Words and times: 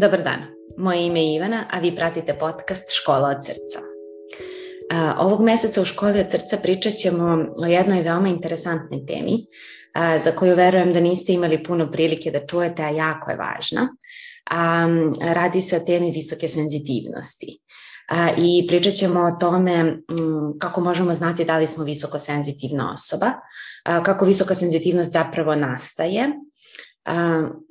Dobar 0.00 0.22
dan, 0.22 0.40
moje 0.76 1.06
ime 1.06 1.20
je 1.24 1.34
Ivana, 1.34 1.66
a 1.70 1.78
vi 1.78 1.96
pratite 1.96 2.38
podcast 2.38 2.84
Škola 2.92 3.28
od 3.28 3.44
srca. 3.44 3.80
Ovog 5.18 5.42
meseca 5.42 5.82
u 5.82 5.84
Školi 5.84 6.20
od 6.20 6.30
srca 6.30 6.56
pričat 6.56 6.92
ćemo 6.92 7.46
o 7.62 7.66
jednoj 7.66 8.02
veoma 8.02 8.28
interesantnoj 8.28 9.06
temi 9.06 9.46
za 10.24 10.30
koju 10.30 10.56
verujem 10.56 10.92
da 10.92 11.00
niste 11.00 11.32
imali 11.32 11.64
puno 11.64 11.90
prilike 11.90 12.30
da 12.30 12.46
čujete, 12.46 12.82
a 12.82 12.88
jako 12.88 13.30
je 13.30 13.36
važna. 13.36 13.88
Radi 15.34 15.60
se 15.60 15.76
o 15.76 15.80
temi 15.86 16.10
visoke 16.10 16.48
senzitivnosti 16.48 17.58
i 18.36 18.66
pričat 18.68 18.94
ćemo 18.94 19.20
o 19.20 19.36
tome 19.40 19.96
kako 20.58 20.80
možemo 20.80 21.14
znati 21.14 21.44
da 21.44 21.58
li 21.58 21.66
smo 21.66 21.84
visoko 21.84 22.18
senzitivna 22.18 22.92
osoba, 22.92 23.32
kako 23.84 24.24
visoka 24.24 24.54
senzitivnost 24.54 25.12
zapravo 25.12 25.54
nastaje, 25.54 26.28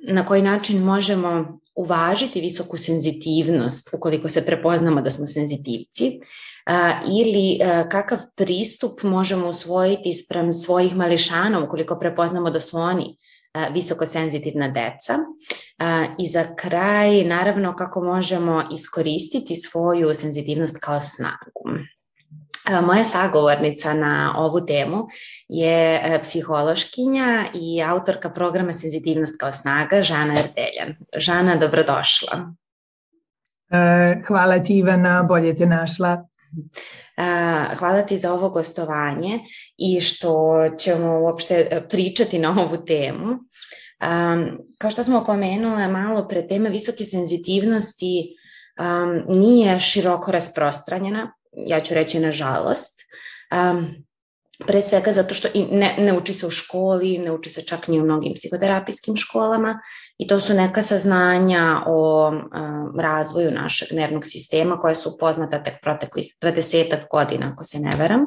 na 0.08 0.24
koji 0.26 0.42
način 0.42 0.82
možemo 0.82 1.60
uvažiti 1.80 2.40
visoku 2.40 2.76
senzitivnost 2.76 3.94
ukoliko 3.94 4.28
se 4.28 4.46
prepoznamo 4.46 5.00
da 5.00 5.10
smo 5.10 5.26
senzitivci 5.26 6.20
ili 7.20 7.58
kakav 7.90 8.18
pristup 8.36 9.02
možemo 9.02 9.48
usvojiti 9.48 10.14
sprem 10.14 10.52
svojih 10.52 10.96
mališana 10.96 11.64
ukoliko 11.64 11.98
prepoznamo 11.98 12.50
da 12.50 12.60
su 12.60 12.78
oni 12.78 13.16
visoko 13.72 14.06
senzitivna 14.06 14.68
deca. 14.68 15.14
I 16.18 16.26
za 16.26 16.54
kraj, 16.56 17.24
naravno, 17.24 17.74
kako 17.76 18.04
možemo 18.04 18.62
iskoristiti 18.72 19.56
svoju 19.56 20.14
senzitivnost 20.14 20.78
kao 20.80 21.00
snagu. 21.00 21.86
Moja 22.68 23.04
sagovornica 23.04 23.94
na 23.94 24.34
ovu 24.38 24.66
temu 24.66 25.06
je 25.48 26.00
e, 26.04 26.18
psihološkinja 26.22 27.46
i 27.54 27.82
autorka 27.82 28.30
programa 28.30 28.72
Senzitivnost 28.72 29.40
kao 29.40 29.52
snaga, 29.52 30.02
Žana 30.02 30.32
Erdeljan. 30.32 30.96
Žana, 31.16 31.56
dobrodošla. 31.56 32.54
E, 33.70 34.20
hvala 34.26 34.58
ti 34.58 34.78
Ivana, 34.78 35.22
bolje 35.22 35.56
te 35.56 35.66
našla. 35.66 36.26
E, 37.16 37.74
hvala 37.76 38.02
ti 38.02 38.18
za 38.18 38.32
ovo 38.32 38.50
gostovanje 38.50 39.38
i 39.76 40.00
što 40.00 40.64
ćemo 40.78 41.20
uopšte 41.20 41.86
pričati 41.90 42.38
na 42.38 42.50
ovu 42.50 42.84
temu. 42.84 43.38
Kao 44.78 44.90
što 44.90 45.04
smo 45.04 45.24
pomenule 45.24 45.88
malo 45.88 46.28
pre 46.28 46.48
teme 46.48 46.70
visoke 46.70 47.04
senzitivnosti 47.04 48.36
nije 49.28 49.80
široko 49.80 50.32
rasprostranjena 50.32 51.32
ja 51.52 51.80
ću 51.80 51.94
reći 51.94 52.20
nažalost. 52.20 53.00
Um, 53.72 53.86
pre 54.66 54.82
svega 54.82 55.12
zato 55.12 55.34
što 55.34 55.48
i 55.54 55.66
ne, 55.70 55.94
ne 55.98 56.12
uči 56.12 56.34
se 56.34 56.46
u 56.46 56.50
školi, 56.50 57.18
ne 57.18 57.32
uči 57.32 57.50
se 57.50 57.62
čak 57.62 57.88
ni 57.88 58.00
u 58.00 58.04
mnogim 58.04 58.34
psihoterapijskim 58.34 59.16
školama 59.16 59.80
i 60.18 60.26
to 60.26 60.40
su 60.40 60.54
neka 60.54 60.82
saznanja 60.82 61.82
o 61.86 62.28
um, 62.28 63.00
razvoju 63.00 63.50
našeg 63.50 63.88
nervnog 63.92 64.26
sistema 64.26 64.78
koja 64.78 64.94
su 64.94 65.18
poznata 65.18 65.62
tek 65.62 65.74
proteklih 65.82 66.36
20 66.42 66.96
godina, 67.10 67.50
ako 67.52 67.64
se 67.64 67.78
ne 67.78 67.90
veram. 67.98 68.24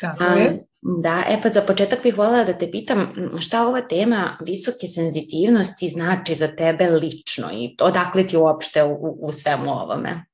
Tako 0.00 0.24
je. 0.24 0.48
Um, 0.48 0.58
da, 1.02 1.24
e 1.28 1.38
pa 1.42 1.48
za 1.48 1.60
početak 1.60 2.02
bih 2.02 2.18
voljela 2.18 2.44
da 2.44 2.52
te 2.52 2.70
pitam 2.70 3.12
šta 3.40 3.66
ova 3.66 3.80
tema 3.80 4.38
visoke 4.46 4.86
senzitivnosti 4.86 5.88
znači 5.88 6.34
za 6.34 6.48
tebe 6.48 6.90
lično 6.90 7.48
i 7.52 7.76
odakle 7.80 8.26
ti 8.26 8.36
uopšte 8.36 8.84
u, 8.84 9.18
u 9.20 9.32
svemu 9.32 9.70
ovome? 9.70 10.24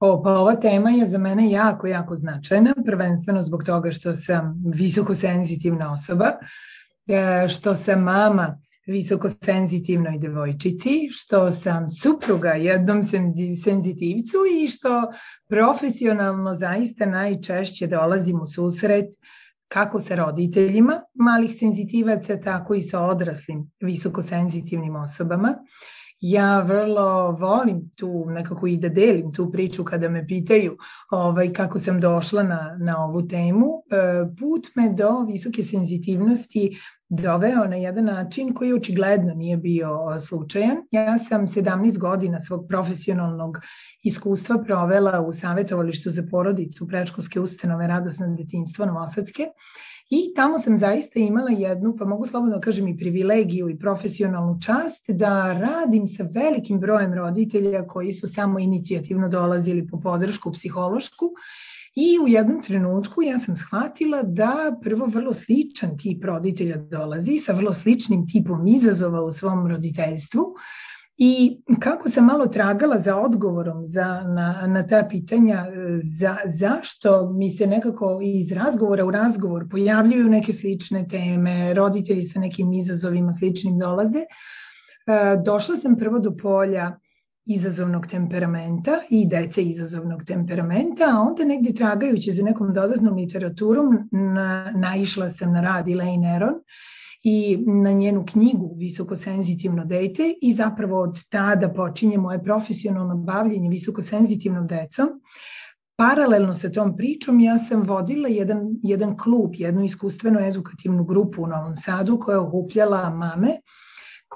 O, 0.00 0.22
pa 0.22 0.30
ova 0.38 0.56
tema 0.56 0.90
je 0.90 1.08
za 1.10 1.18
mene 1.18 1.50
jako, 1.50 1.86
jako 1.86 2.14
značajna, 2.14 2.74
prvenstveno 2.86 3.42
zbog 3.42 3.64
toga 3.64 3.90
što 3.90 4.14
sam 4.14 4.62
visoko 4.74 5.14
senzitivna 5.14 5.92
osoba, 5.92 6.32
e, 7.08 7.48
što 7.48 7.74
sam 7.76 8.02
mama 8.02 8.58
visoko 8.86 9.28
senzitivnoj 9.28 10.18
devojčici, 10.18 11.08
što 11.10 11.52
sam 11.52 11.88
supruga 11.90 12.52
jednom 12.52 13.02
senzitivcu 13.64 14.36
i 14.62 14.68
što 14.68 15.12
profesionalno 15.48 16.54
zaista 16.54 17.06
najčešće 17.06 17.86
dolazim 17.86 18.40
u 18.40 18.46
susret 18.46 19.06
kako 19.68 20.00
sa 20.00 20.14
roditeljima 20.14 21.00
malih 21.14 21.54
senzitivaca, 21.58 22.40
tako 22.40 22.74
i 22.74 22.82
sa 22.82 23.00
odraslim 23.00 23.70
visoko 23.80 24.22
senzitivnim 24.22 24.96
osobama 24.96 25.54
ja 26.20 26.62
vrlo 26.62 27.30
volim 27.30 27.90
tu 27.96 28.24
nekako 28.28 28.66
i 28.66 28.76
da 28.76 28.88
delim 28.88 29.32
tu 29.32 29.50
priču 29.52 29.84
kada 29.84 30.08
me 30.08 30.26
pitaju 30.26 30.76
ovaj, 31.10 31.52
kako 31.52 31.78
sam 31.78 32.00
došla 32.00 32.42
na, 32.42 32.76
na 32.80 33.04
ovu 33.04 33.28
temu. 33.28 33.66
E, 33.90 33.96
put 34.38 34.68
me 34.74 34.92
do 34.92 35.22
visoke 35.28 35.62
senzitivnosti 35.62 36.78
doveo 37.08 37.64
na 37.64 37.76
jedan 37.76 38.04
način 38.04 38.54
koji 38.54 38.72
očigledno 38.72 39.34
nije 39.34 39.56
bio 39.56 40.18
slučajan. 40.28 40.76
Ja 40.90 41.18
sam 41.18 41.46
17 41.46 41.98
godina 41.98 42.40
svog 42.40 42.66
profesionalnog 42.68 43.58
iskustva 44.02 44.62
provela 44.66 45.20
u 45.20 45.32
savjetovalištu 45.32 46.10
za 46.10 46.22
porodicu 46.30 46.88
prečkolske 46.88 47.40
ustanove 47.40 47.86
Radosno 47.86 48.34
detinstvo 48.36 48.86
Novosadske 48.86 49.46
I 50.10 50.32
tamo 50.34 50.58
sam 50.58 50.76
zaista 50.76 51.20
imala 51.20 51.50
jednu, 51.50 51.96
pa 51.98 52.04
mogu 52.04 52.26
slobodno 52.26 52.56
da 52.56 52.60
kažem 52.60 52.88
i 52.88 52.96
privilegiju 52.96 53.68
i 53.68 53.78
profesionalnu 53.78 54.58
čast 54.60 55.10
da 55.10 55.52
radim 55.52 56.06
sa 56.06 56.24
velikim 56.34 56.80
brojem 56.80 57.14
roditelja 57.14 57.86
koji 57.86 58.12
su 58.12 58.26
samo 58.26 58.58
inicijativno 58.58 59.28
dolazili 59.28 59.86
po 59.86 60.00
podršku 60.00 60.52
psihološku. 60.52 61.30
I 61.94 62.18
u 62.24 62.28
jednom 62.28 62.62
trenutku 62.62 63.22
ja 63.22 63.38
sam 63.38 63.56
shvatila 63.56 64.22
da 64.22 64.78
prvo 64.82 65.06
vrlo 65.06 65.32
sličan 65.32 65.98
tip 65.98 66.24
roditelja 66.24 66.76
dolazi 66.76 67.38
sa 67.38 67.52
vrlo 67.52 67.72
sličnim 67.72 68.26
tipom 68.28 68.66
izazova 68.66 69.22
u 69.22 69.30
svom 69.30 69.66
roditeljstvu, 69.66 70.54
I 71.20 71.60
kako 71.80 72.10
sam 72.10 72.24
malo 72.24 72.46
tragala 72.46 72.98
za 72.98 73.16
odgovorom 73.16 73.84
za, 73.84 74.22
na, 74.26 74.66
na 74.66 74.86
ta 74.86 75.06
pitanja, 75.10 75.66
za, 76.02 76.36
zašto 76.44 77.32
mi 77.32 77.50
se 77.50 77.66
nekako 77.66 78.20
iz 78.22 78.52
razgovora 78.52 79.04
u 79.04 79.10
razgovor 79.10 79.68
pojavljuju 79.70 80.28
neke 80.28 80.52
slične 80.52 81.08
teme, 81.08 81.74
roditelji 81.74 82.22
sa 82.22 82.40
nekim 82.40 82.72
izazovima 82.72 83.32
sličnim 83.32 83.78
dolaze, 83.78 84.18
e, 84.18 84.26
došla 85.44 85.76
sam 85.76 85.96
prvo 85.96 86.18
do 86.18 86.36
polja 86.42 86.98
izazovnog 87.46 88.06
temperamenta 88.06 88.98
i 89.10 89.26
dece 89.28 89.62
izazovnog 89.62 90.24
temperamenta, 90.24 91.04
a 91.04 91.20
onda 91.20 91.44
negde 91.44 91.72
tragajući 91.72 92.32
za 92.32 92.44
nekom 92.44 92.72
dodatnom 92.72 93.14
literaturom 93.14 94.08
na, 94.12 94.72
naišla 94.76 95.30
sam 95.30 95.52
na 95.52 95.60
rad 95.60 95.88
Elaine 95.88 96.34
Aron 96.34 96.54
i 97.22 97.64
na 97.66 97.92
njenu 97.92 98.24
knjigu 98.26 98.74
Visokosenzitivno 98.76 99.84
dete 99.84 100.34
i 100.42 100.52
zapravo 100.52 101.00
od 101.00 101.28
tada 101.28 101.68
počinje 101.68 102.18
moje 102.18 102.42
profesionalno 102.42 103.16
bavljenje 103.16 103.68
visokosenzitivnom 103.68 104.66
decom. 104.66 105.08
Paralelno 105.96 106.54
sa 106.54 106.70
tom 106.70 106.96
pričom 106.96 107.40
ja 107.40 107.58
sam 107.58 107.82
vodila 107.82 108.28
jedan, 108.28 108.60
jedan 108.82 109.16
klub, 109.16 109.50
jednu 109.54 109.84
iskustveno 109.84 110.40
edukativnu 110.40 111.04
grupu 111.04 111.42
u 111.42 111.46
Novom 111.46 111.76
Sadu 111.76 112.18
koja 112.18 112.34
je 112.34 112.40
okupljala 112.40 113.10
mame 113.10 113.48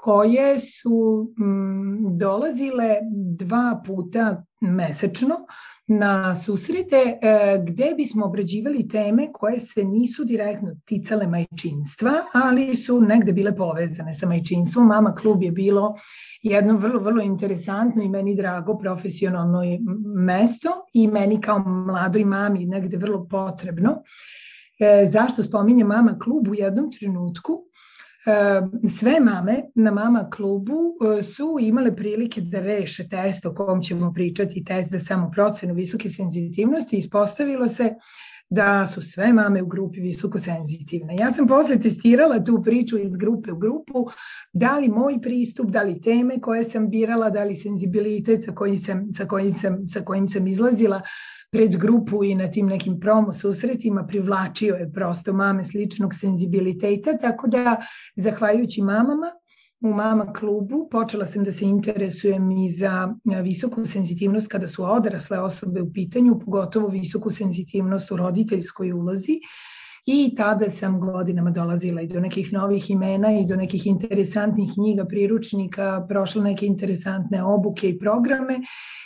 koje 0.03 0.59
su 0.59 1.27
mm, 1.39 2.17
dolazile 2.17 2.97
dva 3.37 3.81
puta 3.85 4.43
mesečno 4.61 5.35
na 5.87 6.35
susrete 6.35 6.95
e, 6.95 7.63
gde 7.67 7.93
bismo 7.97 8.25
obrađivali 8.25 8.87
teme 8.87 9.29
koje 9.33 9.59
se 9.59 9.83
nisu 9.83 10.25
direktno 10.25 10.75
ticale 10.85 11.27
majčinstva, 11.27 12.11
ali 12.33 12.75
su 12.75 13.01
negde 13.01 13.33
bile 13.33 13.55
povezane 13.55 14.13
sa 14.13 14.27
majčinstvom. 14.27 14.87
Mama 14.87 15.15
klub 15.15 15.43
je 15.43 15.51
bilo 15.51 15.95
jedno 16.41 16.77
vrlo, 16.77 16.99
vrlo 16.99 17.23
interesantno 17.23 18.03
i 18.03 18.09
meni 18.09 18.35
drago 18.35 18.77
profesionalno 18.77 19.61
mesto 20.15 20.69
i 20.93 21.07
meni 21.07 21.41
kao 21.41 21.59
mladoj 21.59 22.25
mami 22.25 22.65
negde 22.65 22.97
vrlo 22.97 23.27
potrebno. 23.27 24.01
E, 24.79 25.07
zašto 25.11 25.43
spominje 25.43 25.83
mama 25.83 26.19
klub 26.19 26.47
u 26.47 26.55
jednom 26.55 26.91
trenutku? 26.91 27.72
Sve 28.97 29.19
mame 29.19 29.63
na 29.75 29.91
mama 29.91 30.29
klubu 30.29 30.73
e, 31.19 31.23
su 31.23 31.57
imale 31.61 31.95
prilike 31.95 32.41
da 32.41 32.59
reše 32.59 33.09
test 33.09 33.45
o 33.45 33.53
kom 33.53 33.81
ćemo 33.81 34.13
pričati, 34.13 34.63
test 34.63 34.91
za 34.91 34.99
samoprocenu 34.99 35.73
visoke 35.73 36.09
senzitivnosti. 36.09 36.97
Ispostavilo 36.97 37.67
se 37.67 37.93
da 38.49 38.87
su 38.87 39.01
sve 39.01 39.33
mame 39.33 39.61
u 39.61 39.65
grupi 39.65 39.99
visoko 39.99 40.39
senzitivne. 40.39 41.15
Ja 41.15 41.31
sam 41.31 41.47
posle 41.47 41.79
testirala 41.79 42.43
tu 42.43 42.61
priču 42.63 42.97
iz 42.97 43.15
grupe 43.15 43.51
u 43.51 43.57
grupu, 43.57 44.05
da 44.53 44.77
li 44.77 44.89
moj 44.89 45.21
pristup, 45.21 45.69
da 45.69 45.83
li 45.83 46.01
teme 46.01 46.41
koje 46.41 46.63
sam 46.63 46.89
birala, 46.89 47.29
da 47.29 47.43
li 47.43 47.55
senzibilitet 47.55 48.45
sa 48.45 48.51
kojim 48.51 48.77
sam, 48.77 49.07
sa 49.17 49.25
kojim 49.25 49.51
sam, 49.51 49.87
sa 49.87 50.01
kojim 50.01 50.27
sam 50.27 50.47
izlazila 50.47 51.01
pred 51.53 51.77
grupu 51.77 52.23
i 52.23 52.35
na 52.35 52.47
tim 52.51 52.65
nekim 52.65 52.99
promo 52.99 53.33
susretima 53.33 54.05
privlačio 54.07 54.75
je 54.75 54.91
prosto 54.91 55.33
mame 55.33 55.65
sličnog 55.65 56.13
senzibiliteta, 56.15 57.17
tako 57.17 57.47
da 57.47 57.75
zahvaljujući 58.15 58.81
mamama 58.81 59.27
u 59.81 59.93
mama 59.93 60.33
klubu 60.33 60.87
počela 60.91 61.25
sam 61.25 61.43
da 61.43 61.51
se 61.51 61.65
interesujem 61.65 62.51
i 62.51 62.69
za 62.69 63.13
visoku 63.43 63.85
senzitivnost 63.85 64.47
kada 64.47 64.67
su 64.67 64.83
odrasle 64.83 65.39
osobe 65.39 65.81
u 65.81 65.93
pitanju, 65.93 66.39
pogotovo 66.39 66.87
visoku 66.87 67.29
senzitivnost 67.29 68.11
u 68.11 68.17
roditeljskoj 68.17 68.91
ulozi. 68.91 69.39
I 70.05 70.35
tada 70.35 70.69
sam 70.69 70.99
godinama 70.99 71.51
dolazila 71.51 72.01
i 72.01 72.07
do 72.07 72.19
nekih 72.19 72.53
novih 72.53 72.89
imena 72.89 73.39
i 73.39 73.45
do 73.45 73.55
nekih 73.55 73.87
interesantnih 73.87 74.71
knjiga, 74.73 75.05
priručnika, 75.05 76.05
prošla 76.09 76.43
neke 76.43 76.65
interesantne 76.65 77.43
obuke 77.43 77.89
i 77.89 77.99
programe 77.99 78.59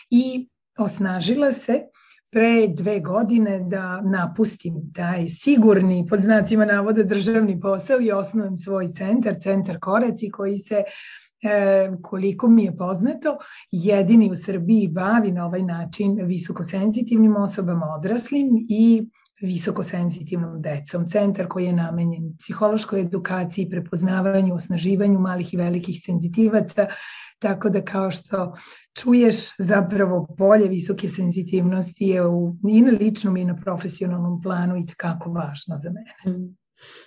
i 0.09 0.49
osnažila 0.77 1.51
se 1.51 1.81
pre 2.31 2.67
dve 2.67 2.99
godine 2.99 3.59
da 3.59 4.01
napustim 4.01 4.91
taj 4.95 5.29
sigurni, 5.29 6.05
pod 6.09 6.19
znacima 6.19 6.65
navoda, 6.65 7.03
državni 7.03 7.59
posao 7.59 8.01
i 8.01 8.11
osnovim 8.11 8.57
svoj 8.57 8.93
centar, 8.93 9.35
centar 9.39 9.79
Koreci 9.79 10.29
koji 10.29 10.57
se 10.57 10.83
e, 11.43 11.91
koliko 12.01 12.47
mi 12.47 12.63
je 12.63 12.77
poznato, 12.77 13.37
jedini 13.71 14.31
u 14.31 14.35
Srbiji 14.35 14.87
bavi 14.87 15.31
na 15.31 15.45
ovaj 15.45 15.63
način 15.63 16.19
visokosenzitivnim 16.25 17.35
osobama 17.35 17.85
odraslim 17.85 18.47
i 18.69 19.07
visokosenzitivnom 19.41 20.61
decom. 20.61 21.09
Centar 21.09 21.47
koji 21.47 21.65
je 21.65 21.73
namenjen 21.73 22.35
psihološkoj 22.39 23.01
edukaciji, 23.01 23.69
prepoznavanju, 23.69 24.55
osnaživanju 24.55 25.19
malih 25.19 25.53
i 25.53 25.57
velikih 25.57 26.01
senzitivaca, 26.05 26.87
tako 27.39 27.69
da 27.69 27.85
kao 27.85 28.11
što 28.11 28.55
čuješ 29.01 29.35
zapravo 29.59 30.27
polje 30.37 30.67
visoke 30.67 31.09
senzitivnosti 31.09 32.05
je 32.05 32.25
u, 32.25 32.55
i 32.69 32.81
na 32.81 32.91
ličnom 32.91 33.37
i 33.37 33.45
na 33.45 33.55
profesionalnom 33.55 34.41
planu 34.41 34.77
i 34.77 34.85
takako 34.85 35.29
važno 35.29 35.77
za 35.77 35.89
mene. 35.89 36.37
Mm. 36.37 36.57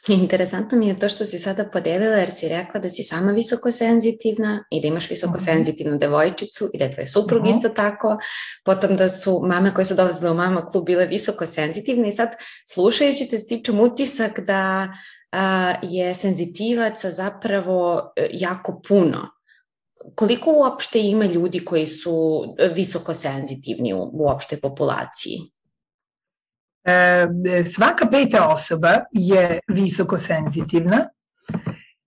Interesantno 0.08 0.78
mi 0.78 0.88
je 0.88 0.98
to 0.98 1.08
što 1.08 1.24
si 1.24 1.38
sada 1.38 1.64
podelila 1.72 2.16
jer 2.16 2.30
si 2.32 2.48
rekla 2.48 2.80
da 2.80 2.90
si 2.90 3.02
sama 3.02 3.32
visoko 3.32 3.72
senzitivna 3.72 4.64
i 4.70 4.80
da 4.80 4.88
imaš 4.88 5.10
visoko 5.10 5.36
mhm. 5.36 5.44
senzitivnu 5.44 5.98
devojčicu 5.98 6.70
i 6.74 6.78
da 6.78 6.84
je 6.84 6.90
tvoj 6.90 7.06
suprug 7.06 7.42
mhm. 7.42 7.50
isto 7.50 7.68
tako, 7.68 8.18
potom 8.64 8.96
da 8.96 9.08
su 9.08 9.42
mame 9.46 9.74
koje 9.74 9.84
su 9.84 9.94
dolazile 9.94 10.30
u 10.30 10.34
mama 10.34 10.66
klub 10.66 10.86
bile 10.86 11.06
visoko 11.06 11.46
senzitivne 11.46 12.08
i 12.08 12.12
sad 12.12 12.28
slušajući 12.72 13.28
te 13.30 13.38
stičem 13.38 13.80
utisak 13.80 14.40
da 14.40 14.92
a, 15.32 15.74
je 15.82 16.14
senzitivaca 16.14 17.10
zapravo 17.10 18.12
e, 18.16 18.28
jako 18.32 18.80
puno. 18.88 19.39
Koliko 20.14 20.52
uopšte 20.52 21.00
ima 21.00 21.24
ljudi 21.24 21.64
koji 21.64 21.86
su 21.86 22.44
visoko 22.74 23.14
senzitivni 23.14 23.94
u, 23.94 24.10
u 24.12 24.28
opštoj 24.28 24.60
populaciji? 24.60 25.38
E, 26.84 27.26
svaka 27.74 28.06
peta 28.10 28.48
osoba 28.48 29.00
je 29.12 29.60
visoko 29.68 30.18
senzitivna 30.18 31.08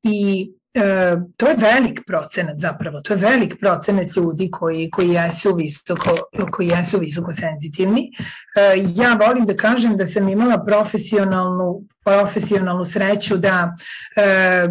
i 0.03 0.51
e, 0.73 1.15
to 1.37 1.47
je 1.47 1.55
velik 1.55 2.01
procenat 2.07 2.59
zapravo, 2.59 3.01
to 3.01 3.13
je 3.13 3.17
velik 3.17 3.59
procenat 3.59 4.15
ljudi 4.15 4.51
koji, 4.51 4.89
koji, 4.89 5.09
jesu, 5.09 5.55
visoko, 5.55 6.15
koji 6.51 6.67
jesu 6.67 6.99
visoko 6.99 7.33
senzitivni. 7.33 8.11
E, 8.55 8.83
ja 8.95 9.13
volim 9.27 9.45
da 9.45 9.55
kažem 9.55 9.97
da 9.97 10.07
sam 10.07 10.29
imala 10.29 10.63
profesionalnu 10.65 11.81
profesionalnu 12.03 12.85
sreću 12.85 13.37
da 13.37 13.75
e, 14.15 14.67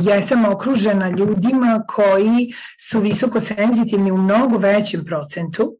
jesam 0.00 0.44
okružena 0.44 1.08
ljudima 1.08 1.84
koji 1.88 2.52
su 2.90 3.00
visoko 3.00 3.40
senzitivni 3.40 4.10
u 4.10 4.16
mnogo 4.16 4.58
većem 4.58 5.04
procentu 5.04 5.76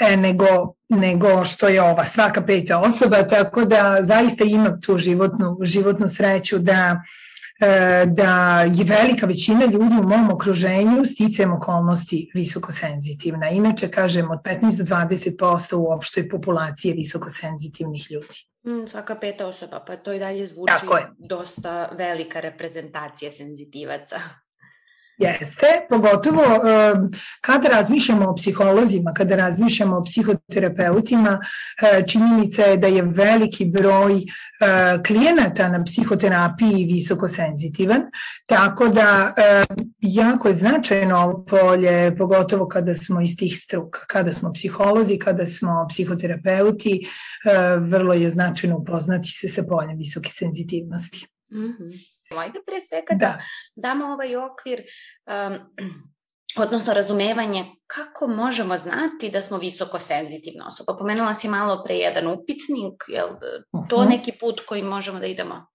e, 0.00 0.16
nego, 0.16 0.74
nego 0.88 1.44
što 1.44 1.68
je 1.68 1.82
ova 1.82 2.04
svaka 2.04 2.42
peta 2.42 2.78
osoba, 2.80 3.22
tako 3.22 3.64
da 3.64 3.98
zaista 4.02 4.44
imam 4.44 4.80
tu 4.80 4.98
životnu, 4.98 5.58
životnu 5.62 6.08
sreću 6.08 6.58
da 6.58 7.02
e, 7.60 8.06
da 8.06 8.60
je 8.60 8.84
velika 8.84 9.26
većina 9.26 9.64
ljudi 9.64 9.94
u 10.00 10.08
mom 10.08 10.30
okruženju 10.30 11.04
sticam 11.04 11.52
okolnosti 11.52 12.30
visokosenzitivna. 12.34 13.48
Inače, 13.48 13.88
kažem, 13.88 14.30
od 14.30 14.38
15 14.42 14.82
do 14.82 14.96
20% 14.96 15.74
u 15.74 15.92
opštoj 15.92 16.28
populaciji 16.28 16.92
visokosenzitivnih 16.92 18.10
ljudi. 18.10 18.46
Mm, 18.66 18.86
svaka 18.86 19.14
peta 19.14 19.46
osoba, 19.46 19.84
pa 19.86 19.96
to 19.96 20.12
i 20.12 20.18
dalje 20.18 20.46
zvuči 20.46 20.72
dosta 21.18 21.88
velika 21.98 22.40
reprezentacija 22.40 23.32
senzitivaca. 23.32 24.20
Jeste, 25.18 25.66
pogotovo 25.88 26.42
kada 27.40 27.68
razmišljamo 27.68 28.28
o 28.28 28.34
psiholozima, 28.34 29.12
kada 29.14 29.36
razmišljamo 29.36 29.96
o 29.96 30.04
psihoterapeutima, 30.04 31.40
e, 31.82 32.06
činjenica 32.06 32.62
je 32.62 32.76
da 32.76 32.86
je 32.86 33.02
veliki 33.02 33.64
broj 33.64 34.14
e, 34.16 34.22
klijenata 35.06 35.68
na 35.68 35.84
psihoterapiji 35.84 36.84
visoko 36.84 37.28
senzitivan, 37.28 38.02
tako 38.46 38.88
da 38.88 39.34
e, 39.36 39.64
jako 40.00 40.48
je 40.48 40.54
značajno 40.54 41.18
ovo 41.18 41.44
polje, 41.44 42.16
pogotovo 42.16 42.68
kada 42.68 42.94
smo 42.94 43.20
iz 43.20 43.36
tih 43.36 43.58
struka, 43.58 44.00
kada 44.06 44.32
smo 44.32 44.52
psiholozi, 44.52 45.18
kada 45.18 45.46
smo 45.46 45.86
psihoterapeuti, 45.88 47.00
vrlo 47.78 48.14
je 48.14 48.30
značajno 48.30 48.76
upoznati 48.76 49.28
se 49.28 49.48
sa 49.48 49.62
poljem 49.62 49.98
visoke 49.98 50.30
senzitivnosti. 50.30 51.26
Mm 51.52 51.58
-hmm. 51.58 52.13
Ajde 52.38 52.58
pre 52.66 52.80
svega 52.80 53.14
da, 53.14 53.16
da 53.16 53.38
damo 53.88 54.04
ovaj 54.04 54.36
okvir, 54.36 54.82
um, 55.26 55.58
odnosno 56.64 56.94
razumevanje 56.94 57.64
kako 57.86 58.26
možemo 58.26 58.76
znati 58.76 59.30
da 59.30 59.40
smo 59.40 59.58
visoko 59.58 59.98
senzitivna 59.98 60.66
osoba. 60.66 60.98
Pomenula 60.98 61.34
si 61.34 61.48
malo 61.48 61.82
pre 61.84 61.94
jedan 61.94 62.26
upitnik, 62.26 63.04
je 63.08 63.22
to 63.88 63.96
uh 63.96 64.02
-huh. 64.02 64.08
neki 64.08 64.32
put 64.40 64.60
koji 64.66 64.82
možemo 64.82 65.18
da 65.18 65.26
idemo? 65.26 65.66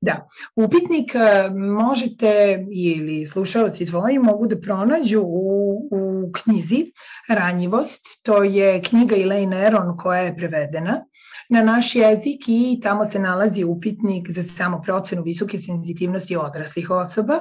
Da, 0.00 0.26
upitnik 0.56 1.12
uh, 1.14 1.56
možete 1.56 2.58
ili 2.72 3.24
slušalci 3.24 3.86
tvoji 3.86 4.18
mogu 4.18 4.46
da 4.46 4.60
pronađu 4.60 5.20
u, 5.20 5.88
u 5.92 6.32
knjizi 6.32 6.92
Ranjivost, 7.28 8.00
to 8.22 8.42
je 8.42 8.82
knjiga 8.82 9.16
Elaine 9.16 9.66
Aron 9.66 9.96
koja 9.96 10.20
je 10.20 10.36
prevedena 10.36 11.04
na 11.50 11.62
naš 11.62 11.94
jezik 11.94 12.48
i 12.48 12.80
tamo 12.82 13.04
se 13.04 13.18
nalazi 13.18 13.64
upitnik 13.64 14.30
za 14.30 14.42
samoprocenu 14.42 15.22
visoke 15.22 15.58
senzitivnosti 15.58 16.36
odraslih 16.36 16.90
osoba. 16.90 17.40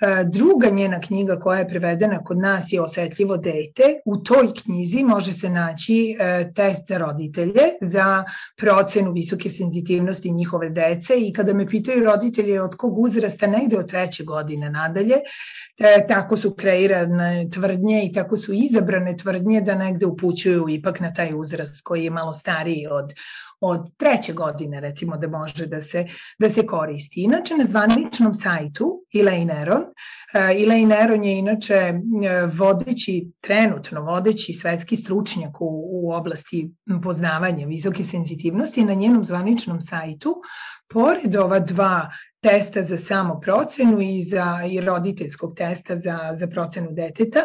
E, 0.00 0.24
druga 0.24 0.70
njena 0.70 1.00
knjiga 1.00 1.38
koja 1.38 1.58
je 1.58 1.68
prevedena 1.68 2.24
kod 2.24 2.38
nas 2.38 2.72
je 2.72 2.80
Osetljivo 2.80 3.36
dete. 3.36 3.82
U 4.04 4.16
toj 4.16 4.54
knjizi 4.62 5.02
može 5.02 5.32
se 5.32 5.50
naći 5.50 6.16
e, 6.20 6.52
test 6.54 6.88
za 6.88 6.98
roditelje 6.98 7.62
za 7.80 8.24
procenu 8.56 9.12
visoke 9.12 9.50
senzitivnosti 9.50 10.30
njihove 10.30 10.70
dece 10.70 11.14
i 11.18 11.32
kada 11.32 11.52
me 11.52 11.66
pitaju 11.66 12.04
roditelji 12.04 12.58
od 12.58 12.76
kog 12.76 12.98
uzrasta, 12.98 13.46
negde 13.46 13.78
od 13.78 13.88
treće 13.88 14.24
godine 14.24 14.70
nadalje, 14.70 15.16
e, 15.78 16.06
tako 16.08 16.36
su 16.36 16.54
kreirane 16.54 17.48
tvrdnje 17.52 18.04
i 18.04 18.12
tako 18.12 18.36
su 18.36 18.52
izabrane 18.52 19.16
tvrdnje 19.16 19.60
da 19.60 19.74
negde 19.74 20.06
upućuju 20.06 20.68
ipak 20.68 21.00
na 21.00 21.12
taj 21.12 21.34
uzrast 21.34 21.80
koji 21.82 22.04
je 22.04 22.10
malo 22.10 22.32
stariji 22.32 22.86
od, 22.90 23.14
od 23.60 23.96
treće 23.96 24.32
godine 24.32 24.80
recimo 24.80 25.16
da 25.16 25.28
može 25.28 25.66
da 25.66 25.80
se, 25.80 26.06
da 26.38 26.48
se 26.48 26.66
koristi. 26.66 27.22
Inače 27.22 27.54
na 27.54 27.64
zvaničnom 27.64 28.34
sajtu 28.34 29.04
Elaine 29.14 29.54
Aron, 29.54 29.82
uh, 29.82 30.62
Elaine 30.62 30.96
Aron 30.96 31.24
je 31.24 31.38
inače 31.38 31.74
e, 31.74 32.00
vodeći, 32.52 33.30
trenutno 33.40 34.02
vodeći 34.02 34.52
svetski 34.52 34.96
stručnjak 34.96 35.60
u, 35.60 35.82
u 35.92 36.12
oblasti 36.12 36.70
poznavanja 37.02 37.66
visoke 37.66 38.04
senzitivnosti 38.04 38.84
na 38.84 38.94
njenom 38.94 39.24
zvaničnom 39.24 39.80
sajtu, 39.80 40.34
pored 40.88 41.36
ova 41.36 41.58
dva 41.58 42.10
testa 42.46 42.82
za 42.82 42.96
samoprocenu 42.96 44.00
i 44.00 44.22
za 44.22 44.60
i 44.70 44.80
roditeljskog 44.80 45.54
testa 45.54 45.96
za, 45.96 46.18
za 46.32 46.46
procenu 46.46 46.88
deteta, 46.92 47.40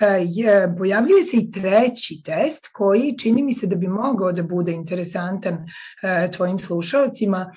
e, 0.00 0.24
je, 0.28 0.74
pojavljuje 0.78 1.22
se 1.22 1.36
i 1.36 1.50
treći 1.52 2.22
test 2.24 2.68
koji 2.72 3.18
čini 3.18 3.42
mi 3.42 3.54
se 3.54 3.66
da 3.66 3.76
bi 3.76 3.88
mogao 3.88 4.32
da 4.32 4.42
bude 4.42 4.72
interesantan 4.72 5.58
e, 6.02 6.30
tvojim 6.30 6.58
slušalcima. 6.58 7.52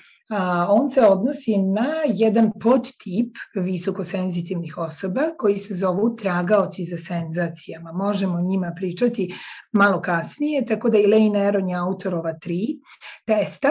On 0.68 0.88
se 0.88 1.00
odnosi 1.00 1.58
na 1.58 1.94
jedan 2.06 2.50
podtip 2.62 3.36
visokosenzitivnih 3.54 4.78
osoba 4.78 5.22
koji 5.38 5.56
se 5.56 5.74
zovu 5.74 6.16
tragaoci 6.16 6.84
za 6.84 6.96
senzacijama. 6.96 7.92
Možemo 7.92 8.38
o 8.38 8.42
njima 8.42 8.72
pričati 8.76 9.34
malo 9.72 10.00
kasnije, 10.00 10.64
tako 10.64 10.90
da 10.90 10.98
Elaine 10.98 11.46
Aron 11.46 11.68
je 11.68 11.76
autor 11.76 12.14
ova 12.14 12.32
tri 12.32 12.78
testa 13.26 13.68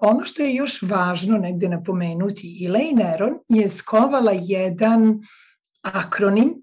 ono 0.00 0.24
što 0.24 0.42
je 0.42 0.54
još 0.54 0.82
važno 0.82 1.38
negde 1.38 1.68
napomenuti, 1.68 2.66
Elaine 2.66 3.04
Aron 3.04 3.38
je 3.48 3.68
skovala 3.68 4.32
jedan 4.34 5.20
akronim, 5.82 6.62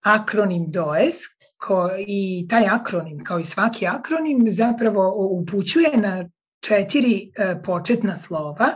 akronim 0.00 0.70
DOES, 0.70 1.16
ko, 1.56 1.90
i 2.06 2.46
taj 2.50 2.66
akronim, 2.66 3.24
kao 3.24 3.38
i 3.38 3.44
svaki 3.44 3.86
akronim, 3.86 4.46
zapravo 4.50 5.14
upućuje 5.30 5.96
na 5.96 6.28
četiri 6.60 7.32
e, 7.36 7.62
početna 7.62 8.16
slova, 8.16 8.68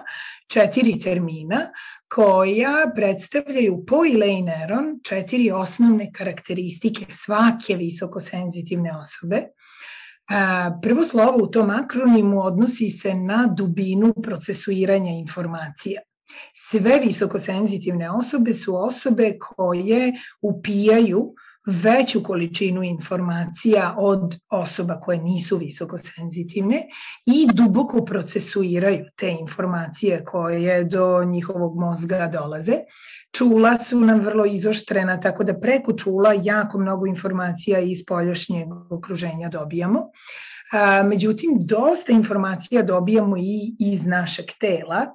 četiri 0.48 0.98
termina 0.98 1.60
koja 2.08 2.92
predstavljaju 2.94 3.84
po 3.86 3.96
Elaine 4.14 4.62
Aron 4.64 5.00
četiri 5.04 5.50
osnovne 5.50 6.10
karakteristike 6.12 7.06
svake 7.08 7.76
visokosenzitivne 7.76 8.96
osobe 8.96 9.42
Prvo 10.82 11.02
slovo 11.02 11.44
u 11.44 11.46
tom 11.46 11.70
akronimu 11.70 12.40
odnosi 12.42 12.88
se 12.88 13.14
na 13.14 13.46
dubinu 13.46 14.14
procesuiranja 14.22 15.10
informacija. 15.10 16.00
Sve 16.54 16.98
visokosenzitivne 17.06 18.10
osobe 18.10 18.54
su 18.54 18.76
osobe 18.76 19.38
koje 19.38 20.12
upijaju 20.42 21.34
veću 21.66 22.22
količinu 22.22 22.82
informacija 22.82 23.94
od 23.98 24.38
osoba 24.50 25.00
koje 25.00 25.18
nisu 25.18 25.56
visokosenzitivne 25.56 26.82
i 27.26 27.48
duboko 27.54 28.04
procesuiraju 28.04 29.04
te 29.16 29.30
informacije 29.30 30.24
koje 30.24 30.84
do 30.84 31.24
njihovog 31.24 31.78
mozga 31.78 32.26
dolaze. 32.32 32.74
Čula 33.32 33.76
su 33.76 34.00
nam 34.00 34.20
vrlo 34.20 34.44
izoštrena, 34.44 35.20
tako 35.20 35.44
da 35.44 35.60
preko 35.60 35.92
čula 35.92 36.34
jako 36.42 36.78
mnogo 36.78 37.06
informacija 37.06 37.78
iz 37.78 37.98
poljašnjeg 38.06 38.68
okruženja 38.90 39.48
dobijamo. 39.48 40.10
Međutim, 41.04 41.50
dosta 41.58 42.12
informacija 42.12 42.82
dobijamo 42.82 43.36
i 43.36 43.76
iz 43.78 44.06
našeg 44.06 44.46
tela, 44.60 45.06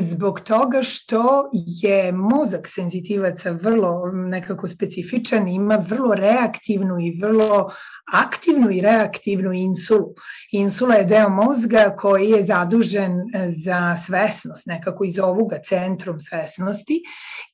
zbog 0.00 0.40
toga 0.40 0.82
što 0.82 1.50
je 1.52 2.12
mozak 2.12 2.68
senzitivaca 2.68 3.50
vrlo 3.50 4.12
nekako 4.12 4.68
specifičan, 4.68 5.48
ima 5.48 5.84
vrlo 5.88 6.14
reaktivnu 6.14 7.00
i 7.00 7.18
vrlo 7.20 7.70
aktivnu 8.12 8.70
i 8.70 8.80
reaktivnu 8.80 9.52
insulu. 9.52 10.14
Insula 10.52 10.94
je 10.94 11.04
deo 11.04 11.28
mozga 11.28 11.96
koji 11.98 12.28
je 12.30 12.42
zadužen 12.42 13.12
za 13.48 13.96
svesnost, 13.96 14.66
nekako 14.66 15.04
iz 15.04 15.18
ovoga 15.18 15.58
centrum 15.68 16.20
svesnosti 16.20 17.02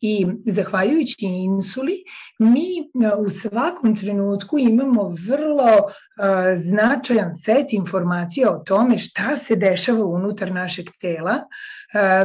i 0.01 0.27
zahvaljujući 0.47 1.17
insuli 1.21 2.03
mi 2.39 2.67
u 3.19 3.31
svakom 3.31 3.97
trenutku 3.97 4.59
imamo 4.59 5.15
vrlo 5.29 5.93
značajan 6.55 7.35
set 7.35 7.73
informacija 7.73 8.51
o 8.51 8.59
tome 8.59 8.99
šta 8.99 9.37
se 9.37 9.57
dešava 9.57 10.05
unutar 10.05 10.53
našeg 10.53 10.87
tela, 11.01 11.35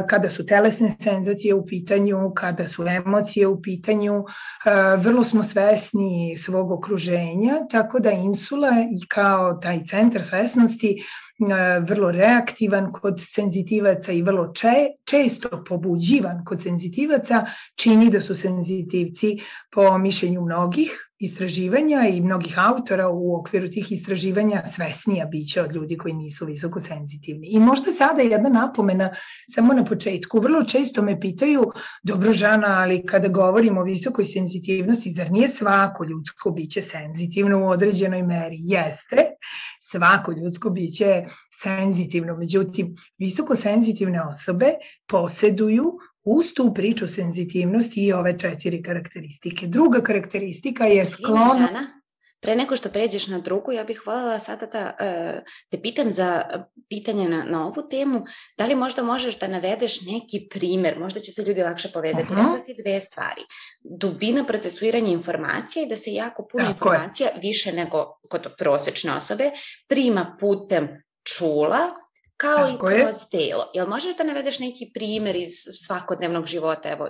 kada 0.08 0.30
su 0.30 0.46
telesne 0.46 0.90
senzacije 1.02 1.54
u 1.54 1.66
pitanju, 1.66 2.32
kada 2.34 2.66
su 2.66 2.84
emocije 2.86 3.46
u 3.46 3.62
pitanju, 3.62 4.24
vrlo 4.98 5.24
smo 5.24 5.42
svesni 5.42 6.36
svog 6.36 6.70
okruženja, 6.70 7.54
tako 7.70 8.00
da 8.00 8.10
insula 8.10 8.70
kao 9.08 9.54
taj 9.54 9.84
centar 9.84 10.22
svesnosti 10.22 11.04
vrlo 11.86 12.10
reaktivan 12.10 12.92
kod 12.92 13.18
senzitivaca 13.20 14.12
i 14.12 14.22
vrlo 14.22 14.52
če, 14.52 14.74
često 15.04 15.64
pobuđivan 15.68 16.44
kod 16.44 16.62
senzitivaca, 16.62 17.44
čini 17.76 18.10
da 18.10 18.20
su 18.20 18.36
senzitivci 18.36 19.38
po 19.74 19.98
mišljenju 19.98 20.40
mnogih 20.40 21.10
istraživanja 21.18 22.08
i 22.08 22.20
mnogih 22.20 22.58
autora 22.58 23.08
u 23.08 23.36
okviru 23.36 23.68
tih 23.68 23.92
istraživanja 23.92 24.62
svesnija 24.74 25.26
bića 25.26 25.62
od 25.62 25.72
ljudi 25.72 25.98
koji 25.98 26.14
nisu 26.14 26.46
visoko 26.46 26.80
senzitivni. 26.80 27.48
I 27.50 27.58
možda 27.58 27.92
sada 27.92 28.22
jedna 28.22 28.48
napomena 28.48 29.10
samo 29.54 29.74
na 29.74 29.84
početku. 29.84 30.40
Vrlo 30.40 30.64
često 30.64 31.02
me 31.02 31.20
pitaju, 31.20 31.70
dobro 32.02 32.32
žana, 32.32 32.66
ali 32.80 33.06
kada 33.06 33.28
govorimo 33.28 33.80
o 33.80 33.84
visokoj 33.84 34.24
senzitivnosti, 34.24 35.10
zar 35.10 35.32
nije 35.32 35.48
svako 35.48 36.04
ljudsko 36.04 36.50
biće 36.50 36.82
senzitivno 36.82 37.64
u 37.64 37.68
određenoj 37.68 38.22
meri? 38.22 38.56
Jeste, 38.60 39.16
svako 39.94 40.32
ljudsko 40.32 40.70
biće 40.70 41.04
je 41.04 41.28
senzitivno, 41.62 42.36
međutim, 42.36 42.96
visoko 43.18 43.54
senzitivne 43.54 44.22
osobe 44.22 44.72
poseduju 45.06 45.98
uz 46.24 46.46
tu 46.56 46.74
priču 46.74 47.08
senzitivnosti 47.08 48.06
i 48.06 48.12
ove 48.12 48.38
četiri 48.38 48.82
karakteristike. 48.82 49.66
Druga 49.66 50.00
karakteristika 50.00 50.84
je 50.84 51.06
sklonost... 51.06 52.03
Pre 52.44 52.56
nego 52.56 52.76
što 52.76 52.88
pređeš 52.88 53.26
na 53.26 53.38
drugu, 53.38 53.72
ja 53.72 53.84
bih 53.84 54.02
voljela 54.06 54.38
sada 54.38 54.66
da 54.66 54.96
e, 55.00 55.42
te 55.70 55.80
pitam 55.82 56.10
za 56.10 56.42
pitanje 56.88 57.28
na, 57.28 57.44
na 57.44 57.66
ovu 57.66 57.88
temu, 57.90 58.24
da 58.58 58.66
li 58.66 58.74
možda 58.74 59.02
možeš 59.02 59.38
da 59.38 59.48
navedeš 59.48 60.00
neki 60.00 60.48
primer, 60.50 60.98
možda 60.98 61.20
će 61.20 61.32
se 61.32 61.42
ljudi 61.42 61.62
lakše 61.62 61.88
povezati, 61.92 62.22
uh 62.22 62.28
-huh. 62.30 62.36
rekla 62.36 62.58
si 62.58 62.82
dve 62.82 63.00
stvari. 63.00 63.42
Dubina 64.00 64.44
procesuiranja 64.44 65.08
informacija 65.08 65.82
i 65.82 65.88
da 65.88 65.96
se 65.96 66.12
jako 66.12 66.46
puno 66.52 66.64
Tako 66.64 66.88
informacija, 66.88 67.28
je. 67.28 67.40
više 67.40 67.72
nego 67.72 68.18
kod 68.30 68.46
prosečne 68.58 69.12
osobe, 69.12 69.50
prima 69.88 70.36
putem 70.40 70.88
čula, 71.36 71.80
kao 72.36 72.58
Tako 72.58 72.90
i 72.90 73.00
kroz 73.00 73.14
je. 73.14 73.48
telo. 73.48 73.70
Jel 73.74 73.86
možeš 73.86 74.16
da 74.16 74.24
navedeš 74.24 74.58
neki 74.58 74.90
primer 74.94 75.36
iz 75.36 75.52
svakodnevnog 75.86 76.46
života, 76.46 76.90
evo, 76.90 77.08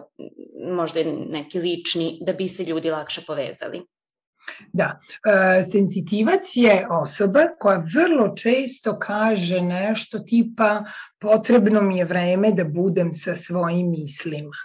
možda 0.77 1.01
neki 1.29 1.59
lični, 1.59 2.19
da 2.21 2.33
bi 2.33 2.49
se 2.49 2.65
ljudi 2.65 2.91
lakše 2.91 3.21
povezali? 3.27 3.83
Da, 4.73 4.99
e, 5.27 5.63
senzitivac 5.63 6.57
je 6.57 6.87
osoba 6.91 7.41
koja 7.61 7.85
vrlo 7.95 8.35
često 8.37 8.99
kaže 8.99 9.61
nešto 9.61 10.19
tipa 10.19 10.85
potrebno 11.19 11.81
mi 11.81 11.99
je 11.99 12.05
vreme 12.05 12.53
da 12.53 12.65
budem 12.65 13.13
sa 13.13 13.35
svojim 13.35 13.91
mislima. 13.91 14.57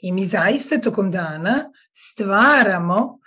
I 0.00 0.12
mi 0.12 0.24
zaista 0.24 0.80
tokom 0.80 1.10
dana 1.10 1.70
stvaramo 1.92 3.18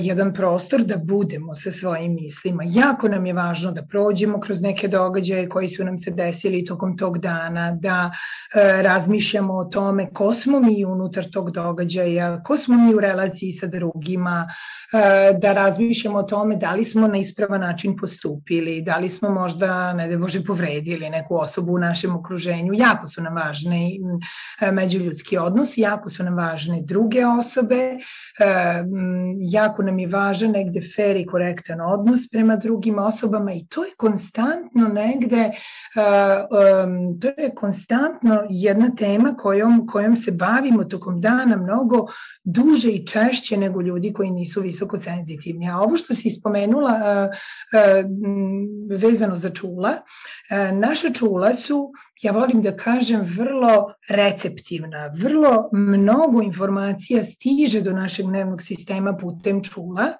jedan 0.00 0.34
prostor 0.34 0.82
da 0.82 0.96
budemo 0.96 1.54
sa 1.54 1.72
svojim 1.72 2.14
mislima. 2.14 2.62
Jako 2.66 3.08
nam 3.08 3.26
je 3.26 3.32
važno 3.32 3.72
da 3.72 3.82
prođemo 3.82 4.40
kroz 4.40 4.60
neke 4.62 4.88
događaje 4.88 5.48
koji 5.48 5.68
su 5.68 5.84
nam 5.84 5.98
se 5.98 6.10
desili 6.10 6.64
tokom 6.64 6.96
tog 6.96 7.18
dana, 7.18 7.72
da 7.72 8.10
e, 8.54 8.82
razmišljamo 8.82 9.54
o 9.54 9.64
tome 9.64 10.10
ko 10.12 10.34
smo 10.34 10.60
mi 10.60 10.84
unutar 10.84 11.24
tog 11.32 11.50
događaja, 11.50 12.42
ko 12.42 12.56
smo 12.56 12.76
mi 12.76 12.94
u 12.94 13.00
relaciji 13.00 13.52
sa 13.52 13.66
drugima, 13.66 14.46
e, 14.92 15.38
da 15.38 15.52
razmišljamo 15.52 16.18
o 16.18 16.22
tome 16.22 16.56
da 16.56 16.72
li 16.74 16.84
smo 16.84 17.08
na 17.08 17.18
ispravan 17.18 17.60
način 17.60 17.96
postupili, 17.96 18.82
da 18.82 18.96
li 18.96 19.08
smo 19.08 19.30
možda, 19.30 19.92
ne 19.92 20.08
da 20.08 20.16
Bože, 20.18 20.44
povredili 20.44 21.10
neku 21.10 21.36
osobu 21.36 21.72
u 21.72 21.78
našem 21.78 22.16
okruženju. 22.16 22.72
Jako 22.74 23.06
su 23.06 23.22
nam 23.22 23.34
važne 23.34 23.90
međuljudski 24.72 25.38
odnosi, 25.38 25.80
jako 25.80 26.08
su 26.10 26.24
nam 26.24 26.36
važne 26.36 26.82
druge 26.82 27.26
osobe, 27.26 27.76
e, 28.40 28.84
jako 29.60 29.82
nam 29.82 29.98
je 29.98 30.08
važan 30.08 30.50
negde 30.50 30.80
fair 30.94 31.16
i 31.16 31.26
korektan 31.26 31.80
odnos 31.80 32.28
prema 32.32 32.56
drugim 32.56 32.98
osobama 32.98 33.52
i 33.52 33.66
to 33.66 33.84
je 33.84 33.90
konstantno 33.96 34.88
negde, 34.88 35.50
um, 35.50 37.20
to 37.20 37.28
je 37.36 37.50
konstantno 37.54 38.42
jedna 38.50 38.90
tema 38.96 39.34
kojom, 39.36 39.86
kojom 39.86 40.16
se 40.16 40.32
bavimo 40.32 40.84
tokom 40.84 41.20
dana 41.20 41.56
mnogo 41.56 42.06
duže 42.44 42.90
i 42.90 43.06
češće 43.06 43.56
nego 43.56 43.80
ljudi 43.80 44.12
koji 44.12 44.30
nisu 44.30 44.60
visoko 44.60 44.98
senzitivni. 44.98 45.70
A 45.70 45.78
ovo 45.78 45.96
što 45.96 46.14
si 46.14 46.30
spomenula 46.30 47.28
vezano 48.98 49.36
za 49.36 49.50
čula, 49.50 49.92
naša 50.72 51.10
čula 51.10 51.54
su 51.54 51.92
ja 52.22 52.32
volim 52.32 52.62
da 52.62 52.76
kažem, 52.76 53.22
vrlo 53.36 53.92
receptivna. 54.08 55.06
Vrlo 55.16 55.68
mnogo 55.72 56.42
informacija 56.42 57.24
stiže 57.24 57.80
do 57.80 57.92
našeg 57.92 58.26
dnevnog 58.26 58.62
sistema 58.62 59.16
putem 59.16 59.62
čula 59.64 60.12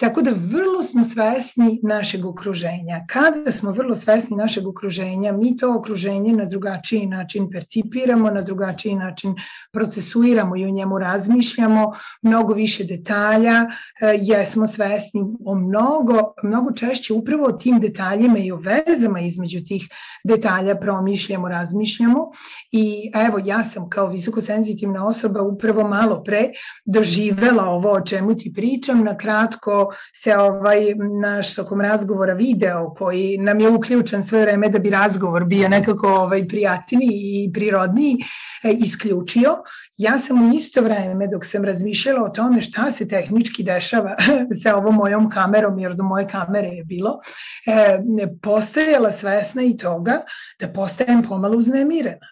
Tako 0.00 0.22
da 0.22 0.30
vrlo 0.30 0.82
smo 0.82 1.04
svesni 1.04 1.80
našeg 1.82 2.26
okruženja. 2.26 3.04
Kada 3.08 3.52
smo 3.52 3.72
vrlo 3.72 3.96
svesni 3.96 4.36
našeg 4.36 4.68
okruženja, 4.68 5.32
mi 5.32 5.56
to 5.56 5.74
okruženje 5.76 6.32
na 6.32 6.44
drugačiji 6.44 7.06
način 7.06 7.50
percipiramo, 7.50 8.30
na 8.30 8.40
drugačiji 8.42 8.94
način 8.94 9.34
procesuiramo 9.72 10.56
i 10.56 10.64
o 10.64 10.70
njemu 10.70 10.98
razmišljamo, 10.98 11.92
mnogo 12.22 12.54
više 12.54 12.84
detalja, 12.84 13.52
e, 13.52 14.18
jesmo 14.20 14.66
svesni 14.66 15.20
o 15.44 15.54
mnogo, 15.54 16.32
mnogo 16.42 16.72
češće 16.72 17.12
upravo 17.12 17.46
o 17.46 17.52
tim 17.52 17.80
detaljima 17.80 18.38
i 18.38 18.52
o 18.52 18.56
vezama 18.56 19.20
između 19.20 19.60
tih 19.64 19.88
detalja 20.24 20.76
promišljamo, 20.76 21.48
razmišljamo 21.48 22.30
i 22.72 23.10
evo 23.14 23.40
ja 23.44 23.64
sam 23.64 23.90
kao 23.90 24.06
visokosenzitivna 24.06 25.06
osoba 25.06 25.42
upravo 25.42 25.88
malo 25.88 26.22
pre 26.24 26.50
doživela 26.84 27.64
ovo 27.64 27.92
o 27.92 28.00
čemu 28.00 28.34
ti 28.34 28.52
pričam, 28.54 29.04
na 29.04 29.16
kratko 29.16 29.89
se 30.14 30.36
ovaj 30.36 30.80
naš 31.20 31.54
tokom 31.54 31.80
razgovora 31.80 32.34
video 32.34 32.94
koji 32.94 33.38
nam 33.38 33.60
je 33.60 33.68
uključen 33.68 34.22
sve 34.22 34.40
vreme 34.40 34.68
da 34.68 34.78
bi 34.78 34.90
razgovor 34.90 35.44
bio 35.44 35.68
nekako 35.68 36.08
ovaj 36.08 36.48
prijatniji 36.48 37.10
i 37.12 37.50
prirodniji 37.52 38.16
e, 38.64 38.72
isključio. 38.72 39.56
Ja 39.98 40.18
sam 40.18 40.50
u 40.50 40.54
isto 40.54 40.82
vreme 40.82 41.26
dok 41.26 41.46
sam 41.46 41.64
razmišljala 41.64 42.22
o 42.24 42.28
tome 42.28 42.60
šta 42.60 42.90
se 42.90 43.08
tehnički 43.08 43.62
dešava 43.62 44.16
sa 44.62 44.76
ovom 44.76 44.94
mojom 44.94 45.30
kamerom, 45.30 45.78
jer 45.78 45.94
do 45.94 46.02
moje 46.04 46.28
kamere 46.28 46.68
je 46.68 46.84
bilo, 46.84 47.20
e, 47.66 47.98
postajala 48.42 49.10
svesna 49.10 49.62
i 49.62 49.76
toga 49.76 50.22
da 50.60 50.68
postajem 50.68 51.22
pomalo 51.28 51.56
uznemirena 51.56 52.26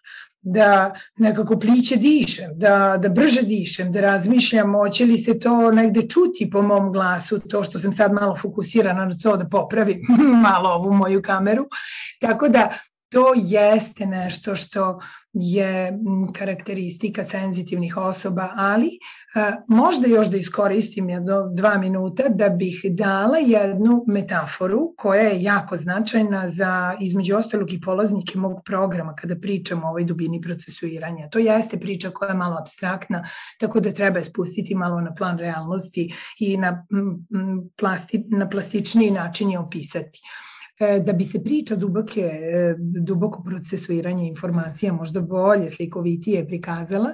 da 0.52 0.94
nekako 1.16 1.58
pliće 1.58 1.96
dišem, 1.96 2.50
da, 2.54 2.98
da 3.02 3.08
brže 3.08 3.42
dišem, 3.42 3.92
da 3.92 4.00
razmišljam 4.00 4.74
hoće 4.74 5.04
li 5.04 5.16
se 5.16 5.38
to 5.38 5.70
negde 5.70 6.08
čuti 6.08 6.50
po 6.52 6.62
mom 6.62 6.92
glasu, 6.92 7.38
to 7.38 7.62
što 7.64 7.78
sam 7.78 7.92
sad 7.92 8.12
malo 8.12 8.36
fokusirana 8.36 9.04
na 9.04 9.16
to 9.22 9.36
da 9.36 9.48
popravim 9.48 10.00
malo 10.48 10.70
ovu 10.70 10.92
moju 10.92 11.22
kameru. 11.22 11.68
Tako 12.20 12.48
da 12.48 12.70
to 13.08 13.32
jeste 13.36 14.06
nešto 14.06 14.56
što 14.56 15.00
je 15.32 15.98
karakteristika 16.38 17.24
senzitivnih 17.24 17.96
osoba, 17.96 18.48
ali 18.56 18.90
možda 19.68 20.08
još 20.08 20.26
da 20.26 20.36
iskoristim 20.36 21.08
jedno 21.10 21.50
dva 21.54 21.78
minuta 21.78 22.22
da 22.28 22.48
bih 22.48 22.80
dala 22.90 23.38
jednu 23.38 24.04
metaforu 24.06 24.94
koja 24.96 25.22
je 25.22 25.42
jako 25.42 25.76
značajna 25.76 26.48
za 26.48 26.96
između 27.00 27.36
ostalog 27.36 27.72
i 27.72 27.80
polaznike 27.80 28.38
mog 28.38 28.62
programa 28.64 29.14
kada 29.14 29.36
pričamo 29.36 29.86
o 29.86 29.90
ovoj 29.90 30.04
dubini 30.04 30.40
procesuiranja. 30.40 31.28
To 31.28 31.38
jeste 31.38 31.80
priča 31.80 32.10
koja 32.10 32.28
je 32.28 32.36
malo 32.36 32.56
abstraktna, 32.60 33.24
tako 33.58 33.80
da 33.80 33.92
treba 33.92 34.22
spustiti 34.22 34.74
malo 34.74 35.00
na 35.00 35.14
plan 35.14 35.38
realnosti 35.38 36.14
i 36.38 36.56
na, 36.56 36.86
plasti, 37.76 38.24
na 38.28 38.48
plastičniji 38.48 39.10
način 39.10 39.50
je 39.50 39.58
opisati. 39.58 40.18
E, 40.18 40.47
da 40.78 41.12
bi 41.12 41.24
se 41.24 41.42
priča 41.42 41.76
duboke, 41.76 42.20
e, 42.20 42.74
duboko 42.78 43.42
procesuiranje 43.42 44.28
informacija 44.28 44.92
možda 44.92 45.20
bolje, 45.20 45.70
slikovitije 45.70 46.46
prikazala, 46.46 47.10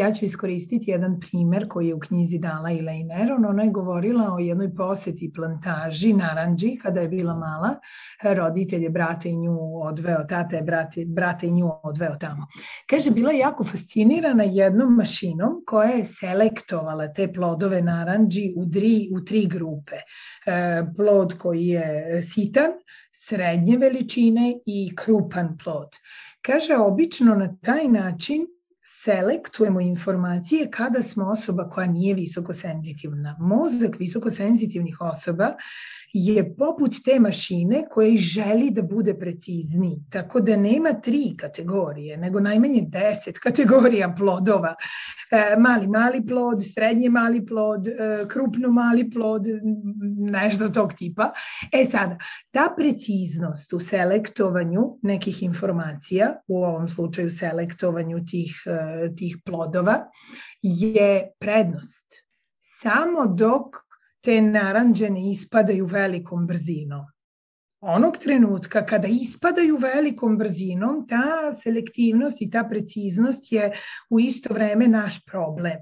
ja 0.00 0.12
ću 0.12 0.24
iskoristiti 0.24 0.90
jedan 0.90 1.20
primer 1.20 1.68
koji 1.68 1.88
je 1.88 1.94
u 1.94 2.00
knjizi 2.00 2.38
dala 2.38 2.70
Elaine 2.70 3.14
Aron. 3.14 3.44
Ona 3.44 3.62
je 3.62 3.70
govorila 3.70 4.32
o 4.34 4.38
jednoj 4.38 4.74
poseti 4.74 5.32
plantaži 5.34 6.12
naranđi 6.12 6.76
kada 6.82 7.00
je 7.00 7.08
bila 7.08 7.34
mala. 7.34 7.74
Roditelj 8.22 8.82
je 8.84 8.90
brate 8.90 9.30
i 9.30 9.36
nju 9.36 9.58
odveo, 9.82 10.24
tata 10.24 10.56
je 10.56 10.62
brate, 10.62 11.04
brate 11.06 11.46
i 11.46 11.50
nju 11.50 11.70
odveo 11.82 12.16
tamo. 12.16 12.46
Kaže, 12.86 13.10
bila 13.10 13.32
je 13.32 13.38
jako 13.38 13.64
fascinirana 13.64 14.44
jednom 14.44 14.94
mašinom 14.94 15.62
koja 15.66 15.90
je 15.90 16.04
selektovala 16.04 17.12
te 17.12 17.32
plodove 17.32 17.82
naranđi 17.82 18.52
u 18.56 18.70
tri, 18.70 19.08
u 19.12 19.24
tri 19.24 19.46
grupe. 19.46 19.96
E, 20.46 20.82
plod 20.96 21.38
koji 21.38 21.66
je 21.66 22.22
sitan, 22.22 22.70
srednje 23.12 23.76
veličine 23.76 24.54
i 24.66 24.96
krupan 24.96 25.58
plod. 25.64 25.88
Kaže, 26.42 26.76
obično 26.76 27.34
na 27.34 27.56
taj 27.62 27.88
način 27.88 28.46
selektujemo 29.04 29.80
informacije 29.80 30.70
kada 30.70 31.02
smo 31.02 31.24
osoba 31.24 31.68
koja 31.68 31.86
nije 31.86 32.14
visokosenzitivna. 32.14 33.36
Mozak 33.40 33.98
visokosenzitivnih 33.98 35.00
osoba 35.00 35.54
je 36.12 36.56
poput 36.56 36.94
te 37.04 37.20
mašine 37.20 37.84
koja 37.90 38.16
želi 38.16 38.70
da 38.70 38.82
bude 38.82 39.18
precizniji. 39.18 40.02
Tako 40.10 40.40
da 40.40 40.56
nema 40.56 40.92
tri 40.92 41.36
kategorije, 41.36 42.16
nego 42.16 42.40
najmanje 42.40 42.82
deset 42.88 43.38
kategorija 43.46 44.14
plodova. 44.18 44.74
E, 45.30 45.56
mali, 45.58 45.86
mali 45.86 46.26
plod, 46.26 46.64
srednje 46.74 47.10
mali 47.10 47.46
plod, 47.46 47.88
e, 47.88 47.92
krupno 48.28 48.70
mali 48.70 49.10
plod, 49.10 49.42
nešto 50.18 50.68
tog 50.68 50.94
tipa. 50.94 51.32
E 51.72 51.84
sada, 51.84 52.18
ta 52.50 52.74
preciznost 52.76 53.72
u 53.72 53.80
selektovanju 53.80 54.98
nekih 55.02 55.42
informacija, 55.42 56.40
u 56.48 56.64
ovom 56.64 56.88
slučaju 56.88 57.30
selektovanju 57.30 58.24
tih, 58.30 58.62
e, 58.66 59.14
tih 59.16 59.36
plodova, 59.44 59.98
je 60.62 61.30
prednost. 61.38 62.14
Samo 62.82 63.26
dok 63.26 63.89
te 64.20 64.40
naranđe 64.40 65.10
ne 65.10 65.30
ispadaju 65.30 65.86
velikom 65.86 66.46
brzinom. 66.46 67.04
Onog 67.80 68.16
trenutka 68.18 68.86
kada 68.86 69.08
ispadaju 69.08 69.76
velikom 69.76 70.38
brzinom, 70.38 71.06
ta 71.08 71.52
selektivnost 71.62 72.42
i 72.42 72.50
ta 72.50 72.64
preciznost 72.64 73.52
je 73.52 73.72
u 74.10 74.20
isto 74.20 74.54
vreme 74.54 74.88
naš 74.88 75.24
problem. 75.24 75.78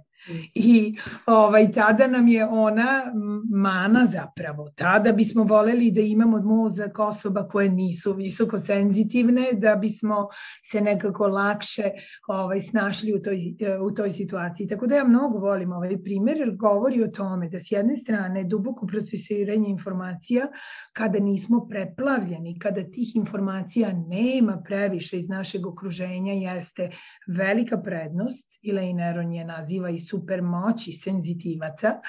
I 0.54 0.96
ovaj, 1.26 1.72
tada 1.72 2.06
nam 2.06 2.28
je 2.28 2.46
ona 2.46 3.12
mana 3.50 4.06
zapravo. 4.12 4.70
Tada 4.74 5.12
bismo 5.12 5.44
voleli 5.44 5.90
da 5.90 6.00
imamo 6.00 6.40
mozak 6.40 6.98
osoba 6.98 7.48
koje 7.48 7.70
nisu 7.70 8.12
visoko 8.12 8.58
senzitivne, 8.58 9.46
da 9.52 9.74
bismo 9.74 10.28
se 10.70 10.80
nekako 10.80 11.26
lakše 11.26 11.90
ovaj, 12.28 12.60
snašli 12.60 13.14
u 13.14 13.22
toj, 13.22 13.38
u 13.80 13.90
toj 13.90 14.10
situaciji. 14.10 14.68
Tako 14.68 14.86
da 14.86 14.96
ja 14.96 15.04
mnogo 15.04 15.38
volim 15.38 15.72
ovaj 15.72 16.02
primjer 16.02 16.36
jer 16.36 16.56
govori 16.56 17.02
o 17.02 17.08
tome 17.08 17.48
da 17.48 17.60
s 17.60 17.72
jedne 17.72 17.96
strane 17.96 18.44
duboko 18.44 18.86
procesiranje 18.86 19.68
informacija 19.68 20.46
kada 20.92 21.18
nismo 21.18 21.66
preplavljeni, 21.70 22.58
kada 22.58 22.82
tih 22.82 23.16
informacija 23.16 23.92
nema 23.92 24.62
previše 24.64 25.18
iz 25.18 25.28
našeg 25.28 25.66
okruženja 25.66 26.32
jeste 26.32 26.90
velika 27.26 27.78
prednost. 27.78 28.58
Elaine 28.70 29.04
Aron 29.04 29.32
je 29.32 29.44
naziva 29.44 29.90
i 29.90 29.98
super 30.18 30.42
moći 30.42 30.92
senzitivaca, 30.92 32.00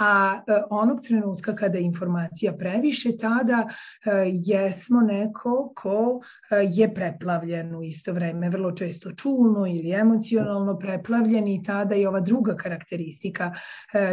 a 0.00 0.42
e, 0.46 0.62
onog 0.70 1.00
trenutka 1.02 1.54
kada 1.56 1.78
je 1.78 1.84
informacija 1.84 2.52
previše, 2.52 3.16
tada 3.16 3.68
e, 3.68 4.10
jesmo 4.34 5.00
neko 5.00 5.72
ko 5.76 6.20
e, 6.50 6.66
je 6.70 6.94
preplavljen 6.94 7.74
u 7.74 7.82
isto 7.82 8.12
vreme, 8.12 8.50
vrlo 8.50 8.72
često 8.72 9.12
čulno 9.12 9.66
ili 9.66 9.92
emocionalno 9.92 10.78
preplavljen 10.78 11.48
i 11.48 11.62
tada 11.62 11.94
je 11.94 12.08
ova 12.08 12.20
druga 12.20 12.56
karakteristika 12.56 13.52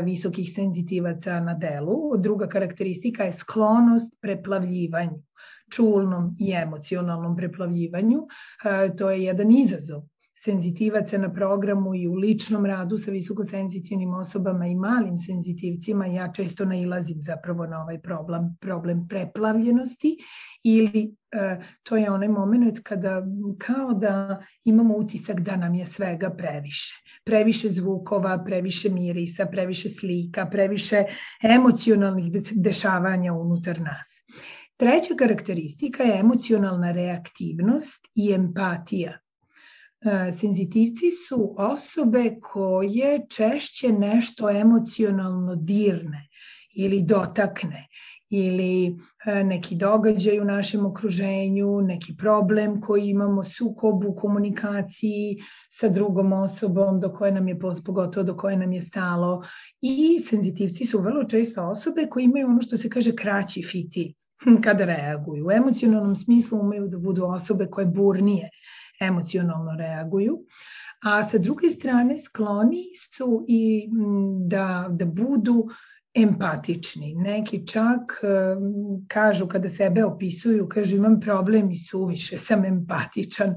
visokih 0.04 0.52
senzitivaca 0.54 1.40
na 1.40 1.54
delu. 1.54 2.18
Druga 2.18 2.48
karakteristika 2.48 3.24
je 3.24 3.34
sklonost 3.34 4.14
preplavljivanju 4.22 5.24
čulnom 5.72 6.36
i 6.40 6.54
emocionalnom 6.54 7.36
preplavljivanju. 7.36 8.28
To 8.98 9.10
je 9.10 9.24
jedan 9.24 9.52
izazov 9.52 10.04
senzitivaca 10.44 11.18
na 11.18 11.34
programu 11.34 11.96
i 11.96 12.08
u 12.08 12.14
ličnom 12.14 12.66
radu 12.66 12.98
sa 12.98 13.12
visokosenzitivnim 13.12 14.14
osobama 14.14 14.68
i 14.68 14.76
malim 14.76 15.18
senzitivcima, 15.18 16.06
ja 16.06 16.32
često 16.34 16.66
nailazim 16.66 17.22
zapravo 17.22 17.66
na 17.66 17.82
ovaj 17.82 18.02
problem, 18.02 18.58
problem 18.62 19.08
preplavljenosti 19.08 20.18
ili 20.64 21.16
e, 21.32 21.60
to 21.84 21.98
je 21.98 22.12
onaj 22.12 22.28
moment 22.28 22.80
kada 22.84 23.24
kao 23.58 23.94
da 23.94 24.44
imamo 24.64 24.98
utisak 24.98 25.40
da 25.40 25.56
nam 25.56 25.76
je 25.76 25.86
svega 25.86 26.30
previše. 26.30 26.96
Previše 27.24 27.70
zvukova, 27.70 28.44
previše 28.46 28.90
mirisa, 28.90 29.46
previše 29.46 29.90
slika, 29.90 30.46
previše 30.46 31.04
emocionalnih 31.44 32.26
dešavanja 32.52 33.34
unutar 33.34 33.82
nas. 33.82 34.08
Treća 34.78 35.16
karakteristika 35.20 36.04
je 36.04 36.20
emocionalna 36.20 36.92
reaktivnost 36.92 38.08
i 38.16 38.34
empatija. 38.34 39.18
E, 40.06 40.32
senzitivci 40.32 41.12
su 41.12 41.56
osobe 41.58 42.36
koje 42.42 43.26
češće 43.30 43.92
nešto 43.92 44.50
emocionalno 44.50 45.56
dirne 45.56 46.28
ili 46.76 47.02
dotakne 47.02 47.88
ili 48.30 48.98
e, 49.26 49.44
neki 49.44 49.76
događaj 49.76 50.40
u 50.40 50.46
našem 50.46 50.86
okruženju, 50.86 51.82
neki 51.82 52.16
problem 52.18 52.82
koji 52.82 53.10
imamo, 53.10 53.44
sukob 53.44 54.06
u 54.06 54.16
komunikaciji 54.16 55.38
sa 55.70 55.90
drugom 55.90 56.34
osobom 56.34 57.00
do 57.00 57.14
koje 57.14 57.32
nam 57.32 57.48
je, 57.48 57.60
pogotovo 57.86 58.24
do 58.24 58.38
koje 58.38 58.58
nam 58.58 58.74
je 58.74 58.82
stalo. 58.82 59.44
I 59.82 60.20
senzitivci 60.20 60.86
su 60.86 61.02
vrlo 61.02 61.24
često 61.24 61.68
osobe 61.68 62.08
koji 62.10 62.24
imaju 62.24 62.48
ono 62.48 62.62
što 62.62 62.78
se 62.78 62.90
kaže 62.90 63.16
kraći 63.16 63.64
fiti 63.64 64.14
kada 64.64 64.86
reaguju. 64.86 65.48
U 65.48 65.52
emocionalnom 65.52 66.16
smislu 66.16 66.60
umeju 66.60 66.88
da 66.88 66.98
budu 66.98 67.26
osobe 67.26 67.68
koje 67.68 67.86
burnije 67.86 68.50
emocionalno 69.00 69.76
reaguju, 69.78 70.40
a 71.04 71.24
sa 71.24 71.38
druge 71.38 71.70
strane 71.70 72.18
skloni 72.18 72.84
su 73.14 73.46
i 73.48 73.90
da, 74.48 74.88
da 74.90 75.06
budu 75.06 75.68
empatični. 76.14 77.14
Neki 77.16 77.68
čak 77.68 78.22
kažu 79.08 79.48
kada 79.48 79.70
sebe 79.70 80.06
opisuju, 80.06 80.70
kažu 80.70 80.96
imam 80.98 81.20
problem 81.22 81.72
i 81.72 81.78
suviše 81.78 82.38
sam 82.38 82.66
empatičan. 82.66 83.56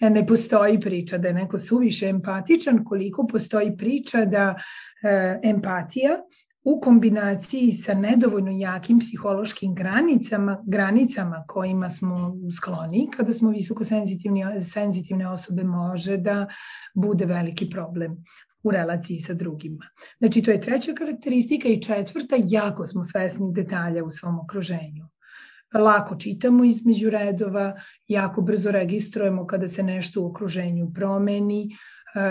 Ne 0.00 0.26
postoji 0.26 0.80
priča 0.80 1.18
da 1.18 1.28
je 1.28 1.34
neko 1.34 1.58
suviše 1.58 2.08
empatičan, 2.08 2.84
koliko 2.84 3.26
postoji 3.26 3.76
priča 3.76 4.24
da 4.24 4.54
e, 5.02 5.40
empatija 5.42 6.18
u 6.64 6.80
kombinaciji 6.80 7.72
sa 7.72 7.94
nedovoljno 7.94 8.50
jakim 8.50 8.98
psihološkim 8.98 9.74
granicama, 9.74 10.62
granicama 10.66 11.44
kojima 11.48 11.90
smo 11.90 12.36
skloni, 12.56 13.08
kada 13.16 13.32
smo 13.32 13.50
visoko 13.50 13.84
senzitivne 14.60 15.28
osobe, 15.28 15.64
može 15.64 16.16
da 16.16 16.46
bude 16.94 17.26
veliki 17.26 17.70
problem 17.70 18.24
u 18.62 18.70
relaciji 18.70 19.18
sa 19.18 19.34
drugima. 19.34 19.88
Znači, 20.18 20.42
to 20.42 20.50
je 20.50 20.60
treća 20.60 20.92
karakteristika 20.92 21.68
i 21.68 21.82
četvrta, 21.82 22.36
jako 22.38 22.86
smo 22.86 23.04
svesni 23.04 23.52
detalja 23.52 24.04
u 24.04 24.10
svom 24.10 24.38
okruženju. 24.40 25.08
Lako 25.74 26.16
čitamo 26.16 26.64
između 26.64 27.10
redova, 27.10 27.80
jako 28.08 28.42
brzo 28.42 28.70
registrujemo 28.70 29.46
kada 29.46 29.68
se 29.68 29.82
nešto 29.82 30.22
u 30.22 30.26
okruženju 30.26 30.92
promeni, 30.94 31.76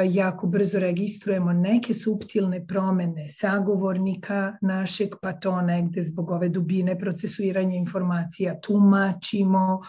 jako 0.09 0.47
brzo 0.47 0.79
registrujemo 0.79 1.53
neke 1.53 1.93
subtilne 1.93 2.65
promene 2.67 3.29
sagovornika 3.29 4.57
našeg, 4.61 5.09
pa 5.21 5.33
to 5.33 5.61
negde 5.61 6.03
zbog 6.03 6.31
ove 6.31 6.49
dubine 6.49 6.99
procesuiranja 6.99 7.75
informacija 7.75 8.59
tumačimo, 8.61 9.81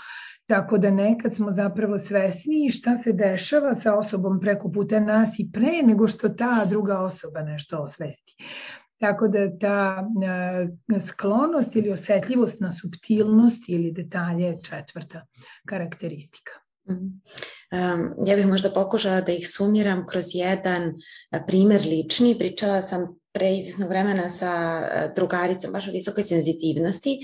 tako 0.47 0.79
da 0.79 0.91
nekad 0.91 1.35
smo 1.35 1.51
zapravo 1.51 1.99
svesni 1.99 2.71
šta 2.71 2.97
se 2.97 3.13
dešava 3.13 3.75
sa 3.75 3.95
osobom 3.95 4.41
preko 4.41 4.71
puta 4.71 5.01
nas 5.01 5.39
i 5.39 5.51
pre 5.53 5.83
nego 5.85 6.09
što 6.09 6.29
ta 6.29 6.65
druga 6.65 6.99
osoba 6.99 7.43
nešto 7.43 7.79
osvesti. 7.79 8.37
Tako 9.01 9.29
da 9.29 9.59
ta 9.59 10.05
sklonost 11.07 11.77
ili 11.77 11.91
osetljivost 11.91 12.61
na 12.61 12.73
subtilnost 12.73 13.69
ili 13.69 13.93
detalje 13.93 14.45
je 14.45 14.63
četvrta 14.63 15.27
karakteristika. 15.67 16.62
Ja 18.27 18.37
bih 18.37 18.47
možda 18.47 18.71
pokušala 18.71 19.21
da 19.21 19.33
ih 19.33 19.49
sumiram 19.49 20.07
kroz 20.07 20.25
jedan 20.35 20.93
primer 21.47 21.81
lični. 21.87 22.39
Pričala 22.39 22.83
sam 22.83 23.19
pre 23.33 23.57
izvisnog 23.57 23.89
vremena 23.89 24.31
sa 24.31 24.83
drugaricom 25.17 25.73
baš 25.73 25.89
o 25.89 25.93
visokoj 25.93 26.25
senzitivnosti 26.25 27.21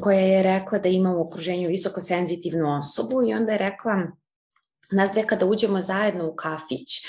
koja 0.00 0.20
je 0.20 0.42
rekla 0.42 0.78
da 0.78 0.88
ima 0.88 1.16
u 1.16 1.26
okruženju 1.26 1.68
visoko 1.68 2.00
senzitivnu 2.00 2.78
osobu 2.78 3.22
i 3.28 3.34
onda 3.34 3.52
je 3.52 3.58
rekla 3.58 3.96
nas 4.92 5.10
dve 5.10 5.26
kada 5.26 5.46
uđemo 5.46 5.80
zajedno 5.80 6.28
u 6.28 6.34
kafić, 6.34 7.06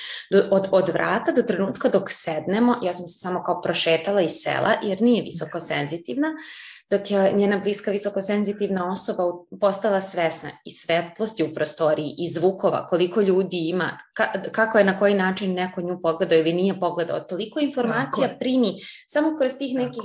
od, 0.52 0.68
od 0.72 0.90
vrata 0.90 1.32
do 1.32 1.42
trenutka 1.42 1.90
dok 1.90 2.04
sednemo, 2.10 2.76
ja 2.84 2.94
sam 2.94 3.08
se 3.08 3.20
samo 3.20 3.44
kao 3.44 3.62
prošetala 3.62 4.22
iz 4.22 4.32
sela 4.32 4.74
jer 4.84 5.02
nije 5.02 5.24
visoko 5.24 5.60
senzitivna, 5.60 6.28
dok 6.91 7.12
je 7.12 7.32
njena 7.34 7.58
bliska 7.58 7.91
visokosenzitivna 7.91 8.91
osoba 8.91 9.23
postala 9.62 10.01
svesna 10.01 10.49
i 10.65 10.71
svetlosti 10.71 11.43
u 11.43 11.54
prostoriji 11.54 12.15
i 12.17 12.27
zvukova, 12.27 12.88
koliko 12.88 13.21
ljudi 13.21 13.69
ima, 13.69 13.97
ka, 14.13 14.32
kako 14.51 14.77
je 14.77 14.84
na 14.84 14.99
koji 14.99 15.13
način 15.13 15.54
neko 15.54 15.82
nju 15.82 15.99
pogledao 16.01 16.38
ili 16.38 16.54
nije 16.54 16.80
pogledao. 16.80 17.19
Toliko 17.19 17.60
informacija 17.60 18.30
primi 18.39 18.73
samo 19.08 19.38
kroz 19.38 19.51
tih 19.58 19.75
nekih 19.75 20.04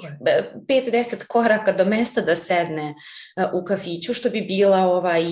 5-10 0.68 1.27
koraka 1.27 1.72
do 1.72 1.85
mesta 1.85 2.20
da 2.20 2.37
sedne 2.37 2.94
e, 3.37 3.44
u 3.53 3.64
kafiću, 3.64 4.14
što 4.14 4.31
bi 4.31 4.40
bila 4.40 4.79
ovaj, 4.79 5.25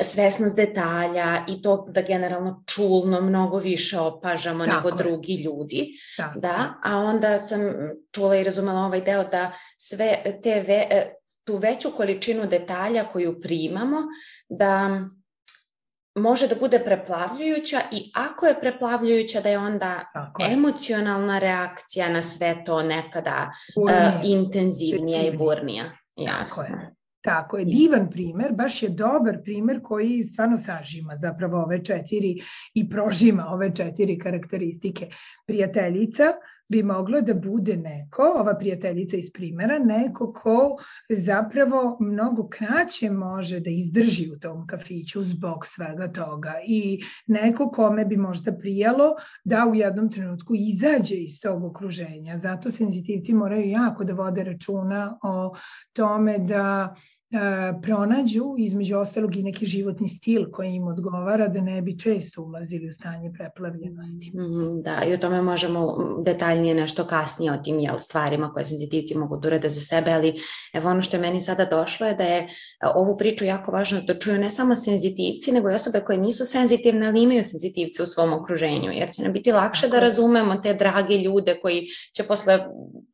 svesnost 0.00 0.56
detalja 0.56 1.44
i 1.48 1.62
to 1.62 1.86
da 1.90 2.02
generalno 2.02 2.64
čulno 2.66 3.20
mnogo 3.20 3.58
više 3.58 3.98
opažamo 3.98 4.64
Tako 4.64 4.76
nego 4.76 4.88
je. 4.88 4.94
drugi 5.04 5.42
ljudi. 5.44 5.88
Tako. 6.16 6.40
Da, 6.40 6.74
a 6.84 6.96
onda 6.96 7.38
sam 7.38 7.60
čula 8.14 8.36
i 8.36 8.44
razumela 8.44 8.80
ovaj 8.80 9.00
deo 9.00 9.24
da 9.24 9.52
sve 9.76 10.22
te 10.42 10.60
ve, 10.60 10.86
e, 10.89 10.89
tu 11.44 11.56
veću 11.56 11.90
količinu 11.96 12.46
detalja 12.46 13.04
koju 13.04 13.40
primamo 13.40 13.96
da 14.48 15.00
može 16.14 16.48
da 16.48 16.54
bude 16.54 16.78
preplavljujuća 16.78 17.80
i 17.92 18.10
ako 18.14 18.46
je 18.46 18.60
preplavljujuća 18.60 19.40
da 19.40 19.48
je 19.48 19.58
onda 19.58 20.04
je. 20.38 20.52
emocionalna 20.52 21.38
reakcija 21.38 22.08
na 22.08 22.22
sve 22.22 22.64
to 22.64 22.82
nekada 22.82 23.50
uh, 23.76 23.90
intenzivnija 24.24 25.22
i 25.22 25.36
burnija. 25.36 25.84
Jasno. 26.16 26.62
Tako 26.62 26.82
je. 26.82 26.94
Tako 27.22 27.58
je, 27.58 27.64
divan 27.64 28.08
primer, 28.10 28.52
baš 28.52 28.82
je 28.82 28.88
dobar 28.88 29.38
primer 29.44 29.80
koji 29.82 30.22
stvarno 30.22 30.56
sažima 30.56 31.16
zapravo 31.16 31.62
ove 31.62 31.84
četiri 31.84 32.36
i 32.74 32.90
prožima 32.90 33.46
ove 33.48 33.74
četiri 33.74 34.18
karakteristike. 34.18 35.08
Prijateljica 35.46 36.24
bi 36.70 36.82
moglo 36.82 37.20
da 37.20 37.34
bude 37.34 37.76
neko, 37.76 38.22
ova 38.22 38.54
prijateljica 38.58 39.16
iz 39.16 39.32
primera, 39.32 39.78
neko 39.78 40.32
ko 40.32 40.76
zapravo 41.08 41.96
mnogo 42.00 42.48
kraće 42.48 43.10
može 43.10 43.60
da 43.60 43.70
izdrži 43.70 44.30
u 44.30 44.38
tom 44.38 44.66
kafiću 44.66 45.24
zbog 45.24 45.66
svega 45.66 46.12
toga 46.12 46.54
i 46.66 47.00
neko 47.26 47.70
kome 47.70 48.04
bi 48.04 48.16
možda 48.16 48.52
prijalo 48.52 49.14
da 49.44 49.66
u 49.66 49.74
jednom 49.74 50.12
trenutku 50.12 50.54
izađe 50.54 51.14
iz 51.14 51.40
tog 51.42 51.64
okruženja. 51.64 52.38
Zato 52.38 52.70
senzitivci 52.70 53.34
moraju 53.34 53.70
jako 53.70 54.04
da 54.04 54.12
vode 54.12 54.44
računa 54.44 55.18
o 55.22 55.54
tome 55.92 56.38
da 56.38 56.94
pronađu 57.82 58.54
između 58.58 58.96
ostalog 58.96 59.36
i 59.36 59.42
neki 59.42 59.66
životni 59.66 60.08
stil 60.08 60.50
koji 60.50 60.74
im 60.74 60.86
odgovara 60.86 61.48
da 61.48 61.60
ne 61.60 61.82
bi 61.82 61.98
često 61.98 62.42
ulazili 62.42 62.88
u 62.88 62.92
stanje 62.92 63.32
preplavljenosti. 63.32 64.30
Mm, 64.34 64.82
da, 64.82 65.04
i 65.04 65.14
o 65.14 65.18
tome 65.18 65.42
možemo 65.42 65.96
detaljnije 66.24 66.74
nešto 66.74 67.04
kasnije 67.04 67.52
o 67.52 67.56
tim 67.56 67.80
jel, 67.80 67.98
stvarima 67.98 68.52
koje 68.52 68.64
senzitivci 68.64 69.18
mogu 69.18 69.36
da 69.36 69.48
urede 69.48 69.68
za 69.68 69.80
sebe, 69.80 70.10
ali 70.10 70.34
evo 70.72 70.90
ono 70.90 71.02
što 71.02 71.16
je 71.16 71.20
meni 71.20 71.40
sada 71.40 71.64
došlo 71.64 72.06
je 72.06 72.14
da 72.14 72.24
je 72.24 72.48
ovu 72.94 73.16
priču 73.18 73.44
jako 73.44 73.72
važno 73.72 74.00
da 74.00 74.18
čuju 74.18 74.38
ne 74.38 74.50
samo 74.50 74.76
senzitivci, 74.76 75.52
nego 75.52 75.70
i 75.70 75.74
osobe 75.74 76.00
koje 76.00 76.18
nisu 76.18 76.44
senzitivne, 76.44 77.08
ali 77.08 77.22
imaju 77.22 77.44
senzitivce 77.44 78.02
u 78.02 78.06
svom 78.06 78.32
okruženju, 78.32 78.90
jer 78.92 79.10
će 79.10 79.22
nam 79.22 79.32
biti 79.32 79.52
lakše 79.52 79.86
Tako. 79.86 79.92
da 79.92 80.00
razumemo 80.00 80.56
te 80.56 80.74
drage 80.74 81.18
ljude 81.18 81.58
koji 81.62 81.86
će 82.16 82.22
posle 82.22 82.58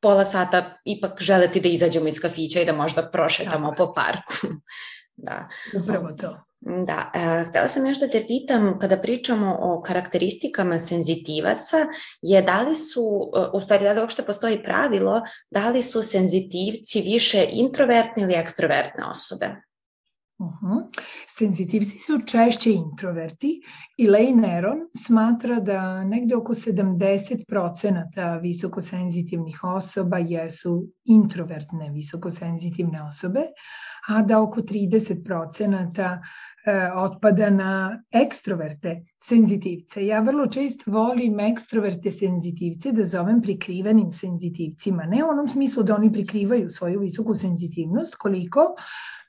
pola 0.00 0.24
sata 0.24 0.79
ipak 0.85 1.22
želeti 1.22 1.61
da 1.61 1.68
izađemo 1.68 2.09
iz 2.09 2.20
kafića 2.20 2.61
i 2.61 2.64
da 2.64 2.72
možda 2.72 3.02
prošetamo 3.02 3.70
Tako. 3.70 3.87
po 3.87 3.92
parku 4.07 4.55
da. 5.27 5.49
Upravo 5.83 6.12
to. 6.12 6.47
Da, 6.61 7.11
e, 7.14 7.45
htela 7.49 7.69
sam 7.69 7.87
još 7.87 7.99
da 7.99 8.09
te 8.11 8.25
pitam, 8.27 8.79
kada 8.79 8.97
pričamo 8.97 9.57
o 9.61 9.83
karakteristikama 9.83 10.79
senzitivaca, 10.79 11.77
je 12.23 12.42
da 12.42 12.61
li 12.62 12.75
su, 12.75 13.31
e, 13.37 13.40
u 13.53 13.61
stvari 13.61 13.85
da 13.85 13.92
li 13.92 14.01
uopšte 14.01 14.23
postoji 14.23 14.62
pravilo, 14.62 15.23
da 15.51 15.69
li 15.69 15.83
su 15.83 16.03
senzitivci 16.03 17.01
više 17.01 17.47
introvertne 17.51 18.23
ili 18.23 18.35
ekstrovertne 18.35 19.05
osobe? 19.05 19.57
Uh 20.38 20.47
-huh. 20.47 20.83
Senzitivci 21.38 21.99
su 21.99 22.19
češće 22.27 22.73
introverti 22.73 23.61
i 23.97 24.09
Neron 24.35 24.79
smatra 25.07 25.61
da 25.61 26.05
negde 26.05 26.37
oko 26.37 26.55
70% 26.55 28.40
visokosenzitivnih 28.40 29.64
osoba 29.64 30.19
jesu 30.19 30.88
introvertne 31.05 31.90
visokosenzitivne 31.90 33.03
osobe, 33.03 33.40
a 34.09 34.23
da 34.23 34.40
oko 34.42 34.61
30% 34.61 36.19
e, 36.66 36.90
otpada 36.95 37.51
na 37.51 38.03
ekstroverte 38.11 39.05
senzitivce. 39.25 40.07
Ja 40.07 40.21
vrlo 40.21 40.47
često 40.47 40.90
volim 40.90 41.40
ekstroverte 41.40 42.11
senzitivce 42.11 42.92
da 42.92 43.05
zovem 43.05 43.42
prikrivenim 43.42 44.12
senzitivcima. 44.12 45.07
Ne 45.07 45.25
u 45.25 45.29
onom 45.29 45.49
smislu 45.49 45.83
da 45.83 45.95
oni 45.95 46.12
prikrivaju 46.12 46.71
svoju 46.71 47.01
visoku 47.01 47.35
senzitivnost, 47.35 48.14
koliko 48.14 48.75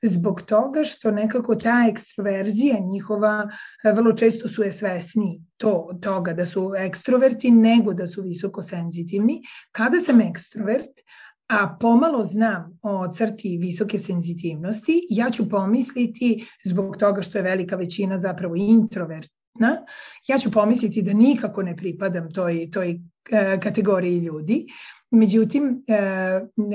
zbog 0.04 0.42
toga 0.42 0.84
što 0.84 1.12
nekako 1.12 1.56
ta 1.56 1.86
ekstroverzija 1.90 2.80
njihova 2.80 3.50
e, 3.84 3.92
vrlo 3.92 4.14
često 4.14 4.48
su 4.48 4.64
je 4.64 4.72
svesni 4.72 5.42
to, 5.58 5.90
toga 6.02 6.34
da 6.34 6.46
su 6.46 6.74
ekstroverti 6.78 7.52
nego 7.52 7.94
da 7.94 8.08
su 8.08 8.22
visoko 8.22 8.62
senzitivni. 8.62 9.42
Kada 9.72 10.00
sam 10.00 10.22
ekstrovert, 10.22 11.07
a 11.48 11.78
pomalo 11.80 12.24
znam 12.24 12.80
o 12.82 13.14
crti 13.14 13.58
visoke 13.58 14.00
senzitivnosti, 14.00 15.08
ja 15.10 15.30
ću 15.32 15.50
pomisliti, 15.50 16.48
zbog 16.66 16.98
toga 16.98 17.22
što 17.22 17.38
je 17.38 17.44
velika 17.44 17.76
većina 17.76 18.18
zapravo 18.18 18.56
introvertna, 18.56 19.86
ja 20.28 20.38
ću 20.38 20.52
pomisliti 20.52 21.02
da 21.02 21.14
nikako 21.14 21.64
ne 21.64 21.76
pripadam 21.76 22.32
toj, 22.32 22.70
toj 22.72 23.00
e, 23.32 23.60
kategoriji 23.64 24.20
ljudi. 24.20 24.66
Međutim, 25.12 25.84
e, 25.88 26.00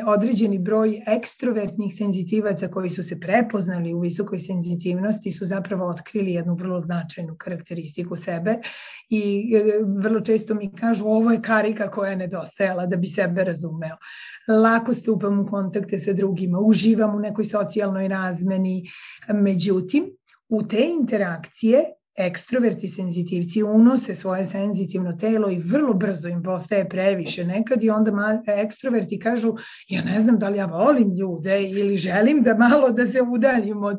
određeni 0.06 0.58
broj 0.58 1.02
ekstrovertnih 1.06 1.94
senzitivaca 1.94 2.68
koji 2.68 2.90
su 2.90 3.02
se 3.02 3.20
prepoznali 3.20 3.94
u 3.94 4.00
visokoj 4.00 4.38
senzitivnosti 4.38 5.32
su 5.32 5.44
zapravo 5.44 5.88
otkrili 5.88 6.32
jednu 6.32 6.54
vrlo 6.54 6.80
značajnu 6.80 7.36
karakteristiku 7.38 8.16
sebe 8.16 8.58
i 9.08 9.52
e, 9.56 9.80
vrlo 9.84 10.20
često 10.20 10.54
mi 10.54 10.72
kažu 10.76 11.04
ovo 11.04 11.30
je 11.30 11.42
karika 11.42 11.90
koja 11.90 12.10
je 12.10 12.16
nedostajala 12.16 12.86
da 12.86 12.96
bi 12.96 13.06
sebe 13.06 13.44
razumeo. 13.44 13.96
Lako 14.48 14.94
stupam 14.94 15.40
u 15.40 15.46
kontakte 15.46 15.98
sa 15.98 16.12
drugima, 16.12 16.58
uživam 16.58 17.14
u 17.14 17.18
nekoj 17.18 17.44
socijalnoj 17.44 18.08
razmeni, 18.08 18.90
međutim, 19.28 20.04
u 20.48 20.62
te 20.62 20.88
interakcije 21.00 21.84
ekstroverti 22.16 22.88
senzitivci 22.88 23.62
unose 23.62 24.14
svoje 24.14 24.46
senzitivno 24.46 25.12
telo 25.12 25.50
i 25.50 25.58
vrlo 25.58 25.94
brzo 25.94 26.28
im 26.28 26.42
postaje 26.42 26.88
previše. 26.88 27.44
Nekad 27.44 27.82
i 27.82 27.90
onda 27.90 28.42
ekstroverti 28.46 29.18
kažu 29.18 29.54
ja 29.88 30.02
ne 30.02 30.20
znam 30.20 30.38
da 30.38 30.48
li 30.48 30.58
ja 30.58 30.66
volim 30.66 31.14
ljude 31.14 31.62
ili 31.62 31.96
želim 31.96 32.42
da 32.42 32.54
malo 32.54 32.90
da 32.90 33.06
se 33.06 33.22
udaljim 33.22 33.84
od, 33.84 33.98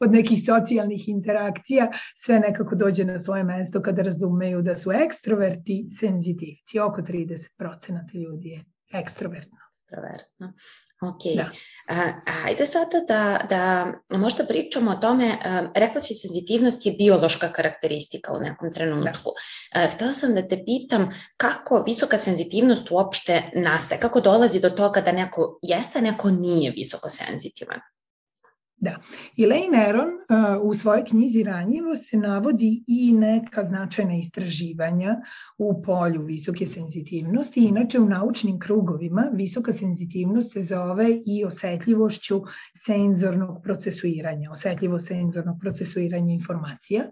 od 0.00 0.12
nekih 0.12 0.44
socijalnih 0.44 1.08
interakcija, 1.08 1.90
sve 2.14 2.40
nekako 2.40 2.74
dođe 2.74 3.04
na 3.04 3.18
svoje 3.18 3.44
mesto 3.44 3.82
kada 3.82 4.02
razumeju 4.02 4.62
da 4.62 4.76
su 4.76 4.92
ekstroverti 4.92 5.88
senzitivci, 6.00 6.78
oko 6.78 7.00
30% 7.00 8.14
ljudi 8.14 8.48
je 8.48 8.64
ekstrovertno. 8.92 9.58
Ekstrovertno. 9.92 10.52
Ok. 11.00 11.36
Da. 11.36 11.50
A, 11.88 12.12
ajde 12.46 12.66
sada 12.66 13.00
da, 13.08 13.46
da 13.50 13.92
možda 14.18 14.44
pričamo 14.44 14.90
o 14.90 14.94
tome, 14.94 15.38
a, 15.44 15.66
rekla 15.74 16.00
si 16.00 16.14
senzitivnost 16.14 16.86
je 16.86 16.92
biološka 16.92 17.52
karakteristika 17.52 18.32
u 18.32 18.40
nekom 18.40 18.74
trenutku. 18.74 19.30
Da. 19.74 19.80
A, 19.80 19.86
htela 19.86 20.12
sam 20.12 20.34
da 20.34 20.48
te 20.48 20.64
pitam 20.64 21.10
kako 21.36 21.82
visoka 21.86 22.18
senzitivnost 22.18 22.90
uopšte 22.90 23.42
nastaje, 23.54 24.00
kako 24.00 24.20
dolazi 24.20 24.60
do 24.60 24.70
toga 24.70 25.00
da 25.00 25.12
neko 25.12 25.58
jeste, 25.62 26.00
neko 26.00 26.30
nije 26.30 26.70
visoko 26.70 27.08
senzitivan? 27.08 27.80
Da. 28.82 28.96
Elaine 29.38 29.78
Aron 29.78 30.08
uh, 30.08 30.68
u 30.68 30.74
svojoj 30.74 31.04
knjizi 31.04 31.42
Ranjivost 31.42 32.08
se 32.08 32.16
navodi 32.16 32.84
i 32.86 33.12
neka 33.12 33.64
značajna 33.64 34.16
istraživanja 34.16 35.20
u 35.58 35.82
polju 35.82 36.22
visoke 36.22 36.66
senzitivnosti. 36.66 37.60
Inače, 37.60 38.00
u 38.00 38.08
naučnim 38.08 38.58
krugovima 38.58 39.28
visoka 39.32 39.72
senzitivnost 39.72 40.52
se 40.52 40.60
zove 40.60 41.06
i 41.26 41.44
osetljivošću 41.44 42.42
senzornog 42.86 43.62
procesuiranja, 43.62 44.50
osetljivo 44.50 44.98
senzornog 44.98 45.56
procesuiranja 45.60 46.34
informacija. 46.34 47.04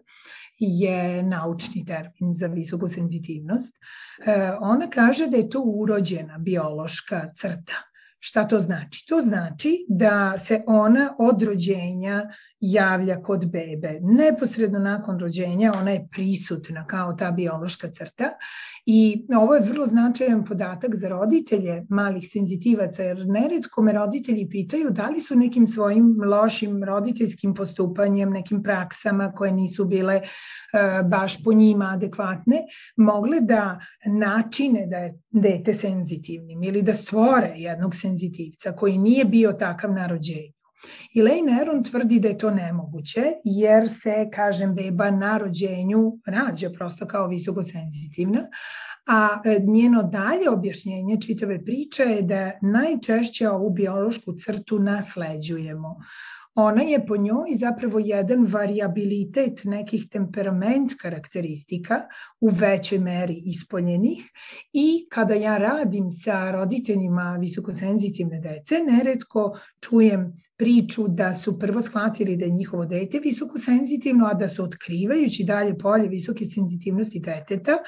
je 0.59 1.23
naučni 1.23 1.85
termin 1.85 2.33
za 2.33 2.47
visoku 2.47 2.89
senzitivnost. 2.89 3.77
E, 4.27 4.53
ona 4.61 4.91
kaže 4.91 5.27
da 5.27 5.37
je 5.37 5.51
to 5.51 5.63
urođena 5.63 6.39
biološka 6.39 7.33
crta 7.37 7.90
Šta 8.21 8.49
to 8.49 8.59
znači? 8.59 9.07
To 9.07 9.21
znači 9.21 9.87
da 9.89 10.39
se 10.39 10.63
ona 10.67 11.15
od 11.19 11.43
rođenja 11.43 12.31
javlja 12.61 13.23
kod 13.23 13.47
bebe. 13.47 13.99
Neposredno 14.03 14.79
nakon 14.79 15.19
rođenja 15.19 15.73
ona 15.81 15.91
je 15.91 16.09
prisutna 16.13 16.87
kao 16.87 17.13
ta 17.13 17.31
biološka 17.31 17.91
crta 17.91 18.31
i 18.87 19.27
ovo 19.37 19.55
je 19.55 19.61
vrlo 19.61 19.87
značajan 19.87 20.45
podatak 20.45 20.95
za 20.95 21.09
roditelje 21.09 21.87
malih 21.89 22.29
senzitivaca 22.33 23.03
jer 23.03 23.27
neretko 23.27 23.83
me 23.83 23.93
roditelji 23.93 24.49
pitaju 24.49 24.91
da 24.91 25.09
li 25.09 25.21
su 25.21 25.37
nekim 25.37 25.67
svojim 25.67 26.17
lošim 26.25 26.85
roditeljskim 26.85 27.55
postupanjem, 27.55 28.31
nekim 28.31 28.63
praksama 28.63 29.33
koje 29.33 29.53
nisu 29.53 29.85
bile 29.85 30.15
e, 30.15 30.23
baš 31.03 31.45
po 31.45 31.53
njima 31.53 31.85
adekvatne, 31.85 32.63
mogle 32.97 33.41
da 33.41 33.79
načine 34.07 34.87
da 34.87 34.97
je 34.97 35.19
dete 35.31 35.75
senzitivnim 35.75 36.63
ili 36.63 36.83
da 36.83 36.93
stvore 36.93 37.53
jednog 37.57 37.95
senzitivca 37.95 38.73
koji 38.73 38.99
nije 38.99 39.25
bio 39.25 39.53
takav 39.53 39.93
na 39.93 40.07
rođenju. 40.07 40.60
Elaine 41.17 41.61
Aron 41.61 41.85
tvrdi 41.85 42.21
da 42.21 42.29
je 42.29 42.39
to 42.39 42.51
nemoguće, 42.51 43.23
jer 43.45 43.89
se, 43.89 44.29
kažem, 44.35 44.75
beba 44.75 45.11
na 45.11 45.39
rođenju 45.39 46.19
rađa 46.27 46.71
prosto 46.71 47.07
kao 47.07 47.27
visoko 47.27 47.63
senzitivna, 47.63 48.47
a 49.07 49.41
e, 49.45 49.59
njeno 49.67 50.03
dalje 50.03 50.51
objašnjenje 50.51 51.21
čitave 51.21 51.65
priče 51.65 52.03
je 52.03 52.23
da 52.23 52.51
najčešće 52.63 53.49
ovu 53.49 53.71
biološku 53.71 54.33
crtu 54.45 54.79
nasleđujemo. 54.79 55.97
Ona 56.55 56.83
je 56.83 57.07
po 57.07 57.17
njoj 57.17 57.55
zapravo 57.55 57.99
jedan 57.99 58.47
variabilitet 58.47 59.61
nekih 59.65 60.09
temperament 60.11 60.95
karakteristika 61.01 62.01
u 62.41 62.49
većoj 62.49 62.99
meri 62.99 63.43
ispoljenih 63.47 64.25
i 64.73 65.07
kada 65.11 65.35
ja 65.35 65.57
radim 65.59 66.13
sa 66.13 66.51
roditeljima 66.51 67.37
visokosenzitivne 67.41 68.41
dece, 68.41 68.81
neretko 68.85 69.59
čujem 69.81 70.33
priču 70.57 71.09
da 71.09 71.35
su 71.35 71.59
prvo 71.59 71.81
shvatili 71.81 72.37
da 72.37 72.45
je 72.45 72.51
njihovo 72.51 72.87
dete 72.87 73.19
visoko 73.19 73.59
senzitivno, 73.59 74.27
a 74.27 74.35
da 74.35 74.49
su 74.49 74.65
otkrivajući 74.65 75.45
dalje 75.45 75.79
polje 75.79 76.09
visoke 76.09 76.45
senzitivnosti 76.45 77.21
deteta 77.21 77.79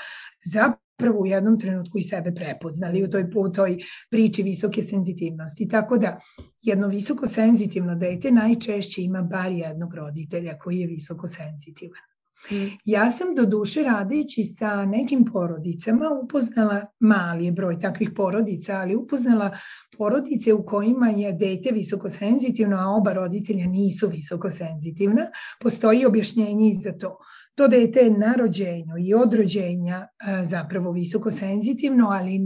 zapravo 0.52 0.81
u 1.10 1.26
jednom 1.26 1.60
trenutku 1.60 1.98
i 1.98 2.02
sebe 2.02 2.34
prepoznali 2.34 3.04
u 3.04 3.10
toj, 3.10 3.26
u 3.36 3.52
toj 3.52 3.78
priči 4.10 4.42
visoke 4.42 4.82
senzitivnosti. 4.82 5.68
Tako 5.68 5.98
da 5.98 6.20
jedno 6.62 6.88
visoko 6.88 7.26
senzitivno 7.26 7.94
dete 7.94 8.30
najčešće 8.30 9.02
ima 9.02 9.22
bar 9.22 9.52
jednog 9.52 9.94
roditelja 9.94 10.58
koji 10.58 10.78
je 10.78 10.86
visoko 10.86 11.26
senzitivan. 11.26 12.12
Mm. 12.50 12.78
Ja 12.84 13.10
sam 13.10 13.34
do 13.34 13.46
duše 13.46 13.82
radeći 13.82 14.44
sa 14.44 14.84
nekim 14.84 15.24
porodicama 15.24 16.10
upoznala, 16.24 16.86
mali 17.00 17.50
broj 17.50 17.80
takvih 17.80 18.10
porodica, 18.16 18.76
ali 18.76 18.96
upoznala 18.96 19.50
porodice 19.98 20.52
u 20.52 20.64
kojima 20.66 21.08
je 21.08 21.32
dete 21.32 21.70
visokosenzitivno, 21.72 22.76
a 22.76 22.96
oba 22.96 23.12
roditelja 23.12 23.66
nisu 23.66 24.08
visokosenzitivna. 24.08 25.26
Postoji 25.60 26.06
objašnjenje 26.06 26.70
i 26.70 26.74
za 26.74 26.92
to. 26.92 27.18
To 27.54 27.68
dete 27.68 28.00
je 28.00 28.10
na 28.10 28.34
rođenju 28.38 28.94
i 28.98 29.14
od 29.14 29.34
rođenja 29.34 29.96
e, 29.96 30.44
zapravo 30.44 30.92
visoko 30.92 31.30
senzitivno, 31.30 32.08
ali 32.08 32.40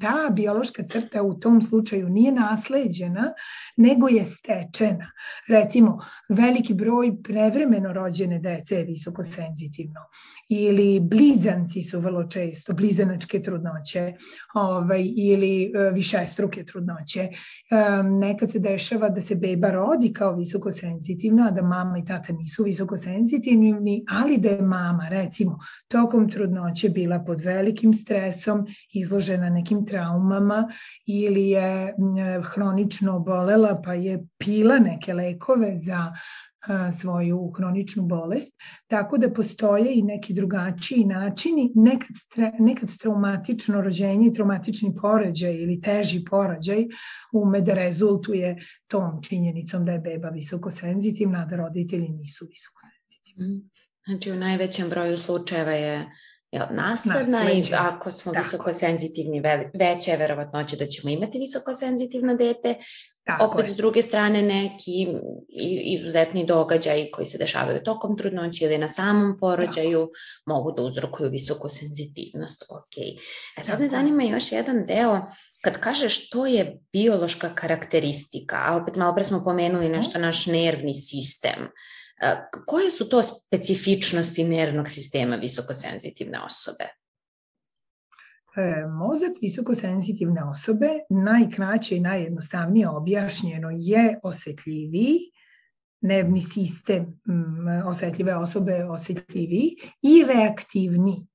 ta 0.00 0.30
biološka 0.32 0.82
crta 0.82 1.22
u 1.22 1.34
tom 1.34 1.62
slučaju 1.62 2.08
nije 2.08 2.32
nasleđena, 2.32 3.32
nego 3.76 4.08
je 4.08 4.24
stečena. 4.24 5.10
Recimo, 5.48 5.98
veliki 6.28 6.74
broj 6.74 7.22
prevremeno 7.22 7.92
rođene 7.92 8.38
dece 8.38 8.76
je 8.76 8.84
visoko 8.84 9.22
senzitivno 9.22 10.00
ili 10.48 11.00
blizanci 11.00 11.82
su 11.82 12.00
vrlo 12.00 12.24
često, 12.28 12.72
blizanačke 12.72 13.42
trudnoće 13.42 14.12
ovaj, 14.54 15.10
ili 15.16 15.72
e, 15.74 15.90
višestruke 15.90 16.64
trudnoće. 16.64 17.20
E, 17.20 17.32
nekad 18.02 18.50
se 18.50 18.58
dešava 18.58 19.08
da 19.08 19.20
se 19.20 19.34
beba 19.34 19.70
rodi 19.70 20.12
kao 20.12 20.36
visoko 20.36 20.70
senzitivna, 20.70 21.48
a 21.48 21.50
da 21.50 21.62
mama 21.62 21.98
i 21.98 22.04
tata 22.04 22.32
nisu 22.32 22.64
visoko 22.64 22.96
senzitivni, 22.96 24.04
ali 24.10 24.38
da 24.44 24.54
je 24.54 24.62
mama. 24.62 25.08
Recimo 25.08 25.58
tokom 25.88 26.28
trudnoće 26.30 26.88
bila 26.88 27.18
pod 27.26 27.40
velikim 27.40 27.94
stresom, 27.94 28.66
izložena 28.92 29.50
nekim 29.50 29.84
traumama 29.86 30.68
ili 31.06 31.48
je 31.48 31.94
hronično 32.54 33.16
obolela 33.16 33.80
pa 33.84 33.94
je 33.94 34.18
pila 34.38 34.78
neke 34.78 35.14
lekove 35.14 35.76
za 35.76 36.12
svoju 37.00 37.52
hroničnu 37.56 38.02
bolest, 38.02 38.52
tako 38.86 39.18
da 39.18 39.30
postoje 39.32 39.94
i 39.94 40.02
neki 40.02 40.34
drugačiji 40.34 41.04
načini, 41.04 41.72
nekad, 41.74 42.16
nekad 42.58 42.96
traumatično 42.98 43.80
rođenje 43.80 44.32
traumatični 44.32 44.94
poređaj 45.00 45.54
ili 45.54 45.80
teži 45.80 46.24
poređaj 46.30 46.86
ume 47.32 47.60
da 47.60 47.74
rezultuje 47.74 48.56
tom 48.86 49.22
činjenicom 49.22 49.84
da 49.84 49.92
je 49.92 49.98
beba 49.98 50.28
visoko 50.28 50.70
senzitivna, 50.70 51.42
a 51.42 51.44
da 51.44 51.56
roditelji 51.56 52.08
nisu 52.08 52.46
visoko 52.50 52.80
senzitivni. 52.80 53.68
Znači 54.06 54.30
u 54.30 54.36
najvećem 54.36 54.88
broju 54.88 55.18
slučajeva 55.18 55.72
je 55.72 56.06
jel, 56.54 56.66
nastavna 56.70 57.38
Nasleđe. 57.38 57.70
i 57.70 57.76
ako 57.78 58.10
smo 58.10 58.32
Tako. 58.32 58.44
visoko 58.44 58.72
senzitivni, 58.72 59.42
veća 59.74 60.10
je 60.10 60.16
verovatnoća 60.16 60.76
da 60.76 60.86
ćemo 60.86 61.12
imati 61.12 61.38
visoko 61.38 61.74
senzitivno 61.74 62.36
dete. 62.36 62.74
Tako 63.26 63.44
Opet, 63.44 63.66
je. 63.66 63.72
s 63.72 63.76
druge 63.76 64.02
strane, 64.02 64.42
neki 64.42 65.06
izuzetni 65.84 66.46
događaji 66.46 67.10
koji 67.10 67.26
se 67.26 67.38
dešavaju 67.38 67.82
tokom 67.84 68.18
trudnoće 68.18 68.64
ili 68.64 68.78
na 68.78 68.88
samom 68.88 69.38
porođaju 69.40 69.98
Tako. 69.98 70.10
mogu 70.46 70.72
da 70.72 70.82
uzrokuju 70.82 71.30
visoku 71.30 71.68
senzitivnost. 71.68 72.64
Ok. 72.68 72.96
E 73.58 73.62
sad 73.62 73.66
Tako. 73.66 73.82
me 73.82 73.88
zanima 73.88 74.22
još 74.22 74.52
jedan 74.52 74.86
deo, 74.86 75.20
kad 75.62 75.80
kažeš 75.80 76.30
to 76.30 76.46
je 76.46 76.78
biološka 76.92 77.54
karakteristika, 77.54 78.56
a 78.66 78.76
opet 78.76 78.96
malo 78.96 79.14
pre 79.14 79.24
smo 79.24 79.44
pomenuli 79.44 79.84
mhm. 79.84 79.96
nešto 79.96 80.18
naš 80.18 80.46
nervni 80.46 80.94
sistem, 80.94 81.68
Koje 82.66 82.90
su 82.90 83.08
to 83.08 83.22
specifičnosti 83.22 84.44
nervnog 84.44 84.88
sistema 84.88 85.36
visokosenzitivne 85.36 86.40
osobe? 86.40 86.84
E, 88.56 88.86
mozak 88.86 89.32
visokosenzitivne 89.40 90.44
osobe 90.44 90.88
najkraće 91.10 91.96
i 91.96 92.00
najjednostavnije 92.00 92.88
objašnjeno 92.88 93.68
je 93.72 94.20
osetljiviji, 94.22 95.18
nervni 96.00 96.40
sistem 96.40 97.20
osetljive 97.86 98.34
osobe 98.36 98.84
osetljiviji 98.84 99.76
i 100.02 100.24
reaktivni. 100.34 101.26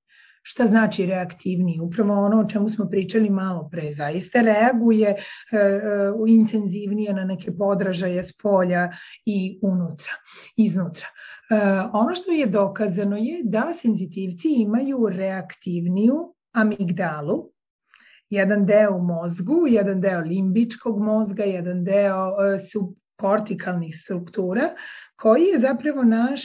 Šta 0.41 0.65
znači 0.65 1.05
reaktivni? 1.05 1.79
Upravo 1.81 2.25
ono 2.25 2.39
o 2.41 2.45
čemu 2.45 2.69
smo 2.69 2.89
pričali 2.89 3.29
malo 3.29 3.69
pre. 3.71 3.91
Zaista 3.91 4.41
reaguje 4.41 5.09
e, 5.09 5.15
e, 5.57 5.79
intenzivnije 6.27 7.13
na 7.13 7.25
neke 7.25 7.57
podražaje 7.57 8.23
s 8.23 8.37
polja 8.37 8.89
i 9.25 9.59
unutra, 9.61 10.11
iznutra. 10.57 11.07
E, 11.49 11.55
ono 11.93 12.13
što 12.13 12.31
je 12.31 12.45
dokazano 12.45 13.17
je 13.17 13.41
da 13.43 13.73
senzitivci 13.73 14.47
imaju 14.57 15.09
reaktivniju 15.09 16.33
amigdalu, 16.51 17.51
jedan 18.29 18.65
deo 18.65 18.95
u 18.95 19.01
mozgu, 19.01 19.67
jedan 19.67 20.01
deo 20.01 20.21
limbičkog 20.21 20.99
mozga, 20.99 21.43
jedan 21.43 21.83
deo 21.83 22.29
e, 22.29 22.57
subkortikalnih 22.57 23.95
struktura, 24.03 24.69
koji 25.15 25.43
je 25.43 25.59
zapravo 25.59 26.03
naš 26.03 26.41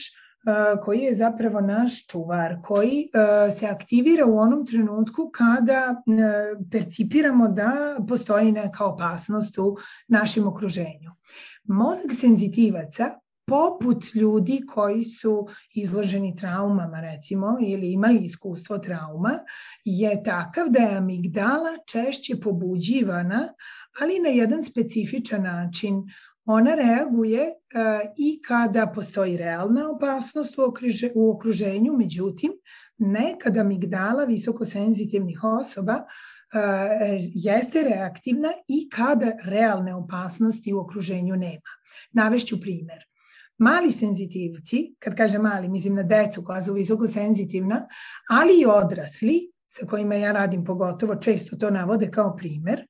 koji 0.82 1.00
je 1.00 1.14
zapravo 1.14 1.60
naš 1.60 2.06
čuvar, 2.06 2.56
koji 2.62 3.08
se 3.58 3.66
aktivira 3.66 4.26
u 4.26 4.38
onom 4.38 4.66
trenutku 4.66 5.30
kada 5.32 6.02
percipiramo 6.70 7.48
da 7.48 7.96
postoji 8.08 8.52
neka 8.52 8.84
opasnost 8.84 9.58
u 9.58 9.76
našem 10.08 10.46
okruženju. 10.46 11.10
Mozak 11.64 12.12
senzitivaca 12.20 13.04
poput 13.46 14.14
ljudi 14.14 14.62
koji 14.74 15.02
su 15.02 15.48
izloženi 15.74 16.36
traumama 16.36 17.00
recimo 17.00 17.58
ili 17.60 17.92
imali 17.92 18.24
iskustvo 18.24 18.78
trauma 18.78 19.38
je 19.84 20.22
takav 20.22 20.68
da 20.68 20.80
je 20.80 20.96
amigdala 20.96 21.70
češće 21.86 22.40
pobuđivana 22.40 23.48
ali 24.00 24.18
na 24.18 24.28
jedan 24.28 24.62
specifičan 24.62 25.42
način 25.42 26.02
ona 26.44 26.74
reaguje 26.74 27.40
e, 27.40 27.52
i 28.16 28.42
kada 28.42 28.86
postoji 28.94 29.36
realna 29.36 29.90
opasnost 29.90 30.58
u, 30.58 30.62
okruže, 30.62 31.10
u 31.14 31.30
okruženju, 31.30 31.92
međutim, 31.92 32.52
ne 32.98 33.36
kada 33.42 33.60
amigdala 33.60 34.24
visokosenzitivnih 34.24 35.44
osoba 35.44 35.94
e, 35.94 36.58
jeste 37.34 37.82
reaktivna 37.82 38.52
i 38.68 38.88
kada 38.90 39.32
realne 39.44 39.94
opasnosti 39.94 40.72
u 40.72 40.78
okruženju 40.78 41.36
nema. 41.36 41.74
Navešću 42.12 42.60
primer. 42.60 43.04
Mali 43.58 43.92
senzitivci, 43.92 44.94
kad 44.98 45.16
kažem 45.16 45.42
mali, 45.42 45.68
mislim 45.68 45.94
na 45.94 46.02
decu 46.02 46.44
koja 46.44 46.62
su 46.62 46.72
visoko 46.72 47.06
senzitivna, 47.06 47.86
ali 48.30 48.60
i 48.60 48.66
odrasli, 48.66 49.50
sa 49.66 49.86
kojima 49.86 50.14
ja 50.14 50.32
radim 50.32 50.64
pogotovo, 50.64 51.16
često 51.16 51.56
to 51.56 51.70
navode 51.70 52.10
kao 52.10 52.36
primer, 52.36 52.86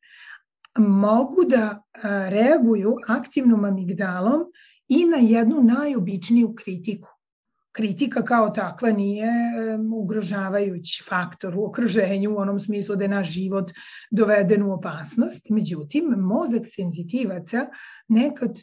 mogu 0.78 1.44
da 1.48 1.82
reaguju 2.28 2.96
aktivnom 3.08 3.64
amigdalom 3.64 4.44
i 4.88 5.04
na 5.04 5.16
jednu 5.16 5.62
najobičniju 5.62 6.54
kritiku. 6.54 7.08
kritika 7.72 8.22
kao 8.24 8.50
takva 8.50 8.90
nije 8.90 9.28
ugrožavajući 9.94 11.04
faktor 11.08 11.56
u 11.56 11.64
okruženju 11.64 12.34
u 12.34 12.38
onom 12.38 12.60
smislu 12.60 12.96
da 12.96 13.04
je 13.04 13.08
naš 13.08 13.30
život 13.30 13.70
doveden 14.10 14.62
u 14.62 14.72
opasnost. 14.72 15.50
Međutim, 15.50 16.04
mozak 16.04 16.62
senzitivaca 16.64 17.66
nekad 18.08 18.58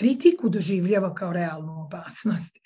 kritiku 0.00 0.48
doživljava 0.48 1.14
kao 1.14 1.32
realnu 1.32 1.72
opasnost 1.86 2.56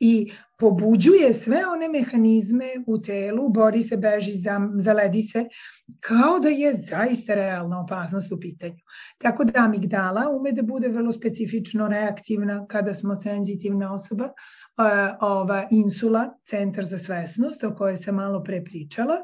i 0.00 0.32
pobuđuje 0.58 1.34
sve 1.34 1.60
one 1.72 1.88
mehanizme 1.88 2.70
u 2.86 2.98
telu, 2.98 3.48
bori 3.48 3.82
se, 3.82 3.96
beži, 3.96 4.32
zaledi 4.78 5.22
se, 5.22 5.44
kao 6.00 6.38
da 6.42 6.48
je 6.48 6.72
zaista 6.74 7.34
realna 7.34 7.80
opasnost 7.80 8.32
u 8.32 8.40
pitanju. 8.40 8.80
Tako 9.18 9.44
da 9.44 9.64
amigdala 9.64 10.24
ume 10.30 10.52
da 10.52 10.62
bude 10.62 10.88
vrlo 10.88 11.12
specifično 11.12 11.88
reaktivna 11.88 12.66
kada 12.66 12.94
smo 12.94 13.14
senzitivna 13.14 13.92
osoba, 13.92 14.32
ova 15.20 15.66
insula, 15.70 16.24
centar 16.44 16.84
za 16.84 16.98
svesnost 16.98 17.64
o 17.64 17.74
kojoj 17.74 17.96
sam 17.96 18.14
malo 18.14 18.42
pre 18.42 18.64
pričala, 18.64 19.20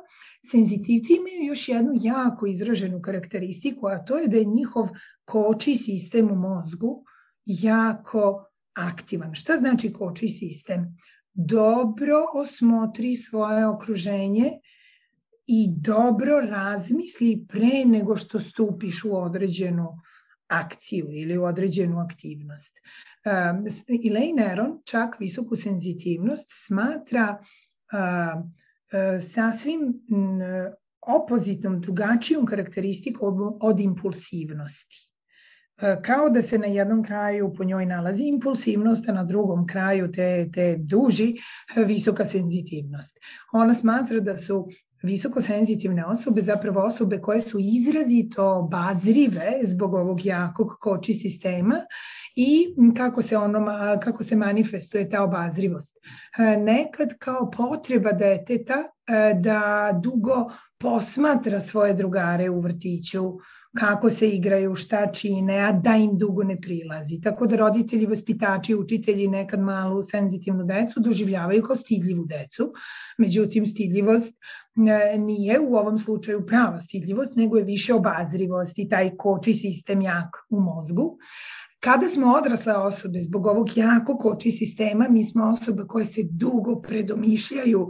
senzitivci 0.50 1.18
imaju 1.18 1.50
još 1.50 1.68
jednu 1.68 1.92
jako 1.94 2.46
izraženu 2.46 3.02
karakteristiku, 3.02 3.86
a 3.86 3.98
to 4.04 4.18
je 4.18 4.28
da 4.28 4.36
je 4.36 4.44
njihov 4.44 4.88
koči 5.24 5.76
sistem 5.76 6.30
u 6.30 6.36
mozgu 6.36 7.02
jako 7.46 8.44
aktivan. 8.74 9.34
Šta 9.34 9.56
znači 9.56 9.92
koči 9.92 10.28
sistem? 10.28 10.96
Dobro 11.34 12.24
osmotri 12.34 13.16
svoje 13.16 13.66
okruženje 13.66 14.50
i 15.46 15.68
dobro 15.76 16.40
razmisli 16.40 17.46
pre 17.48 17.84
nego 17.86 18.16
što 18.16 18.40
stupiš 18.40 19.04
u 19.04 19.16
određenu 19.16 19.88
akciju 20.48 21.06
ili 21.10 21.38
u 21.38 21.44
određenu 21.44 21.98
aktivnost. 21.98 22.78
Elaine 24.10 24.44
Aron 24.52 24.80
čak 24.84 25.20
visoku 25.20 25.56
senzitivnost 25.56 26.46
smatra 26.66 27.38
sasvim 29.20 29.80
opozitnom, 31.00 31.80
drugačijom 31.80 32.46
karakteristikom 32.46 33.58
od 33.60 33.80
impulsivnosti. 33.80 35.10
E, 35.82 35.96
kao 36.02 36.30
da 36.30 36.42
se 36.42 36.58
na 36.58 36.66
jednom 36.66 37.02
kraju 37.04 37.52
po 37.56 37.64
njoj 37.64 37.86
nalazi 37.86 38.24
impulsivnost, 38.24 39.08
a 39.08 39.12
na 39.12 39.24
drugom 39.24 39.66
kraju 39.66 40.12
te, 40.12 40.48
te 40.52 40.76
duži 40.78 41.34
e, 41.76 41.84
visoka 41.84 42.24
senzitivnost. 42.24 43.18
Ona 43.52 43.74
smatra 43.74 44.20
da 44.20 44.36
su 44.36 44.68
visoko 45.02 45.40
senzitivne 45.40 46.04
osobe 46.04 46.40
zapravo 46.40 46.80
osobe 46.80 47.20
koje 47.20 47.40
su 47.40 47.58
izrazito 47.60 48.68
bazrive 48.70 49.60
zbog 49.62 49.94
ovog 49.94 50.26
jakog 50.26 50.68
koči 50.80 51.14
sistema 51.14 51.80
i 52.36 52.66
kako 52.96 53.22
se, 53.22 53.36
ono, 53.36 53.66
kako 54.02 54.22
se 54.24 54.36
manifestuje 54.36 55.08
ta 55.08 55.22
obazrivost. 55.22 55.96
E, 56.38 56.56
nekad 56.56 57.18
kao 57.18 57.50
potreba 57.50 58.12
deteta 58.12 58.84
da 59.40 59.90
dugo 60.02 60.50
posmatra 60.78 61.60
svoje 61.60 61.94
drugare 61.94 62.50
u 62.50 62.60
vrtiću, 62.60 63.38
kako 63.78 64.10
se 64.10 64.28
igraju, 64.28 64.74
šta 64.74 65.12
čine, 65.12 65.58
a 65.58 65.72
da 65.72 65.96
im 65.96 66.18
dugo 66.18 66.44
ne 66.44 66.56
prilazi. 66.60 67.20
Tako 67.20 67.46
da 67.46 67.56
roditelji, 67.56 68.06
vaspitači, 68.06 68.74
učitelji 68.74 69.28
nekad 69.28 69.60
malu 69.60 70.02
senzitivnu 70.02 70.64
decu 70.64 71.00
doživljavaju 71.00 71.62
kao 71.62 71.76
stidljivu 71.76 72.24
decu. 72.26 72.72
Međutim, 73.18 73.66
stidljivost 73.66 74.34
e, 74.88 75.18
nije 75.18 75.60
u 75.60 75.76
ovom 75.76 75.98
slučaju 75.98 76.46
prava 76.46 76.80
stidljivost, 76.80 77.36
nego 77.36 77.56
je 77.56 77.64
više 77.64 77.94
obazrivost 77.94 78.78
i 78.78 78.88
taj 78.88 79.16
koči 79.16 79.54
sistem 79.54 80.02
jak 80.02 80.36
u 80.50 80.60
mozgu. 80.60 81.18
Kada 81.80 82.06
smo 82.06 82.32
odrasle 82.32 82.74
osobe, 82.74 83.20
zbog 83.20 83.46
ovog 83.46 83.76
jako 83.76 84.18
koči 84.18 84.50
sistema, 84.50 85.08
mi 85.08 85.24
smo 85.24 85.50
osobe 85.50 85.84
koje 85.88 86.04
se 86.04 86.22
dugo 86.30 86.80
predomišljaju 86.82 87.88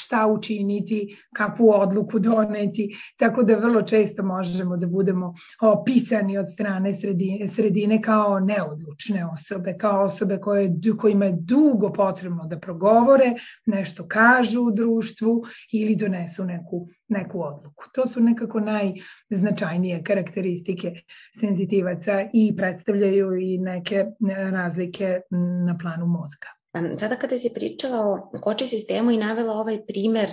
šta 0.00 0.26
učiniti, 0.26 1.16
kakvu 1.34 1.70
odluku 1.70 2.18
doneti, 2.18 2.96
tako 3.16 3.42
da 3.42 3.56
vrlo 3.56 3.82
često 3.82 4.22
možemo 4.22 4.76
da 4.76 4.86
budemo 4.86 5.34
opisani 5.60 6.38
od 6.38 6.48
strane 6.52 6.92
sredine, 6.92 7.48
sredine 7.48 8.02
kao 8.02 8.40
neodlučne 8.40 9.26
osobe, 9.26 9.76
kao 9.78 10.04
osobe 10.04 10.38
koje, 10.38 10.70
kojima 10.98 11.24
je 11.24 11.36
dugo 11.40 11.92
potrebno 11.92 12.46
da 12.46 12.58
progovore, 12.58 13.32
nešto 13.66 14.08
kažu 14.08 14.62
u 14.62 14.70
društvu 14.70 15.44
ili 15.72 15.96
donesu 15.96 16.44
neku, 16.44 16.88
neku 17.08 17.42
odluku. 17.42 17.84
To 17.94 18.06
su 18.06 18.20
nekako 18.20 18.60
najznačajnije 18.60 20.04
karakteristike 20.04 20.94
senzitivaca 21.40 22.24
i 22.32 22.56
predstavljaju 22.56 23.34
i 23.40 23.58
neke 23.58 24.06
razlike 24.50 25.20
na 25.66 25.78
planu 25.78 26.06
mozga. 26.06 26.59
Sada 26.98 27.16
kada 27.16 27.38
si 27.38 27.50
pričala 27.54 28.00
o 28.06 28.30
koči 28.40 28.66
sistemu 28.66 29.10
i 29.10 29.16
navela 29.16 29.52
ovaj 29.52 29.86
primer 29.86 30.30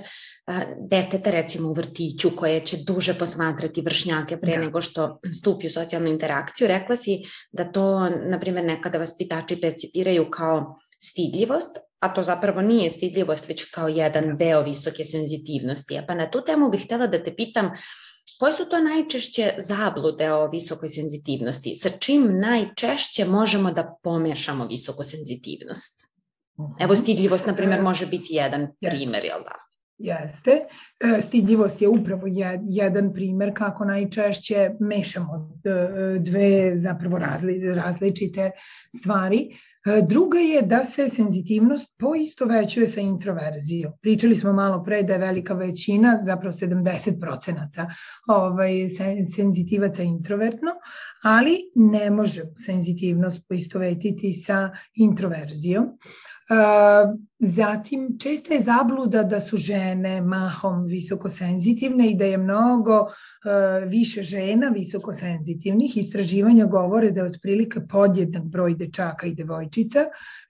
deteta 0.89 1.31
recimo 1.31 1.69
u 1.69 1.73
vrtiću 1.73 2.29
koje 2.35 2.65
će 2.65 2.77
duže 2.77 3.13
posmatrati 3.19 3.81
vršnjake 3.81 4.37
pre 4.37 4.55
da. 4.55 4.63
nego 4.63 4.81
što 4.81 5.19
stupi 5.41 5.67
u 5.67 5.69
socijalnu 5.69 6.09
interakciju, 6.09 6.67
rekla 6.67 6.95
si 6.95 7.23
da 7.51 7.71
to, 7.71 8.09
na 8.09 8.39
primjer, 8.39 8.65
nekada 8.65 8.97
vaspitači 8.97 9.61
percipiraju 9.61 10.29
kao 10.31 10.75
stidljivost, 10.99 11.77
a 11.99 12.13
to 12.13 12.23
zapravo 12.23 12.61
nije 12.61 12.89
stidljivost, 12.89 13.49
već 13.49 13.71
kao 13.71 13.87
jedan 13.87 14.27
da. 14.27 14.33
deo 14.33 14.61
visoke 14.61 15.03
senzitivnosti. 15.03 15.99
Pa 16.07 16.15
na 16.15 16.31
tu 16.31 16.43
temu 16.43 16.69
bih 16.69 16.85
htela 16.85 17.07
da 17.07 17.23
te 17.23 17.35
pitam 17.35 17.71
Koje 18.39 18.53
su 18.53 18.69
to 18.69 18.79
najčešće 18.79 19.53
zablude 19.57 20.31
o 20.31 20.47
visokoj 20.47 20.89
senzitivnosti? 20.89 21.75
Sa 21.75 21.89
čim 21.89 22.39
najčešće 22.39 23.25
možemo 23.25 23.71
da 23.71 23.97
pomešamo 24.03 24.67
visoku 24.67 25.03
senzitivnost? 25.03 26.16
Evo 26.79 26.95
stidljivost, 26.95 27.47
na 27.47 27.55
primjer, 27.55 27.81
može 27.81 28.05
biti 28.05 28.33
jedan 28.33 28.67
primer, 28.79 29.25
jel 29.25 29.39
da? 29.43 29.67
Jeste. 29.97 30.51
E, 30.51 31.21
stidljivost 31.21 31.81
je 31.81 31.87
upravo 31.87 32.23
jedan 32.67 33.13
primer 33.13 33.51
kako 33.55 33.85
najčešće 33.85 34.69
mešamo 34.79 35.51
e, 35.63 36.19
dve 36.19 36.77
zapravo 36.77 37.19
različite 37.75 38.51
stvari. 38.99 39.49
E, 39.85 40.01
druga 40.01 40.39
je 40.39 40.61
da 40.61 40.83
se 40.83 41.09
senzitivnost 41.09 41.87
poisto 41.99 42.45
većuje 42.45 42.87
sa 42.87 43.01
introverzijom. 43.01 43.93
Pričali 44.01 44.35
smo 44.35 44.53
malo 44.53 44.83
pre 44.83 45.03
da 45.03 45.13
je 45.13 45.19
velika 45.19 45.53
većina, 45.53 46.17
zapravo 46.21 46.53
70% 46.53 47.89
ovaj, 48.27 48.73
senzitivaca 49.35 50.03
introvertno, 50.03 50.71
ali 51.23 51.57
ne 51.75 52.09
može 52.09 52.41
senzitivnost 52.65 53.37
poistovetiti 53.49 54.33
sa 54.33 54.69
introverzijom. 54.95 55.85
Uh, 56.49 57.13
Zatim, 57.39 58.17
česta 58.19 58.53
je 58.53 58.61
zabluda 58.61 59.23
da 59.23 59.39
su 59.39 59.57
žene 59.57 60.21
mahom 60.21 60.85
visokosenzitivne 60.85 62.09
i 62.11 62.15
da 62.15 62.25
je 62.25 62.37
mnogo 62.37 63.05
više 63.87 64.23
žena 64.23 64.69
visokosenzitivnih. 64.69 65.97
Istraživanja 65.97 66.65
govore 66.65 67.11
da 67.11 67.21
je 67.21 67.27
otprilike 67.27 67.79
podjednak 67.89 68.43
broj 68.43 68.75
dečaka 68.75 69.27
i 69.27 69.35
devojčica 69.35 69.99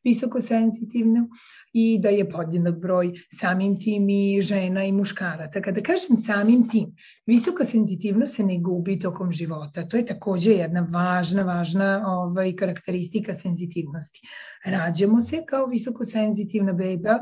visokosenzitivne 0.03 1.27
i 1.73 1.99
da 2.01 2.09
je 2.09 2.29
podjednak 2.29 2.79
broj 2.79 3.11
samim 3.39 3.79
tim 3.79 4.09
i 4.09 4.41
žena 4.41 4.83
i 4.83 4.91
muškaraca. 4.91 5.61
Kada 5.61 5.81
kažem 5.81 6.15
samim 6.15 6.69
tim, 6.69 6.95
visoka 7.25 7.65
senzitivnost 7.65 8.35
se 8.35 8.43
ne 8.43 8.57
gubi 8.59 8.99
tokom 8.99 9.31
života. 9.31 9.87
To 9.87 9.97
je 9.97 10.05
takođe 10.05 10.51
jedna 10.51 10.87
važna, 10.91 11.43
važna 11.43 12.03
ovaj, 12.07 12.55
karakteristika 12.55 13.33
senzitivnosti. 13.33 14.21
Rađamo 14.65 15.21
se 15.21 15.43
kao 15.45 15.65
visokosenzitivna 15.65 16.73
beba 16.77 17.19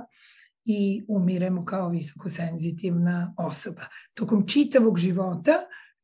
i 0.66 1.04
umiremo 1.08 1.66
kao 1.66 1.90
visokosenzitivna 1.90 3.34
osoba. 3.38 3.82
Tokom 4.14 4.48
čitavog 4.48 4.98
života 5.00 5.54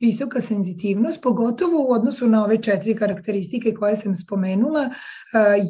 visoka 0.01 0.41
senzitivnost, 0.41 1.21
pogotovo 1.21 1.85
u 1.87 1.91
odnosu 1.91 2.27
na 2.27 2.43
ove 2.43 2.61
četiri 2.61 2.95
karakteristike 2.95 3.73
koje 3.73 3.95
sam 3.95 4.15
spomenula, 4.15 4.89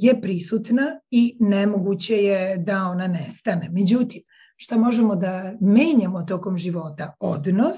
je 0.02 0.22
prisutna 0.22 1.00
i 1.10 1.38
nemoguće 1.40 2.16
je 2.16 2.58
da 2.58 2.84
ona 2.84 3.08
nestane. 3.08 3.70
Međutim, 3.70 4.22
šta 4.56 4.78
možemo 4.78 5.16
da 5.16 5.54
menjamo 5.62 6.24
tokom 6.24 6.58
života? 6.58 7.16
Odnos 7.20 7.78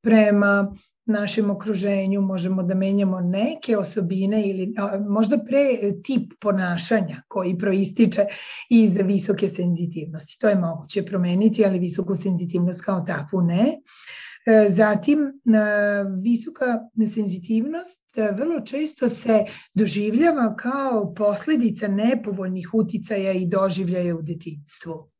prema 0.00 0.74
našem 1.06 1.50
okruženju, 1.50 2.20
možemo 2.20 2.62
da 2.62 2.74
menjamo 2.74 3.20
neke 3.20 3.76
osobine 3.78 4.48
ili 4.48 4.74
možda 5.08 5.38
pre 5.38 5.92
tip 6.02 6.32
ponašanja 6.40 7.22
koji 7.28 7.58
proističe 7.58 8.24
iz 8.70 8.98
visoke 9.04 9.48
senzitivnosti. 9.48 10.38
To 10.40 10.48
je 10.48 10.54
moguće 10.54 11.04
promeniti, 11.04 11.64
ali 11.64 11.78
visoku 11.78 12.14
senzitivnost 12.14 12.80
kao 12.80 13.00
takvu 13.00 13.40
ne. 13.40 13.80
E, 14.46 14.66
zatim, 14.70 15.18
visoka 16.22 16.78
senzitivnost 17.14 18.18
e, 18.18 18.30
vrlo 18.32 18.60
često 18.60 19.08
se 19.08 19.44
doživljava 19.74 20.56
kao 20.56 21.14
posledica 21.14 21.88
nepovoljnih 21.88 22.70
uticaja 22.74 23.32
i 23.32 23.46
doživljaja 23.46 24.16
u 24.16 24.22
detinstvu. 24.22 25.10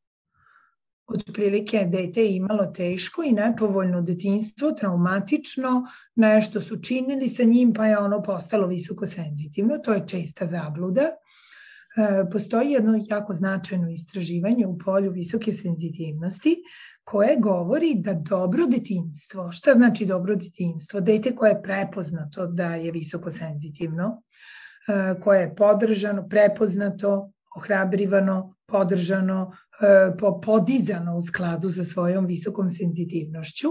Otprilike 1.15 1.85
dete 1.89 2.27
imalo 2.27 2.67
teško 2.67 3.23
i 3.23 3.33
nepovoljno 3.33 4.03
detinstvo, 4.03 4.73
traumatično, 4.73 5.87
nešto 6.17 6.61
su 6.61 6.83
činili 6.83 7.29
sa 7.29 7.43
njim 7.43 7.73
pa 7.73 7.87
je 7.87 7.99
ono 7.99 8.23
postalo 8.23 8.67
visoko 8.67 9.07
senzitivno, 9.07 9.79
to 9.79 9.93
je 9.93 10.07
česta 10.07 10.47
zabluda. 10.47 11.11
postoji 12.33 12.71
jedno 12.71 13.05
jako 13.09 13.33
značajno 13.33 13.91
istraživanje 13.91 14.67
u 14.67 14.79
polju 14.79 15.11
visoke 15.11 15.53
senzitivnosti 15.53 16.63
koje 17.05 17.37
govori 17.37 17.95
da 17.95 18.15
dobro 18.15 18.67
detinstvo, 18.67 19.53
šta 19.53 19.75
znači 19.75 20.07
dobro 20.07 20.37
detinstvo? 20.37 21.01
Dete 21.01 21.35
koje 21.35 21.51
je 21.51 21.63
prepoznato 21.63 22.47
da 22.47 22.75
je 22.75 22.93
visoko 22.93 23.31
senzitivno, 23.31 24.23
e, 24.89 25.21
koje 25.21 25.41
je 25.41 25.55
podržano, 25.55 26.29
prepoznato, 26.29 27.33
ohrabrivano, 27.57 28.55
podržano, 28.71 29.53
e, 29.81 30.13
podizano 30.43 31.17
u 31.17 31.23
skladu 31.23 31.71
sa 31.71 31.85
svojom 31.85 32.27
visokom 32.27 32.71
senzitivnošću 32.71 33.69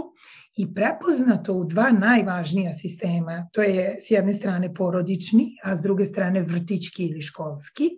i 0.58 0.74
prepoznato 0.74 1.54
u 1.54 1.66
dva 1.66 1.91
najvažnija 1.91 2.74
sistema, 2.74 3.47
to 3.54 3.62
je 3.62 3.97
s 4.00 4.12
jedne 4.12 4.34
strane 4.34 4.74
porodični, 4.74 5.56
a 5.64 5.76
s 5.76 5.82
druge 5.82 6.06
strane 6.06 6.41
vrtički 6.41 7.06
ili 7.06 7.22
školski, 7.22 7.89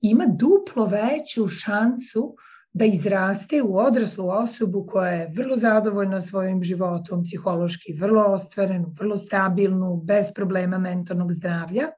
ima 0.00 0.26
duplo 0.26 0.86
veću 0.86 1.48
šansu 1.48 2.34
da 2.72 2.84
izraste 2.84 3.62
u 3.62 3.76
odraslu 3.76 4.28
osobu 4.28 4.86
koja 4.86 5.10
je 5.10 5.32
vrlo 5.36 5.56
zadovoljna 5.56 6.22
svojim 6.22 6.62
životom, 6.62 7.24
psihološki 7.24 7.92
vrlo 7.92 8.22
ostvarenu, 8.22 8.94
vrlo 8.98 9.16
stabilnu, 9.16 9.96
bez 10.04 10.26
problema 10.34 10.78
mentalnog 10.78 11.32
zdravlja. 11.32 11.88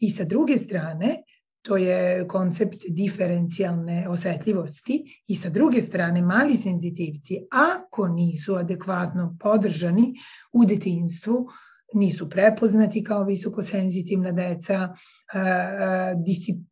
I 0.00 0.10
sa 0.10 0.24
druge 0.24 0.56
strane, 0.56 1.22
to 1.66 1.76
je 1.76 2.28
koncept 2.28 2.84
diferencijalne 2.88 4.08
osetljivosti 4.08 5.22
i 5.26 5.34
sa 5.34 5.48
druge 5.48 5.82
strane 5.82 6.22
mali 6.22 6.56
senzitivci, 6.56 7.38
ako 7.50 8.08
nisu 8.08 8.54
adekvatno 8.54 9.36
podržani 9.40 10.14
u 10.52 10.64
detinstvu, 10.64 11.46
nisu 11.94 12.30
prepoznati 12.30 13.04
kao 13.04 13.24
visokosenzitivna 13.24 14.32
deca, 14.32 14.94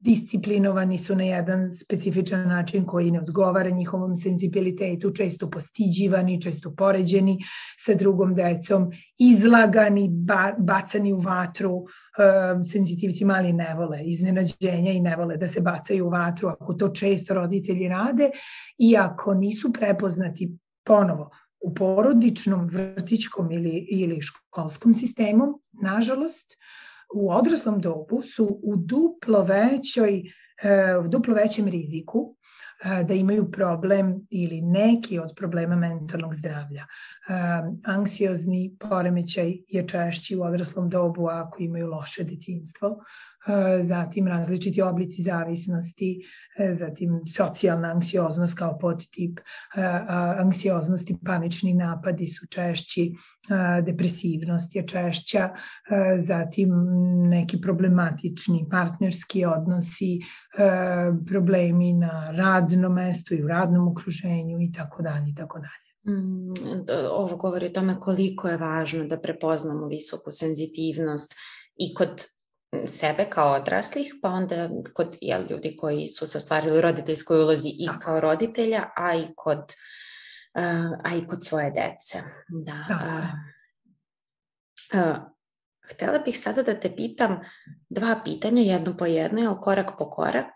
disciplinovani 0.01 0.99
su 0.99 1.17
na 1.17 1.25
jedan 1.25 1.71
specifičan 1.73 2.49
način 2.49 2.87
koji 2.87 3.11
ne 3.11 3.21
odgovara 3.21 3.71
njihovom 3.71 4.15
senzibilitetu, 4.15 5.11
često 5.11 5.51
postiđivani, 5.51 6.41
često 6.43 6.75
poređeni 6.75 7.39
sa 7.79 7.95
drugom 7.95 8.35
decom, 8.35 8.91
izlagani, 9.19 10.11
bacani 10.59 11.13
u 11.13 11.21
vatru, 11.21 11.85
senzitivci 12.73 13.25
mali 13.25 13.53
ne 13.53 13.75
vole 13.75 14.01
iznenađenja 14.05 14.93
i 14.93 15.01
ne 15.01 15.17
vole 15.17 15.37
da 15.37 15.47
se 15.47 15.61
bacaju 15.61 16.07
u 16.07 16.11
vatru 16.11 16.49
ako 16.49 16.75
to 16.75 16.89
često 16.89 17.35
roditelji 17.35 17.89
rade 17.89 18.31
i 18.79 18.97
ako 18.97 19.35
nisu 19.35 19.73
prepoznati 19.73 20.59
ponovo 20.85 21.31
u 21.61 21.75
porodičnom, 21.75 22.67
vrtičkom 22.67 23.53
ili, 23.53 23.87
ili 23.91 24.21
školskom 24.23 24.95
sistemu, 24.95 25.61
nažalost, 25.83 26.57
u 27.15 27.33
odraslom 27.33 27.81
dobu 27.81 28.23
su 28.23 28.61
u 28.63 28.77
duplo 28.77 29.43
većoj, 29.43 30.23
e, 30.63 30.97
u 30.97 31.09
duplo 31.09 31.35
većem 31.35 31.69
riziku 31.69 32.37
da 33.05 33.15
imaju 33.15 33.51
problem 33.51 34.27
ili 34.31 34.61
neki 34.61 35.19
od 35.19 35.33
problema 35.37 35.77
mentalnog 35.77 36.35
zdravlja. 36.35 36.87
Anksiozni 37.85 38.77
poremećaj 38.81 39.57
je 39.69 39.89
češći 39.89 40.37
u 40.37 40.43
odraslom 40.43 40.91
dobu 40.91 41.27
ako 41.29 41.63
imaju 41.63 41.87
loše 41.91 42.25
detinstvo, 42.25 43.05
zatim 43.81 44.29
različiti 44.29 44.83
oblici 44.83 45.23
zavisnosti, 45.23 46.21
zatim 46.71 47.21
socijalna 47.37 47.89
anksioznost 47.89 48.59
kao 48.59 48.79
podtip 48.79 49.41
anksioznosti, 50.39 51.13
i 51.13 51.25
panični 51.25 51.75
napadi 51.75 52.27
su 52.27 52.47
češći, 52.47 53.15
depresivnost 53.83 54.77
je 54.77 54.87
češća, 54.87 55.51
zatim 56.17 56.71
neki 57.29 57.61
problematični 57.61 58.67
partnerski 58.71 59.45
odnosi, 59.45 60.21
problemi 61.27 61.93
na 61.93 62.31
radnom 62.31 62.93
mestu 62.93 63.35
i 63.35 63.45
u 63.45 63.49
radnom 63.49 63.89
okruženju 63.89 64.61
i 64.61 64.73
tako 64.73 65.03
dalje 65.03 65.31
i 65.31 65.35
tako 65.35 65.59
dalje. 65.59 65.85
Mm, 66.07 66.53
ovo 67.11 67.37
govori 67.37 67.67
o 67.67 67.71
tome 67.71 68.01
koliko 68.01 68.49
je 68.49 68.57
važno 68.57 69.05
da 69.05 69.21
prepoznamo 69.21 69.87
visoku 69.87 70.31
senzitivnost 70.31 71.35
i 71.77 71.95
kod 71.95 72.25
sebe 72.87 73.25
kao 73.31 73.53
odraslih, 73.53 74.15
pa 74.23 74.29
onda 74.29 74.71
kod 74.95 75.17
jel, 75.21 75.43
ljudi 75.51 75.77
koji 75.77 76.07
su 76.07 76.27
se 76.27 76.39
ostvarili 76.39 76.79
u 76.79 76.81
roditeljskoj 76.81 77.43
ulozi 77.43 77.69
i 77.69 77.87
Tako. 77.87 78.01
kao 78.01 78.21
roditelja, 78.21 78.85
a 78.97 79.15
i 79.15 79.27
kod 79.37 79.59
uh, 79.59 80.99
a 81.05 81.17
i 81.17 81.27
kod 81.27 81.47
svoje 81.47 81.71
dece. 81.71 82.19
Da. 82.49 82.87
Uh, 82.91 83.25
uh, 85.01 85.17
htela 85.93 86.19
bih 86.19 86.41
sada 86.41 86.63
da 86.63 86.81
te 86.81 86.97
pitam 86.97 87.41
dva 87.89 88.21
pitanja, 88.25 88.63
jedno 88.63 88.97
po 88.97 89.07
jedno, 89.07 89.51
ali 89.51 89.61
korak 89.63 89.91
po 89.99 90.11
korak. 90.11 90.53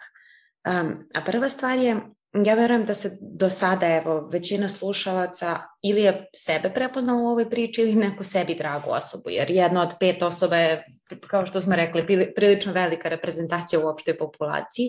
Um, 0.69 1.09
a 1.15 1.21
prva 1.27 1.49
stvar 1.49 1.79
je, 1.79 2.01
ja 2.47 2.55
verujem 2.55 2.85
da 2.85 2.95
se 2.95 3.19
do 3.21 3.51
sada, 3.51 3.87
evo, 3.87 4.29
većina 4.33 4.69
slušalaca 4.69 5.59
ili 5.83 6.03
je 6.03 6.27
sebe 6.37 6.71
prepoznala 6.75 7.23
u 7.23 7.27
ovoj 7.27 7.51
priči 7.51 7.83
ili 7.83 7.95
neku 7.95 8.25
sebi 8.25 8.55
dragu 8.55 8.91
osobu, 8.91 9.31
jer 9.31 9.51
jedna 9.51 9.83
od 9.83 9.95
pet 10.01 10.23
osoba 10.23 10.57
je, 10.57 10.85
kao 11.27 11.47
što 11.47 11.61
smo 11.61 11.77
rekli, 11.77 12.33
prilično 12.35 12.73
velika 12.73 13.09
reprezentacija 13.09 13.81
u 13.81 13.89
opštoj 13.89 14.19
populaciji. 14.19 14.89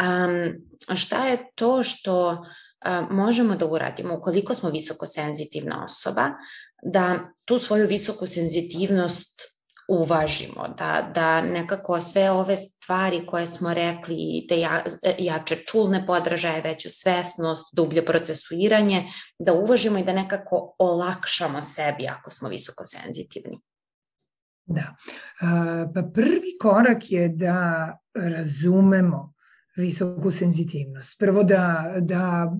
Um, 0.00 0.96
šta 0.96 1.26
je 1.26 1.38
to 1.54 1.82
što 1.82 2.30
um, 2.30 3.16
možemo 3.16 3.56
da 3.56 3.66
uradimo 3.66 4.14
ukoliko 4.14 4.54
smo 4.54 4.70
visoko 4.70 5.06
senzitivna 5.06 5.84
osoba, 5.84 6.30
da 6.82 7.18
tu 7.44 7.58
svoju 7.58 7.86
visoku 7.86 8.26
senzitivnost 8.26 9.59
uvažimo, 9.90 10.68
da, 10.78 11.10
da 11.14 11.42
nekako 11.42 12.00
sve 12.00 12.30
ove 12.30 12.56
stvari 12.56 13.26
koje 13.26 13.46
smo 13.46 13.74
rekli, 13.74 14.46
te 14.48 14.60
ja, 14.60 14.84
jače 15.18 15.56
čulne 15.56 16.06
podražaje, 16.06 16.62
veću 16.62 16.88
svesnost, 16.90 17.74
dublje 17.74 18.04
procesuiranje, 18.04 19.06
da 19.38 19.52
uvažimo 19.52 19.98
i 19.98 20.04
da 20.04 20.12
nekako 20.12 20.76
olakšamo 20.78 21.62
sebi 21.62 22.08
ako 22.08 22.30
smo 22.30 22.48
visoko 22.48 22.84
senzitivni. 22.84 23.58
Da. 24.66 24.94
Pa 25.94 26.02
prvi 26.14 26.56
korak 26.60 27.10
je 27.10 27.28
da 27.28 27.98
razumemo 28.14 29.32
visoku 29.76 30.30
senzitivnost. 30.30 31.18
Prvo 31.18 31.42
da, 31.44 31.94
da 32.00 32.52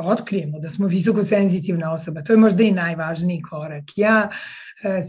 otkrijemo 0.00 0.58
da 0.58 0.70
smo 0.70 0.86
visoko 0.86 1.22
senzitivna 1.22 1.92
osoba. 1.92 2.22
To 2.22 2.32
je 2.32 2.36
možda 2.36 2.62
i 2.62 2.70
najvažniji 2.70 3.42
korak. 3.50 3.84
Ja 3.96 4.28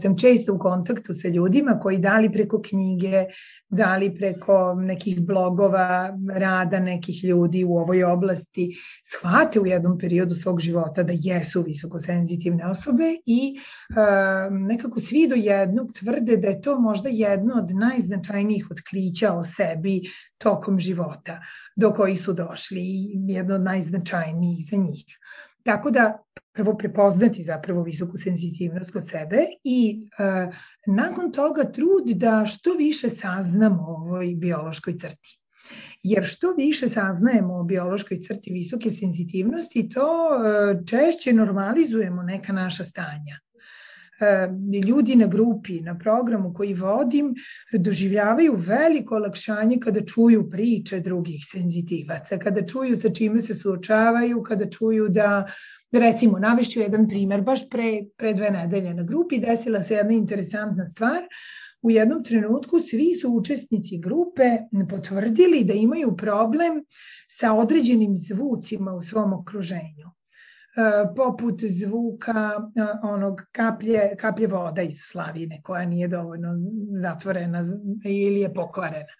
sam 0.02 0.18
često 0.18 0.54
u 0.54 0.58
kontaktu 0.58 1.14
sa 1.14 1.28
ljudima 1.28 1.78
koji 1.78 1.98
dali 1.98 2.32
preko 2.32 2.62
knjige, 2.62 3.24
dali 3.68 4.14
preko 4.14 4.74
nekih 4.74 5.20
blogova, 5.20 6.18
rada 6.34 6.80
nekih 6.80 7.24
ljudi 7.24 7.64
u 7.64 7.76
ovoj 7.76 8.04
oblasti, 8.04 8.76
shvate 9.04 9.60
u 9.60 9.66
jednom 9.66 9.98
periodu 9.98 10.34
svog 10.34 10.60
života 10.60 11.02
da 11.02 11.12
jesu 11.16 11.62
visokosenzitivne 11.62 12.66
osobe 12.66 13.14
i 13.26 13.56
e, 13.56 14.50
nekako 14.50 15.00
svi 15.00 15.28
do 15.28 15.34
jednog 15.34 15.92
tvrde 15.92 16.36
da 16.36 16.48
je 16.48 16.60
to 16.60 16.80
možda 16.80 17.08
jedno 17.08 17.54
od 17.54 17.70
najznačajnijih 17.70 18.66
otkrića 18.70 19.32
o 19.32 19.44
sebi 19.44 20.02
tokom 20.38 20.78
života 20.78 21.40
do 21.76 21.92
kojih 21.92 22.20
su 22.20 22.32
došli 22.32 22.80
i 22.80 23.12
jedno 23.28 23.54
od 23.54 23.62
najznačajnijih 23.62 24.66
za 24.70 24.76
njih. 24.76 25.04
Tako 25.64 25.90
da 25.90 26.25
prvo 26.56 26.76
prepoznati 26.76 27.42
zapravo 27.42 27.82
visoku 27.82 28.16
senzitivnost 28.16 28.92
kod 28.92 29.08
sebe 29.08 29.38
i 29.64 30.08
e, 30.18 30.50
nakon 30.86 31.32
toga 31.32 31.64
trud 31.64 32.06
da 32.14 32.46
što 32.46 32.74
više 32.74 33.10
saznamo 33.10 33.82
o 33.82 33.94
ovoj 33.94 34.34
biološkoj 34.36 34.98
crti. 34.98 35.38
Jer 36.02 36.24
što 36.24 36.54
više 36.58 36.88
saznajemo 36.88 37.54
o 37.54 37.64
biološkoj 37.64 38.20
crti 38.22 38.52
visoke 38.52 38.90
senzitivnosti, 38.90 39.88
to 39.88 40.06
e, 40.06 40.86
češće 40.86 41.32
normalizujemo 41.32 42.22
neka 42.22 42.52
naša 42.52 42.84
stanja. 42.84 43.38
E, 44.20 44.48
ljudi 44.86 45.16
na 45.16 45.26
grupi, 45.26 45.80
na 45.80 45.98
programu 45.98 46.52
koji 46.54 46.74
vodim, 46.74 47.34
doživljavaju 47.72 48.54
veliko 48.56 49.14
olakšanje 49.14 49.78
kada 49.80 50.04
čuju 50.04 50.50
priče 50.50 51.00
drugih 51.00 51.44
senzitivaca, 51.50 52.38
kada 52.38 52.66
čuju 52.66 52.96
sa 52.96 53.10
čime 53.10 53.40
se 53.40 53.54
suočavaju, 53.54 54.42
kada 54.42 54.70
čuju 54.70 55.08
da 55.08 55.46
recimo, 55.92 56.38
navešću 56.38 56.80
jedan 56.80 57.08
primer, 57.08 57.42
baš 57.42 57.68
pre, 57.68 58.02
pre 58.16 58.34
dve 58.34 58.50
nedelje 58.50 58.94
na 58.94 59.02
grupi 59.02 59.38
desila 59.38 59.82
se 59.82 59.94
jedna 59.94 60.12
interesantna 60.12 60.86
stvar, 60.86 61.22
u 61.82 61.90
jednom 61.90 62.24
trenutku 62.24 62.80
svi 62.80 63.14
su 63.14 63.30
učesnici 63.30 63.98
grupe 63.98 64.58
potvrdili 64.90 65.64
da 65.64 65.74
imaju 65.74 66.16
problem 66.16 66.84
sa 67.28 67.52
određenim 67.52 68.16
zvucima 68.16 68.94
u 68.94 69.00
svom 69.00 69.32
okruženju. 69.32 70.10
E, 70.76 71.14
poput 71.16 71.60
zvuka 71.64 72.52
e, 72.76 73.06
onog 73.08 73.42
kaplje, 73.52 74.16
kaplje 74.20 74.46
voda 74.46 74.82
iz 74.82 74.98
slavine 75.00 75.62
koja 75.62 75.84
nije 75.86 76.08
dovoljno 76.08 76.52
zatvorena 77.02 77.64
ili 78.04 78.40
je 78.40 78.54
pokvarena. 78.54 79.14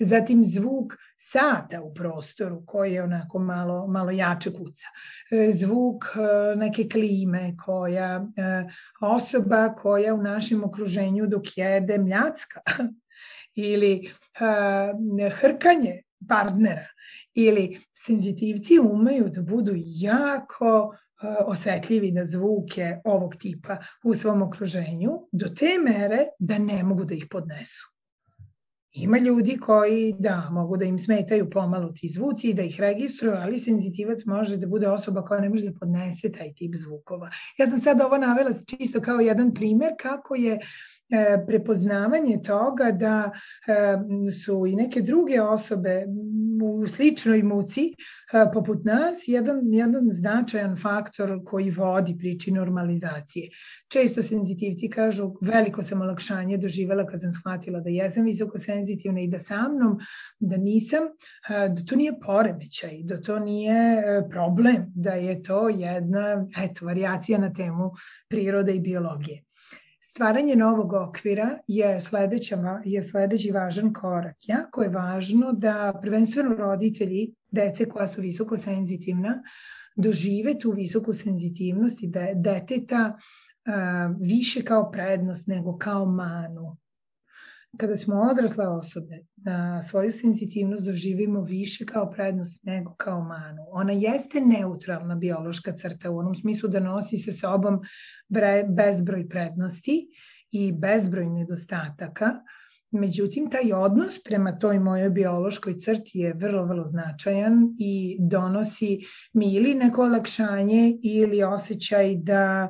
Zatim 0.00 0.44
zvuk 0.44 0.92
sata 1.32 1.82
u 1.82 1.94
prostoru 1.94 2.62
koji 2.66 2.92
je 2.92 3.02
onako 3.02 3.38
malo, 3.38 3.86
malo 3.86 4.10
jače 4.10 4.52
kuca. 4.52 4.86
E, 5.30 5.50
zvuk 5.50 6.04
neke 6.56 6.88
klime 6.88 7.56
koja 7.64 8.26
osoba 9.00 9.74
koja 9.74 10.14
u 10.14 10.22
našem 10.22 10.64
okruženju 10.64 11.26
dok 11.26 11.56
jede 11.56 11.98
mljacka 11.98 12.60
ili 13.54 14.10
hrkanje 15.40 16.02
partnera 16.28 16.86
ili 17.34 17.80
senzitivci 17.92 18.78
umeju 18.78 19.28
da 19.28 19.42
budu 19.42 19.72
jako 19.76 20.96
osetljivi 21.46 22.12
na 22.12 22.24
zvuke 22.24 22.96
ovog 23.04 23.36
tipa 23.36 23.76
u 24.04 24.14
svom 24.14 24.42
okruženju 24.42 25.10
do 25.32 25.48
te 25.48 25.78
mere 25.84 26.26
da 26.38 26.58
ne 26.58 26.82
mogu 26.82 27.04
da 27.04 27.14
ih 27.14 27.26
podnesu. 27.30 27.99
Ima 28.92 29.18
ljudi 29.18 29.56
koji, 29.56 30.14
da, 30.18 30.48
mogu 30.50 30.76
da 30.76 30.84
im 30.84 30.98
smetaju 30.98 31.50
pomalo 31.50 31.92
ti 31.92 32.08
zvuci 32.08 32.48
i 32.48 32.54
da 32.54 32.62
ih 32.62 32.80
registruju, 32.80 33.34
ali 33.36 33.58
senzitivac 33.58 34.24
može 34.24 34.56
da 34.56 34.66
bude 34.66 34.88
osoba 34.88 35.22
koja 35.24 35.40
ne 35.40 35.48
može 35.48 35.64
da 35.64 35.78
podnese 35.80 36.32
taj 36.32 36.52
tip 36.54 36.74
zvukova. 36.76 37.30
Ja 37.58 37.66
sam 37.66 37.80
sad 37.80 38.00
ovo 38.00 38.18
navela 38.18 38.50
čisto 38.66 39.00
kao 39.00 39.20
jedan 39.20 39.54
primer 39.54 39.92
kako 40.00 40.34
je 40.34 40.58
prepoznavanje 41.46 42.40
toga 42.46 42.90
da 42.92 43.30
e, 43.30 43.98
su 44.30 44.66
i 44.66 44.76
neke 44.76 45.00
druge 45.00 45.42
osobe 45.42 46.04
u 46.62 46.88
sličnoj 46.88 47.42
muci 47.42 47.84
e, 47.88 47.92
poput 48.54 48.84
nas 48.84 49.18
jedan, 49.26 49.60
jedan 49.72 50.08
značajan 50.08 50.76
faktor 50.76 51.40
koji 51.44 51.70
vodi 51.70 52.16
priči 52.18 52.52
normalizacije. 52.52 53.48
Često 53.88 54.22
senzitivci 54.22 54.90
kažu 54.90 55.32
veliko 55.40 55.82
sam 55.82 56.00
olakšanje 56.00 56.56
doživela 56.56 57.06
kad 57.06 57.20
sam 57.20 57.32
shvatila 57.32 57.80
da 57.80 57.90
jesam 57.90 58.24
visoko 58.24 58.58
senzitivna 58.58 59.20
i 59.20 59.28
da 59.28 59.38
sa 59.38 59.68
mnom, 59.68 59.98
da 60.40 60.56
nisam, 60.56 61.02
da 61.48 61.84
to 61.88 61.96
nije 61.96 62.12
poremećaj, 62.26 63.00
da 63.02 63.20
to 63.20 63.38
nije 63.38 64.02
problem, 64.30 64.86
da 64.94 65.12
je 65.12 65.42
to 65.42 65.68
jedna 65.68 66.46
eto, 66.58 66.86
variacija 66.86 67.38
na 67.38 67.52
temu 67.52 67.90
prirode 68.28 68.74
i 68.74 68.80
biologije. 68.80 69.42
Stvaranje 70.10 70.56
novog 70.56 70.92
okvira 70.92 71.58
je, 71.66 72.00
sledeća, 72.00 72.80
je 72.84 73.02
sledeći 73.02 73.50
važan 73.50 73.92
korak. 73.92 74.36
Jako 74.48 74.82
je 74.82 74.88
važno 74.88 75.52
da 75.52 75.92
prvenstveno 76.02 76.54
roditelji 76.54 77.34
dece 77.50 77.88
koja 77.88 78.06
su 78.06 78.20
visoko 78.20 78.56
senzitivna 78.56 79.42
dožive 79.96 80.58
tu 80.58 80.72
visoku 80.72 81.12
senzitivnost 81.12 82.02
i 82.02 82.08
da 82.08 82.26
deteta 82.34 83.18
više 84.20 84.64
kao 84.64 84.90
prednost 84.90 85.46
nego 85.46 85.76
kao 85.78 86.06
manu 86.06 86.76
kada 87.78 87.96
smo 87.96 88.20
odrasle 88.30 88.68
osobe, 88.68 89.18
na 89.36 89.82
svoju 89.82 90.12
senzitivnost 90.12 90.84
doživimo 90.84 91.42
više 91.42 91.86
kao 91.86 92.10
prednost 92.10 92.64
nego 92.64 92.94
kao 92.94 93.20
manu. 93.24 93.62
Ona 93.68 93.92
jeste 93.92 94.40
neutralna 94.40 95.14
biološka 95.14 95.72
crta 95.72 96.10
u 96.10 96.18
onom 96.18 96.34
smislu 96.34 96.68
da 96.68 96.80
nosi 96.80 97.18
sa 97.18 97.32
sobom 97.32 97.80
bezbroj 98.68 99.28
prednosti 99.28 100.08
i 100.50 100.72
bezbroj 100.72 101.26
nedostataka, 101.26 102.40
Međutim, 102.92 103.50
taj 103.50 103.72
odnos 103.72 104.22
prema 104.24 104.58
toj 104.58 104.78
mojoj 104.78 105.10
biološkoj 105.10 105.78
crti 105.78 106.18
je 106.18 106.32
vrlo, 106.34 106.64
vrlo 106.64 106.84
značajan 106.84 107.76
i 107.78 108.16
donosi 108.20 108.98
mi 109.32 109.52
ili 109.54 109.74
neko 109.74 110.02
olakšanje 110.02 110.98
ili 111.02 111.42
osjećaj 111.42 112.16
da 112.16 112.68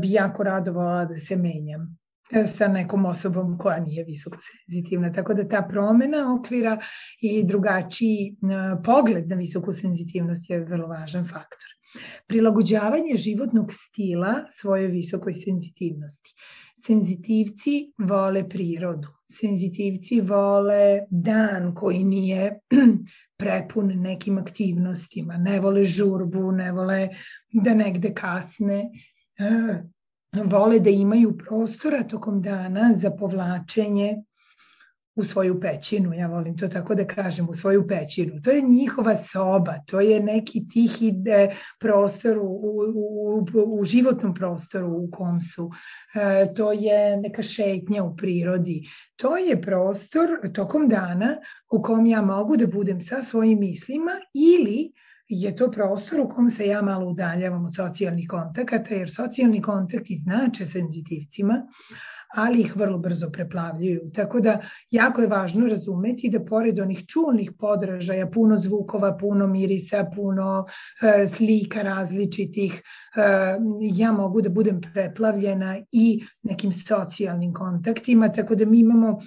bi 0.00 0.12
jako 0.12 0.42
radovala 0.42 1.04
da 1.04 1.16
se 1.18 1.36
menjam 1.36 1.99
sa 2.56 2.68
nekom 2.68 3.06
osobom 3.06 3.58
koja 3.58 3.80
nije 3.80 4.04
visoko 4.04 4.38
senzitivna. 4.38 5.12
Tako 5.12 5.34
da 5.34 5.48
ta 5.48 5.62
promena 5.62 6.34
okvira 6.34 6.78
i 7.20 7.44
drugačiji 7.44 8.36
pogled 8.84 9.28
na 9.28 9.36
visoku 9.36 9.72
senzitivnost 9.72 10.50
je 10.50 10.64
vrlo 10.64 10.86
važan 10.86 11.24
faktor. 11.24 11.68
Prilagođavanje 12.26 13.16
životnog 13.16 13.72
stila 13.72 14.34
svojoj 14.48 14.86
visokoj 14.86 15.34
senzitivnosti. 15.34 16.34
Senzitivci 16.86 17.92
vole 17.98 18.48
prirodu. 18.48 19.08
Senzitivci 19.32 20.20
vole 20.20 21.00
dan 21.10 21.74
koji 21.74 22.04
nije 22.04 22.60
prepun 23.40 23.92
nekim 24.00 24.38
aktivnostima. 24.38 25.36
Ne 25.36 25.60
vole 25.60 25.84
žurbu, 25.84 26.52
ne 26.52 26.72
vole 26.72 27.08
da 27.52 27.74
negde 27.74 28.14
kasne 28.14 28.84
vole 30.32 30.80
da 30.80 30.90
imaju 30.90 31.38
prostora 31.38 32.02
tokom 32.02 32.42
dana 32.42 32.92
za 32.94 33.10
povlačenje 33.10 34.16
u 35.14 35.24
svoju 35.24 35.60
pećinu, 35.60 36.14
ja 36.14 36.26
volim 36.26 36.56
to 36.56 36.68
tako 36.68 36.94
da 36.94 37.06
kažem, 37.06 37.48
u 37.48 37.54
svoju 37.54 37.86
pećinu. 37.88 38.42
To 38.42 38.50
je 38.50 38.62
njihova 38.62 39.16
soba, 39.16 39.74
to 39.86 40.00
je 40.00 40.20
neki 40.20 40.68
tihi 40.68 41.14
prostor 41.80 42.38
u, 42.38 42.42
u, 42.42 43.46
u, 43.54 43.80
u 43.80 43.84
životnom 43.84 44.34
prostoru 44.34 44.88
u 44.88 45.10
kom 45.10 45.40
su. 45.40 45.70
E, 46.14 46.54
to 46.54 46.72
je 46.72 47.16
neka 47.16 47.42
šetnja 47.42 48.02
u 48.04 48.16
prirodi. 48.16 48.88
To 49.16 49.36
je 49.36 49.62
prostor 49.62 50.28
tokom 50.54 50.88
dana 50.88 51.36
u 51.72 51.82
kom 51.82 52.06
ja 52.06 52.22
mogu 52.22 52.56
da 52.56 52.66
budem 52.66 53.00
sa 53.00 53.22
svojim 53.22 53.60
mislima 53.60 54.12
ili 54.34 54.92
je 55.30 55.56
to 55.56 55.70
prostor 55.70 56.20
u 56.20 56.28
kom 56.28 56.50
se 56.50 56.66
ja 56.66 56.82
malo 56.82 57.06
udaljavam 57.06 57.66
od 57.66 57.76
socijalnih 57.76 58.28
kontakata, 58.28 58.94
jer 58.94 59.10
socijalni 59.10 59.62
kontakti 59.62 60.16
znače 60.16 60.66
senzitivcima, 60.66 61.66
ali 62.34 62.60
ih 62.60 62.76
vrlo 62.76 62.98
brzo 62.98 63.30
preplavljuju. 63.30 64.10
Tako 64.14 64.40
da 64.40 64.60
jako 64.90 65.20
je 65.20 65.28
važno 65.28 65.66
razumeti 65.66 66.30
da 66.30 66.44
pored 66.44 66.78
onih 66.78 67.06
čulnih 67.06 67.52
podražaja, 67.58 68.26
puno 68.26 68.56
zvukova, 68.56 69.16
puno 69.16 69.46
mirisa, 69.46 70.04
puno 70.14 70.66
e, 71.02 71.26
slika 71.26 71.82
različitih, 71.82 72.82
e, 73.16 73.22
ja 73.80 74.12
mogu 74.12 74.42
da 74.42 74.48
budem 74.48 74.80
preplavljena 74.80 75.76
i 75.92 76.22
nekim 76.42 76.72
socijalnim 76.72 77.54
kontaktima, 77.54 78.32
tako 78.32 78.54
da 78.54 78.64
mi 78.64 78.78
imamo 78.78 79.18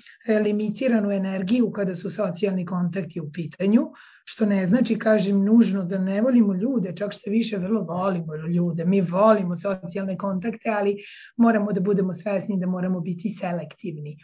limitiranu 0.43 1.11
energiju 1.11 1.71
kada 1.71 1.95
su 1.95 2.09
socijalni 2.09 2.65
kontakti 2.65 3.19
u 3.19 3.31
pitanju, 3.31 3.87
što 4.23 4.45
ne 4.45 4.65
znači, 4.65 4.99
kažem, 4.99 5.43
nužno 5.45 5.83
da 5.83 5.97
ne 5.97 6.21
volimo 6.21 6.53
ljude, 6.53 6.95
čak 6.95 7.11
što 7.11 7.29
više 7.29 7.57
vrlo 7.57 7.81
volimo 7.81 8.35
ljude. 8.35 8.85
Mi 8.85 9.01
volimo 9.01 9.55
socijalne 9.55 10.17
kontakte, 10.17 10.69
ali 10.69 10.97
moramo 11.37 11.71
da 11.71 11.81
budemo 11.81 12.13
svesni 12.13 12.59
da 12.59 12.67
moramo 12.67 12.99
biti 12.99 13.29
selektivni 13.29 14.17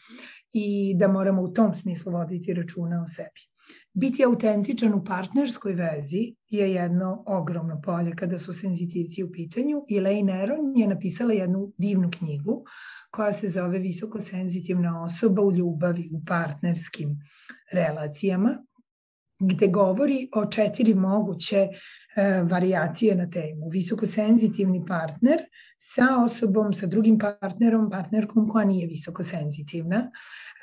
i 0.53 0.95
da 0.97 1.07
moramo 1.07 1.41
u 1.41 1.53
tom 1.53 1.75
smislu 1.75 2.11
voditi 2.11 2.53
računa 2.53 3.03
o 3.03 3.07
sebi. 3.07 3.49
Biti 3.93 4.23
autentičan 4.25 4.93
u 4.93 5.03
partnerskoj 5.05 5.73
vezi 5.73 6.35
je 6.49 6.73
jedno 6.73 7.23
ogromno 7.27 7.81
polje 7.81 8.15
kada 8.15 8.37
su 8.37 8.53
senzitivci 8.53 9.23
u 9.23 9.31
pitanju 9.31 9.81
Elaine 9.97 10.33
Aron 10.33 10.77
je 10.77 10.87
napisala 10.87 11.33
jednu 11.33 11.73
divnu 11.77 12.09
knjigu 12.19 12.63
koja 13.11 13.33
se 13.33 13.47
zove 13.47 13.79
Visoko 13.79 14.19
senzitivna 14.19 15.03
osoba 15.03 15.41
u 15.41 15.51
ljubavi, 15.51 16.09
u 16.13 16.25
partnerskim 16.25 17.17
relacijama 17.71 18.57
gde 19.39 19.67
govori 19.67 20.29
o 20.35 20.45
četiri 20.45 20.93
moguće 20.93 21.67
e, 22.15 22.43
variacije 22.43 23.15
na 23.15 23.29
temu. 23.29 23.69
Visokosenzitivni 23.69 24.85
partner 24.87 25.39
sa 25.77 26.23
osobom, 26.23 26.73
sa 26.73 26.87
drugim 26.87 27.17
partnerom, 27.19 27.89
partnerkom 27.89 28.49
koja 28.49 28.65
nije 28.65 28.87
visokosenzitivna 28.87 30.11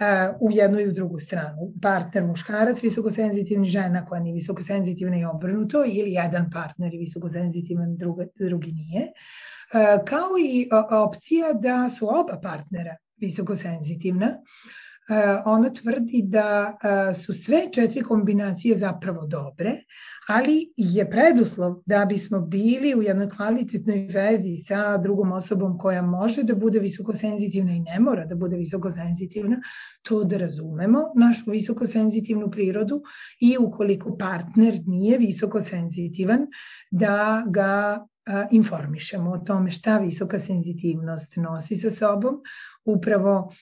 e, 0.00 0.32
u 0.40 0.50
jednu 0.50 0.80
i 0.80 0.88
u 0.88 0.92
drugu 0.92 1.18
stranu. 1.18 1.72
Partner 1.82 2.24
muškarac, 2.24 2.82
visokosenzitivni 2.82 3.66
žena 3.66 4.06
koja 4.06 4.20
nije 4.20 4.34
visokosenzitivna 4.34 5.18
i 5.18 5.24
obrnuto 5.24 5.84
ili 5.84 6.12
jedan 6.12 6.50
partner 6.50 6.94
je 6.94 6.98
visokosenzitivan, 6.98 7.96
drugi, 7.96 8.24
drugi 8.38 8.72
nije. 8.72 9.02
E, 9.02 10.04
kao 10.04 10.38
i 10.40 10.68
opcija 10.90 11.52
da 11.52 11.88
su 11.88 12.08
oba 12.08 12.40
partnera 12.42 12.96
visokosenzitivna, 13.16 14.38
ona 15.44 15.70
tvrdi 15.72 16.22
da 16.26 16.78
eh, 16.82 17.14
su 17.14 17.34
sve 17.34 17.62
četiri 17.72 18.02
kombinacije 18.02 18.76
zapravo 18.76 19.26
dobre, 19.26 19.72
ali 20.28 20.72
je 20.76 21.10
preduslov 21.10 21.82
da 21.86 22.04
bismo 22.04 22.40
bili 22.40 22.94
u 22.94 23.02
jednoj 23.02 23.28
kvalitetnoj 23.28 24.08
vezi 24.12 24.56
sa 24.56 24.98
drugom 24.98 25.32
osobom 25.32 25.78
koja 25.78 26.02
može 26.02 26.42
da 26.42 26.54
bude 26.54 26.78
visokosenzitivna 26.78 27.72
i 27.72 27.80
ne 27.80 28.00
mora 28.00 28.26
da 28.26 28.34
bude 28.34 28.56
visokosenzitivna, 28.56 29.60
to 30.02 30.24
da 30.24 30.36
razumemo 30.36 30.98
našu 31.16 31.50
visokosenzitivnu 31.50 32.50
prirodu 32.50 33.02
i 33.40 33.56
ukoliko 33.60 34.16
partner 34.16 34.80
nije 34.86 35.18
visokosenzitivan, 35.18 36.46
da 36.90 37.44
ga 37.48 38.06
informišemo 38.50 39.30
o 39.30 39.38
tome 39.38 39.70
šta 39.70 39.98
visoka 39.98 40.38
senzitivnost 40.38 41.36
nosi 41.36 41.76
sa 41.76 41.90
sobom, 41.90 42.40
upravo 42.86 43.52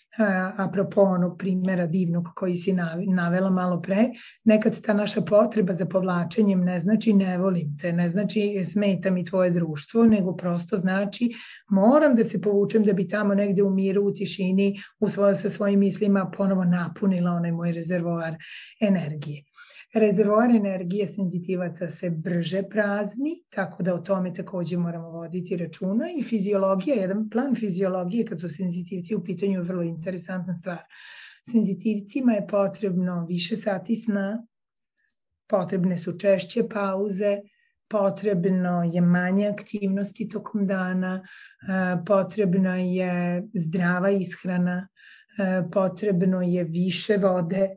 apropo 0.56 1.00
onog 1.00 1.38
primjera 1.38 1.86
divnog 1.86 2.28
koji 2.34 2.54
si 2.54 2.72
navela 3.14 3.50
malo 3.50 3.82
pre, 3.82 4.08
nekad 4.44 4.80
ta 4.80 4.94
naša 4.94 5.20
potreba 5.20 5.72
za 5.72 5.86
povlačenjem 5.86 6.64
ne 6.64 6.80
znači 6.80 7.12
ne 7.12 7.38
volim 7.38 7.78
te, 7.78 7.92
ne 7.92 8.08
znači 8.08 8.64
smeta 8.64 9.10
mi 9.10 9.24
tvoje 9.24 9.50
društvo, 9.50 10.04
nego 10.04 10.36
prosto 10.36 10.76
znači 10.76 11.30
moram 11.70 12.14
da 12.14 12.24
se 12.24 12.40
povučem 12.40 12.84
da 12.84 12.92
bi 12.92 13.08
tamo 13.08 13.34
negde 13.34 13.62
u 13.62 13.70
miru, 13.70 14.02
u 14.02 14.14
tišini, 14.14 14.76
u 15.00 15.08
svoje, 15.08 15.34
sa 15.34 15.50
svojim 15.50 15.80
mislima 15.80 16.30
ponovo 16.36 16.64
napunila 16.64 17.30
onaj 17.30 17.52
moj 17.52 17.72
rezervoar 17.72 18.36
energije. 18.80 19.42
Rezervoar 19.94 20.50
energije 20.50 21.06
senzitivaca 21.06 21.88
se 21.88 22.10
brže 22.10 22.62
prazni, 22.62 23.44
tako 23.50 23.82
da 23.82 23.94
o 23.94 23.98
tome 23.98 24.34
takođe 24.34 24.76
moramo 24.76 25.10
voditi 25.10 25.56
računa 25.56 26.08
i 26.18 26.22
fiziologija, 26.22 26.96
jedan 26.96 27.28
plan 27.30 27.54
fiziologije 27.54 28.24
kad 28.26 28.40
su 28.40 28.48
senzitivci 28.48 29.14
u 29.14 29.24
pitanju 29.24 29.52
je 29.52 29.62
vrlo 29.62 29.82
interesantna 29.82 30.54
stvar. 30.54 30.78
Senzitivcima 31.50 32.32
je 32.32 32.46
potrebno 32.46 33.26
više 33.28 33.56
sati 33.56 33.96
sna, 33.96 34.46
potrebne 35.48 35.96
su 35.96 36.18
češće 36.18 36.68
pauze, 36.68 37.38
potrebno 37.88 38.90
je 38.92 39.00
manje 39.00 39.46
aktivnosti 39.46 40.28
tokom 40.28 40.66
dana, 40.66 41.26
potrebna 42.06 42.76
je 42.76 43.42
zdrava 43.54 44.10
ishrana, 44.10 44.88
potrebno 45.72 46.42
je 46.42 46.64
više 46.64 47.16
vode, 47.16 47.68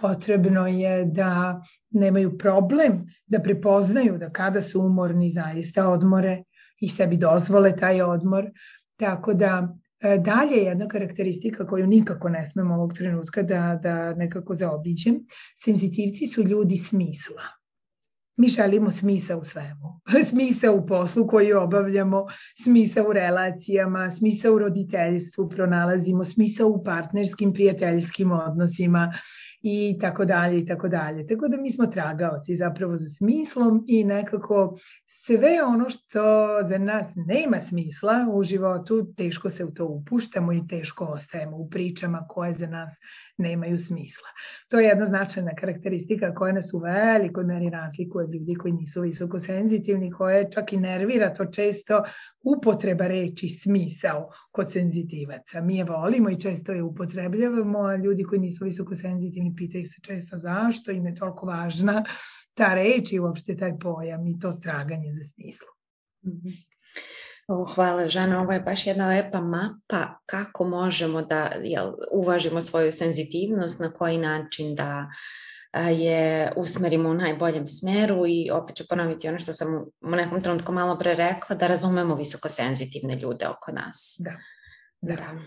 potrebno 0.00 0.66
je 0.66 1.04
da 1.04 1.62
nemaju 1.90 2.38
problem 2.38 3.06
da 3.26 3.40
prepoznaju 3.40 4.18
da 4.18 4.30
kada 4.30 4.62
su 4.62 4.80
umorni 4.80 5.30
zaista 5.30 5.88
odmore 5.88 6.42
i 6.80 6.88
sebi 6.88 7.16
dozvole 7.16 7.76
taj 7.76 8.02
odmor. 8.02 8.50
Tako 8.96 9.34
da 9.34 9.76
e, 10.00 10.18
dalje 10.18 10.56
jedna 10.56 10.88
karakteristika 10.88 11.66
koju 11.66 11.86
nikako 11.86 12.28
ne 12.28 12.46
smemo 12.46 12.74
ovog 12.74 12.92
trenutka 12.94 13.42
da, 13.42 13.78
da 13.82 14.14
nekako 14.14 14.54
zaobiđem, 14.54 15.20
senzitivci 15.64 16.26
su 16.26 16.42
ljudi 16.42 16.76
smisla. 16.76 17.61
Mi 18.42 18.48
želimo 18.48 18.90
smisa 18.90 19.36
u 19.36 19.44
svemu. 19.44 20.00
Smisa 20.30 20.72
u 20.72 20.86
poslu 20.86 21.26
koji 21.26 21.52
obavljamo, 21.52 22.26
smisa 22.62 23.02
u 23.08 23.12
relacijama, 23.12 24.10
smisa 24.10 24.52
u 24.52 24.58
roditeljstvu 24.58 25.48
pronalazimo, 25.48 26.24
smisa 26.24 26.66
u 26.66 26.84
partnerskim, 26.84 27.52
prijateljskim 27.52 28.32
odnosima 28.32 29.12
i 29.62 29.98
tako 30.00 30.24
dalje 30.24 30.58
i 30.58 30.66
tako 30.66 30.88
dalje. 30.88 31.26
Tako 31.26 31.48
da 31.48 31.56
mi 31.56 31.70
smo 31.70 31.86
tragaoci 31.86 32.54
zapravo 32.54 32.96
za 32.96 33.06
smislom 33.06 33.84
i 33.88 34.04
nekako 34.04 34.78
sve 35.24 35.62
ono 35.66 35.90
što 35.90 36.22
za 36.62 36.78
nas 36.78 37.06
nema 37.16 37.60
smisla 37.60 38.26
u 38.32 38.42
životu, 38.42 39.14
teško 39.16 39.50
se 39.50 39.64
u 39.64 39.70
to 39.70 39.86
upuštamo 39.86 40.52
i 40.52 40.66
teško 40.68 41.04
ostajemo 41.04 41.56
u 41.56 41.70
pričama 41.70 42.26
koje 42.28 42.52
za 42.52 42.66
nas 42.66 42.92
nemaju 43.38 43.78
smisla. 43.78 44.28
To 44.68 44.80
je 44.80 44.86
jedna 44.86 45.06
značajna 45.06 45.50
karakteristika 45.60 46.34
koja 46.34 46.52
nas 46.52 46.72
u 46.74 46.78
velikoj 46.78 47.44
meri 47.44 47.70
razlikuje 47.70 48.24
od 48.24 48.34
ljudi 48.34 48.54
koji 48.54 48.72
nisu 48.72 49.00
visoko 49.02 49.38
senzitivni, 49.38 50.10
koje 50.10 50.50
čak 50.50 50.72
i 50.72 50.76
nervira 50.76 51.34
to 51.34 51.44
često 51.44 52.02
upotreba 52.44 53.06
reči 53.06 53.48
smisao 53.48 54.30
kod 54.50 54.72
senzitivaca. 54.72 55.60
Mi 55.60 55.76
je 55.76 55.84
volimo 55.84 56.30
i 56.30 56.40
često 56.40 56.72
je 56.72 56.82
upotrebljavamo, 56.82 57.78
a 57.78 57.96
ljudi 57.96 58.24
koji 58.24 58.40
nisu 58.40 58.64
visoko 58.64 58.94
senzitivni 58.94 59.54
pitaju 59.56 59.86
se 59.86 60.00
često 60.02 60.36
zašto 60.36 60.90
im 60.90 61.06
je 61.06 61.14
toliko 61.14 61.46
važna 61.46 62.04
ta 62.54 62.74
reč 62.74 63.12
i 63.12 63.20
uopšte 63.20 63.56
taj 63.56 63.78
pojam 63.78 64.26
i 64.26 64.38
to 64.38 64.52
traganje 64.52 65.12
za 65.12 65.24
smislom. 65.24 65.74
Mm 66.24 66.30
-hmm. 66.30 66.72
O, 67.48 67.64
hvala 67.74 68.08
Žana, 68.08 68.40
ovo 68.42 68.52
je 68.52 68.60
baš 68.60 68.86
jedna 68.86 69.08
lepa 69.08 69.40
mapa 69.40 70.18
kako 70.26 70.64
možemo 70.64 71.22
da 71.22 71.52
jel, 71.62 71.92
uvažimo 72.12 72.60
svoju 72.60 72.92
senzitivnost, 72.92 73.80
na 73.80 73.90
koji 73.90 74.18
način 74.18 74.74
da 74.74 75.10
je 75.90 76.52
usmerimo 76.56 77.08
u 77.08 77.14
najboljem 77.14 77.66
smeru 77.66 78.26
i 78.26 78.50
opet 78.50 78.76
ću 78.76 78.84
ponoviti 78.88 79.28
ono 79.28 79.38
što 79.38 79.52
sam 79.52 79.74
u 80.00 80.10
nekom 80.10 80.42
trenutku 80.42 80.72
malo 80.72 80.98
pre 80.98 81.14
rekla, 81.14 81.56
da 81.56 81.66
razumemo 81.66 82.14
visoko 82.14 82.48
senzitivne 82.48 83.16
ljude 83.16 83.48
oko 83.48 83.72
nas. 83.72 84.16
Da. 84.24 84.32
da. 85.00 85.16
da. 85.16 85.38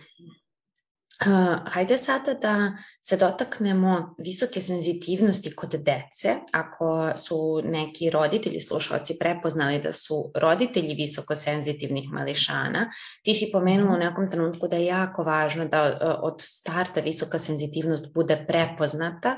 Uh, 1.22 1.60
hajde 1.66 1.98
sada 1.98 2.34
da 2.34 2.78
se 3.02 3.18
dotaknemo 3.18 4.16
visoke 4.18 4.62
senzitivnosti 4.62 5.56
kod 5.56 5.70
dece. 5.70 6.36
Ako 6.52 7.12
su 7.16 7.62
neki 7.64 8.10
roditelji, 8.10 8.62
slušalci 8.62 9.18
prepoznali 9.20 9.82
da 9.82 9.92
su 9.92 10.32
roditelji 10.36 10.94
visoko 10.94 11.36
senzitivnih 11.36 12.10
mališana, 12.12 12.90
ti 13.24 13.36
si 13.36 13.50
pomenula 13.52 13.96
u 13.96 14.00
nekom 14.00 14.28
trenutku 14.28 14.68
da 14.68 14.76
je 14.76 14.86
jako 14.86 15.24
važno 15.24 15.66
da 15.66 15.84
uh, 15.88 16.16
od 16.22 16.42
starta 16.42 17.02
visoka 17.02 17.40
senzitivnost 17.40 18.14
bude 18.14 18.46
prepoznata 18.48 19.36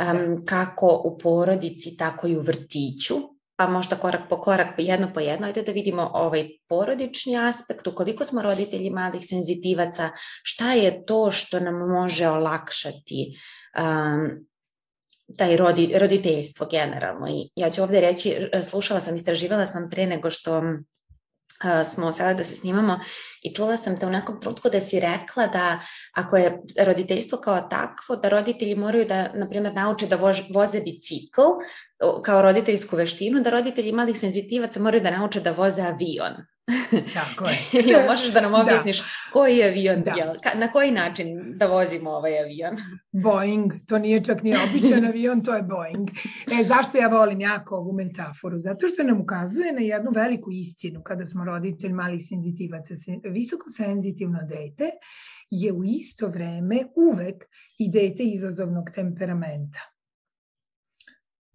um, 0.00 0.46
kako 0.46 1.02
u 1.04 1.18
porodici, 1.18 1.96
tako 1.96 2.28
i 2.28 2.36
u 2.36 2.40
vrtiću, 2.40 3.14
pa 3.60 3.66
možda 3.68 3.96
korak 3.96 4.20
po 4.28 4.40
korak, 4.40 4.68
jedno 4.78 5.10
po 5.14 5.20
jedno, 5.20 5.46
ajde 5.46 5.62
da 5.62 5.72
vidimo 5.72 6.10
ovaj 6.14 6.48
porodični 6.68 7.36
aspekt, 7.36 7.86
ukoliko 7.86 8.24
smo 8.24 8.42
roditelji 8.42 8.90
malih 8.90 9.20
senzitivaca, 9.24 10.10
šta 10.42 10.72
je 10.72 11.04
to 11.06 11.30
što 11.30 11.60
nam 11.60 11.74
može 11.74 12.28
olakšati 12.28 13.36
um, 13.78 14.46
taj 15.36 15.56
rodi, 15.56 15.92
roditeljstvo 15.98 16.66
generalno. 16.70 17.28
I 17.28 17.50
ja 17.54 17.70
ću 17.70 17.82
ovde 17.82 18.00
reći, 18.00 18.48
slušala 18.62 19.00
sam, 19.00 19.16
istraživala 19.16 19.66
sam 19.66 19.90
pre 19.90 20.06
nego 20.06 20.30
što 20.30 20.62
smo 21.84 22.12
sada 22.12 22.34
da 22.34 22.44
se 22.44 22.54
snimamo 22.54 23.00
i 23.42 23.54
čula 23.54 23.76
sam 23.76 23.98
te 24.00 24.06
u 24.06 24.10
nekom 24.10 24.40
trenutku 24.40 24.70
da 24.70 24.80
si 24.80 25.00
rekla 25.00 25.46
da 25.46 25.80
ako 26.14 26.36
je 26.36 26.60
roditeljstvo 26.86 27.38
kao 27.38 27.60
takvo, 27.60 28.16
da 28.16 28.28
roditelji 28.28 28.74
moraju 28.74 29.04
da, 29.04 29.32
na 29.34 29.48
primjer, 29.48 29.74
nauče 29.74 30.06
da 30.06 30.16
voze 30.54 30.80
bicikl 30.80 31.42
kao 32.22 32.42
roditeljsku 32.42 32.96
veštinu, 32.96 33.40
da 33.40 33.50
roditelji 33.50 33.92
malih 33.92 34.18
senzitivaca 34.18 34.80
moraju 34.80 35.02
da 35.02 35.10
nauče 35.10 35.40
da 35.40 35.52
voze 35.52 35.82
avion. 35.82 36.34
Tako 37.18 37.44
je. 37.44 37.58
Jel, 37.88 38.06
možeš 38.08 38.32
da 38.32 38.40
nam 38.40 38.52
da. 38.52 38.58
objasniš 38.58 38.98
da. 38.98 39.04
koji 39.32 39.56
je 39.56 39.68
avion, 39.68 40.02
da. 40.02 40.14
jel, 40.16 40.34
na 40.54 40.72
koji 40.72 40.90
način 40.90 41.58
da 41.58 41.66
vozimo 41.66 42.10
ovaj 42.10 42.38
avion? 42.40 42.76
Boeing, 43.24 43.72
to 43.86 43.98
nije 43.98 44.24
čak 44.24 44.42
ni 44.42 44.54
običan 44.56 45.04
avion, 45.04 45.44
to 45.44 45.54
je 45.54 45.62
Boeing. 45.62 46.10
E, 46.60 46.64
zašto 46.64 46.98
ja 46.98 47.08
volim 47.08 47.40
jako 47.40 47.76
ovu 47.76 47.92
metaforu? 47.92 48.58
Zato 48.58 48.88
što 48.88 49.02
nam 49.02 49.20
ukazuje 49.20 49.72
na 49.72 49.80
jednu 49.80 50.10
veliku 50.14 50.50
istinu 50.52 51.02
kada 51.02 51.24
smo 51.24 51.44
roditelj 51.44 51.92
malih 51.92 52.20
senzitivaca. 52.28 52.94
Visoko 53.24 53.70
senzitivno 53.76 54.38
dete 54.48 54.90
je 55.50 55.72
u 55.72 55.84
isto 55.84 56.28
vreme 56.28 56.84
uvek 56.96 57.44
i 57.78 57.90
dete 57.90 58.22
izazovnog 58.22 58.90
temperamenta. 58.94 59.80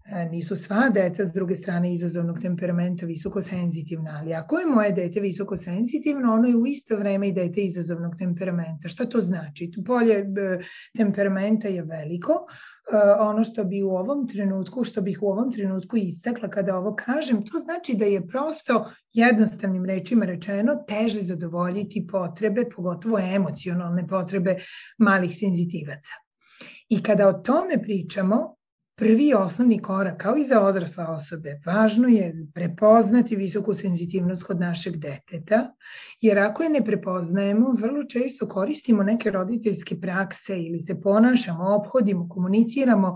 E, 0.05 0.25
nisu 0.29 0.55
sva 0.55 0.89
deca 0.93 1.23
s 1.25 1.33
druge 1.33 1.55
strane 1.55 1.93
izazovnog 1.93 2.39
temperamenta 2.41 3.05
visoko 3.05 3.41
senzitivna, 3.41 4.19
ali 4.21 4.33
ako 4.33 4.59
je 4.59 4.65
moje 4.65 4.91
dete 4.91 5.19
visoko 5.19 5.57
senzitivno, 5.57 6.33
ono 6.33 6.47
je 6.47 6.55
u 6.55 6.67
isto 6.67 6.97
vreme 6.97 7.27
i 7.27 7.33
dete 7.33 7.61
izazovnog 7.61 8.15
temperamenta. 8.19 8.87
Šta 8.87 9.05
to 9.05 9.21
znači? 9.21 9.71
Polje 9.85 10.15
e, 10.15 10.25
temperamenta 10.97 11.67
je 11.67 11.81
veliko, 11.81 12.33
e, 12.33 12.97
ono 13.19 13.43
što 13.43 13.63
bi 13.63 13.81
u 13.83 13.89
ovom 13.89 14.27
trenutku, 14.27 14.83
što 14.83 15.01
bih 15.01 15.19
u 15.21 15.29
ovom 15.29 15.51
trenutku 15.51 15.97
istakla 15.97 16.49
kada 16.49 16.77
ovo 16.77 16.95
kažem, 16.95 17.45
to 17.45 17.57
znači 17.57 17.95
da 17.95 18.05
je 18.05 18.27
prosto 18.27 18.91
jednostavnim 19.13 19.85
rečima 19.85 20.25
rečeno 20.25 20.75
teže 20.87 21.21
zadovoljiti 21.21 22.07
potrebe, 22.11 22.69
pogotovo 22.75 23.19
emocionalne 23.19 24.07
potrebe 24.07 24.55
malih 24.97 25.37
senzitivaca. 25.37 26.13
I 26.89 27.03
kada 27.03 27.27
o 27.27 27.33
tome 27.33 27.81
pričamo, 27.81 28.55
Prvi 28.97 29.33
osnovni 29.33 29.81
korak, 29.81 30.21
kao 30.21 30.37
i 30.37 30.43
za 30.43 30.61
odrasle 30.61 31.03
osobe, 31.03 31.59
važno 31.65 32.07
je 32.07 32.33
prepoznati 32.53 33.35
visoku 33.35 33.73
senzitivnost 33.73 34.43
kod 34.43 34.59
našeg 34.59 34.95
deteta, 34.97 35.73
jer 36.21 36.39
ako 36.39 36.63
je 36.63 36.69
ne 36.69 36.83
prepoznajemo, 36.85 37.73
vrlo 37.79 38.03
često 38.03 38.47
koristimo 38.47 39.03
neke 39.03 39.31
roditeljske 39.31 39.99
prakse 40.01 40.61
ili 40.61 40.79
se 40.79 41.01
ponašamo, 41.01 41.75
obhodimo, 41.75 42.29
komuniciramo 42.29 43.15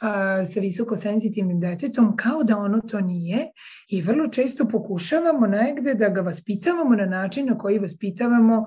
a, 0.00 0.44
sa 0.44 0.60
visoko 0.60 0.96
senzitivnim 0.96 1.60
detetom 1.60 2.16
kao 2.16 2.42
da 2.44 2.56
ono 2.56 2.80
to 2.80 3.00
nije 3.00 3.50
i 3.88 4.00
vrlo 4.00 4.28
često 4.28 4.68
pokušavamo 4.68 5.46
negde 5.46 5.94
da 5.94 6.08
ga 6.08 6.20
vaspitavamo 6.20 6.96
na 6.96 7.06
način 7.06 7.46
na 7.46 7.58
koji 7.58 7.78
vaspitavamo 7.78 8.64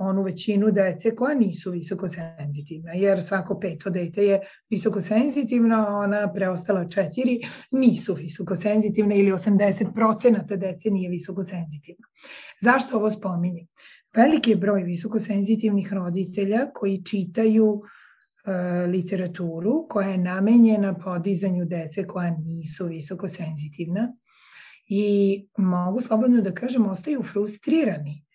onu 0.00 0.22
većinu 0.22 0.70
dece 0.70 1.14
koja 1.14 1.34
nisu 1.34 1.70
visoko 1.70 2.08
senzitivna, 2.08 2.92
jer 2.92 3.22
svako 3.22 3.60
peto 3.60 3.90
dete 3.90 4.22
je 4.22 4.40
visoko 4.70 5.00
senzitivno, 5.00 5.76
a 5.76 5.96
ona 5.96 6.32
preostala 6.32 6.88
četiri 6.88 7.40
nisu 7.70 8.14
visoko 8.14 8.56
senzitivne 8.56 9.18
ili 9.18 9.32
80% 9.32 10.56
dece 10.56 10.90
nije 10.90 11.10
visoko 11.10 11.42
senzitivno. 11.42 12.06
Zašto 12.60 12.96
ovo 12.96 13.10
spominjem? 13.10 13.66
Veliki 14.16 14.50
je 14.50 14.56
broj 14.56 14.82
visoko 14.82 15.18
senzitivnih 15.18 15.92
roditelja 15.92 16.70
koji 16.74 17.04
čitaju 17.04 17.82
e, 18.46 18.86
literaturu 18.86 19.86
koja 19.88 20.08
je 20.08 20.18
namenjena 20.18 20.94
podizanju 20.94 21.64
dece 21.64 22.06
koja 22.06 22.30
nisu 22.30 22.86
visoko 22.86 23.28
senzitivna 23.28 24.12
i 24.88 25.46
mogu 25.56 26.00
slobodno 26.00 26.40
da 26.42 26.54
kažem 26.54 26.86
ostaju 26.86 27.22
frustrirani 27.22 28.25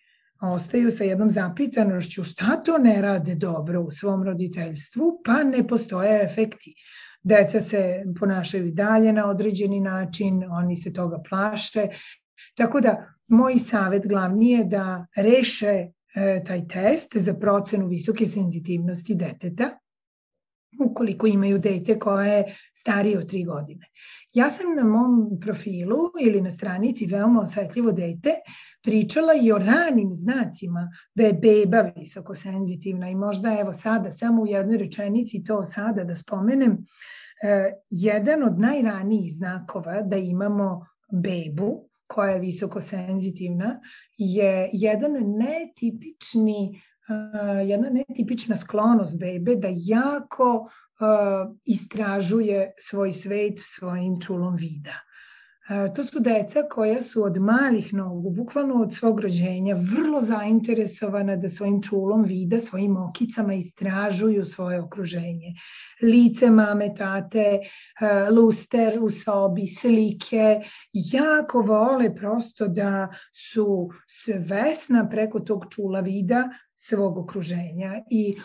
ostaju 0.50 0.90
sa 0.90 1.04
jednom 1.04 1.30
zapitanošću 1.30 2.24
šta 2.24 2.56
to 2.56 2.78
ne 2.78 3.02
rade 3.02 3.34
dobro 3.34 3.80
u 3.80 3.90
svom 3.90 4.22
roditeljstvu, 4.22 5.22
pa 5.24 5.42
ne 5.42 5.66
postoje 5.68 6.24
efekti. 6.24 6.74
Deca 7.22 7.60
se 7.60 8.04
ponašaju 8.20 8.66
i 8.66 8.72
dalje 8.72 9.12
na 9.12 9.30
određeni 9.30 9.80
način, 9.80 10.44
oni 10.50 10.76
se 10.76 10.92
toga 10.92 11.22
plaše. 11.28 11.86
Tako 12.56 12.80
da, 12.80 13.06
moj 13.28 13.58
savet 13.58 14.08
glavni 14.08 14.50
je 14.50 14.64
da 14.64 15.06
reše 15.16 15.86
e, 16.14 16.44
taj 16.46 16.68
test 16.68 17.16
za 17.16 17.34
procenu 17.34 17.86
visoke 17.86 18.26
senzitivnosti 18.26 19.14
deteta 19.14 19.70
ukoliko 20.80 21.26
imaju 21.26 21.58
dete 21.58 21.98
koje 21.98 22.28
je 22.28 22.56
starije 22.74 23.18
od 23.18 23.30
3 23.30 23.46
godine. 23.46 23.86
Ja 24.34 24.50
sam 24.50 24.76
na 24.76 24.84
mom 24.84 25.40
profilu 25.40 25.98
ili 26.20 26.40
na 26.40 26.50
stranici 26.50 27.06
veoma 27.06 27.40
osetljivo 27.40 27.92
dete 27.92 28.30
pričala 28.82 29.34
i 29.34 29.52
o 29.52 29.58
ranim 29.58 30.12
znacima 30.12 30.90
da 31.14 31.24
je 31.24 31.32
beba 31.32 31.80
visoko 31.96 32.34
senzitivna 32.34 33.10
i 33.10 33.14
možda 33.14 33.56
evo 33.60 33.72
sada 33.72 34.10
samo 34.10 34.42
u 34.42 34.46
jednoj 34.46 34.78
rečenici 34.78 35.44
to 35.44 35.64
sada 35.64 36.04
da 36.04 36.14
spomenem, 36.14 36.86
e, 37.42 37.72
jedan 37.90 38.42
od 38.42 38.58
najranijih 38.58 39.32
znakova 39.32 40.02
da 40.02 40.16
imamo 40.16 40.86
bebu 41.12 41.88
koja 42.06 42.30
je 42.30 42.40
visoko 42.40 42.80
senzitivna 42.80 43.80
je 44.18 44.70
jedan 44.72 45.12
netipični 45.12 46.82
uh, 47.08 47.68
jedna 47.68 47.90
netipična 47.90 48.56
sklonost 48.56 49.18
bebe 49.18 49.56
da 49.56 49.68
jako 49.70 50.70
istražuje 51.64 52.72
svoj 52.78 53.12
svet 53.12 53.54
svojim 53.58 54.20
čulom 54.20 54.56
vida. 54.56 54.94
To 55.96 56.04
su 56.04 56.20
deca 56.20 56.62
koja 56.70 57.02
su 57.02 57.22
od 57.24 57.36
malih 57.36 57.94
nogu, 57.94 58.30
bukvalno 58.30 58.82
od 58.82 58.94
svog 58.94 59.20
rođenja, 59.20 59.76
vrlo 59.96 60.20
zainteresovana 60.20 61.36
da 61.36 61.48
svojim 61.48 61.82
čulom 61.82 62.24
vida, 62.24 62.58
svojim 62.60 62.96
okicama 62.96 63.54
istražuju 63.54 64.44
svoje 64.44 64.80
okruženje. 64.80 65.54
Lice 66.02 66.50
mame, 66.50 66.94
tate, 66.94 67.60
luster 68.30 68.98
u 69.00 69.10
sobi, 69.10 69.66
slike. 69.66 70.60
Jako 70.92 71.60
vole 71.60 72.14
prosto 72.14 72.68
da 72.68 73.08
su 73.32 73.90
svesna 74.06 75.08
preko 75.08 75.40
tog 75.40 75.66
čula 75.70 76.00
vida 76.00 76.48
svog 76.88 77.18
okruženja 77.18 78.02
i 78.10 78.36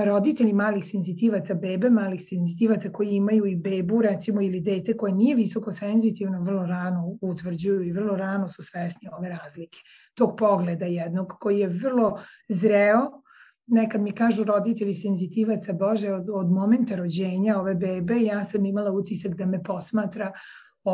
e, 0.00 0.04
roditelji 0.04 0.52
malih 0.52 0.84
senzitivaca 0.84 1.54
bebe, 1.54 1.90
malih 1.90 2.20
senzitivaca 2.28 2.90
koji 2.92 3.10
imaju 3.10 3.46
i 3.46 3.56
bebu 3.56 4.02
recimo 4.02 4.42
ili 4.42 4.60
dete 4.60 4.96
koje 4.96 5.12
nije 5.12 5.36
visoko 5.36 5.72
senzitivno 5.72 6.42
vrlo 6.42 6.66
rano 6.66 7.18
utvrđuju 7.20 7.82
i 7.82 7.92
vrlo 7.92 8.16
rano 8.16 8.48
su 8.48 8.62
svesni 8.62 9.08
ove 9.18 9.28
razlike. 9.28 9.78
Tog 10.14 10.36
pogleda 10.38 10.86
jednog 10.86 11.32
koji 11.40 11.58
je 11.58 11.68
vrlo 11.68 12.20
zreo 12.48 13.22
nekad 13.66 14.00
mi 14.00 14.12
kažu 14.12 14.44
roditelji 14.44 14.94
senzitivaca, 14.94 15.72
Bože, 15.72 16.12
od, 16.12 16.28
od 16.32 16.50
momenta 16.50 16.96
rođenja 16.96 17.58
ove 17.60 17.74
bebe, 17.74 18.20
ja 18.20 18.44
sam 18.44 18.66
imala 18.66 18.90
utisak 18.92 19.34
da 19.34 19.46
me 19.46 19.62
posmatra 19.62 20.32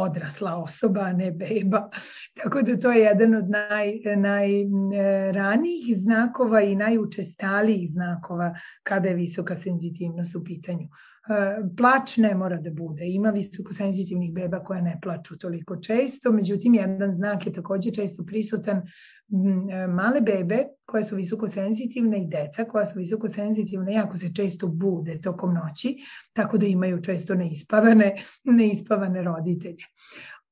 odrasla 0.01 0.57
osoba, 0.57 1.13
ne 1.13 1.31
beba. 1.31 1.91
Tako 2.43 2.63
da 2.63 2.79
to 2.79 2.93
je 2.93 3.05
jedan 3.05 3.35
od 3.35 3.51
naj, 3.51 3.93
najranijih 4.17 5.97
znakova 5.97 6.63
i 6.63 6.77
najučestalijih 6.77 7.91
znakova 7.93 8.55
kada 8.83 9.09
je 9.09 9.15
visoka 9.15 9.57
senzitivnost 9.57 10.37
u 10.37 10.45
pitanju. 10.45 10.89
E, 11.23 11.35
plač 11.77 12.17
ne 12.17 12.35
mora 12.35 12.57
da 12.59 12.71
bude. 12.71 13.07
Ima 13.07 13.31
visoko 13.31 13.73
senzitivnih 13.73 14.33
beba 14.35 14.59
koje 14.65 14.83
ne 14.83 14.99
plaču 15.03 15.39
toliko 15.39 15.77
često, 15.77 16.33
međutim 16.33 16.75
jedan 16.75 17.15
znak 17.15 17.47
je 17.47 17.53
takođe 17.53 17.91
često 17.91 18.25
prisutan 18.25 18.77
e, 18.77 19.87
male 19.87 20.21
bebe 20.21 20.65
koje 20.85 21.05
su 21.05 21.17
visoko 21.17 21.49
senzitivne 21.49 22.23
i 22.23 22.27
deca 22.27 22.65
koja 22.65 22.87
su 22.87 22.99
visoko 22.99 23.29
senzitivne 23.29 23.95
jako 23.95 24.17
se 24.17 24.35
često 24.35 24.69
bude 24.69 25.21
tokom 25.21 25.55
noći, 25.55 25.97
tako 26.33 26.59
da 26.59 26.67
imaju 26.67 27.03
često 27.03 27.35
neispavane, 27.35 28.15
neispavane 28.45 29.23
roditelje. 29.23 29.85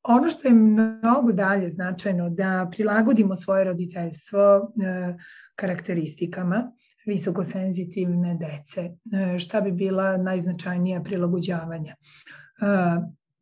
Ono 0.02 0.30
što 0.30 0.48
je 0.48 0.54
mnogo 0.54 1.32
dalje 1.32 1.70
značajno 1.70 2.30
da 2.30 2.68
prilagodimo 2.70 3.36
svoje 3.36 3.64
roditeljstvo 3.64 4.40
e, 4.40 5.14
karakteristikama, 5.54 6.72
visokosenzitivne 7.06 8.36
dece. 8.40 8.90
E, 9.12 9.38
šta 9.38 9.60
bi 9.60 9.72
bila 9.72 10.16
najznačajnija 10.16 11.02
prilagođavanja? 11.02 11.94
E, 11.94 12.66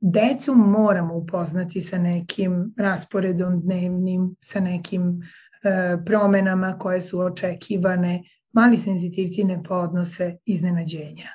decu 0.01 0.55
moramo 0.55 1.15
upoznati 1.15 1.81
sa 1.81 1.99
nekim 1.99 2.75
rasporedom 2.77 3.61
dnevnim, 3.61 4.37
sa 4.41 4.61
nekim 4.61 5.23
e, 5.63 5.97
promenama 6.07 6.79
koje 6.79 7.01
su 7.01 7.21
očekivane. 7.21 8.23
Mali 8.53 8.77
senzitivci 8.77 9.45
ne 9.45 9.63
podnose 9.63 10.37
iznenađenja. 10.45 11.29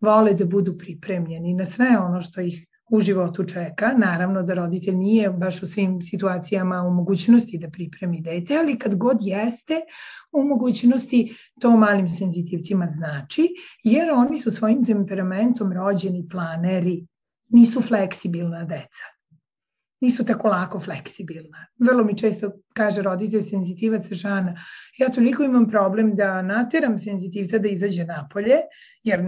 Vole 0.00 0.34
da 0.34 0.44
budu 0.44 0.78
pripremljeni 0.78 1.54
na 1.54 1.64
sve 1.64 1.86
ono 1.98 2.20
što 2.22 2.40
ih 2.40 2.66
u 2.90 3.00
životu 3.00 3.44
čeka. 3.44 3.92
Naravno 3.98 4.42
da 4.42 4.54
roditelj 4.54 4.94
nije 4.94 5.30
baš 5.30 5.62
u 5.62 5.66
svim 5.66 6.02
situacijama 6.02 6.82
u 6.82 6.90
mogućnosti 6.90 7.58
da 7.58 7.70
pripremi 7.70 8.20
dete, 8.20 8.58
ali 8.58 8.78
kad 8.78 8.94
god 8.94 9.16
jeste 9.20 9.80
u 10.32 10.44
mogućnosti 10.44 11.34
to 11.60 11.76
malim 11.76 12.08
senzitivcima 12.08 12.86
znači, 12.86 13.48
jer 13.84 14.10
oni 14.10 14.38
su 14.38 14.50
svojim 14.50 14.84
temperamentom 14.84 15.72
rođeni 15.72 16.28
planeri, 16.30 17.06
nisu 17.48 17.80
fleksibilna 17.80 18.64
deca 18.64 19.19
nisu 20.00 20.24
tako 20.24 20.48
lako 20.48 20.80
fleksibilna. 20.80 21.66
Vrlo 21.78 22.04
mi 22.04 22.16
često 22.18 22.50
kaže 22.74 23.02
roditelj 23.02 23.42
senzitivac 23.42 24.12
Žana, 24.12 24.54
ja 24.98 25.08
toliko 25.08 25.42
imam 25.42 25.68
problem 25.68 26.14
da 26.16 26.42
nateram 26.42 26.98
senzitivca 26.98 27.58
da 27.58 27.68
izađe 27.68 28.04
napolje, 28.04 28.56
jer 29.02 29.20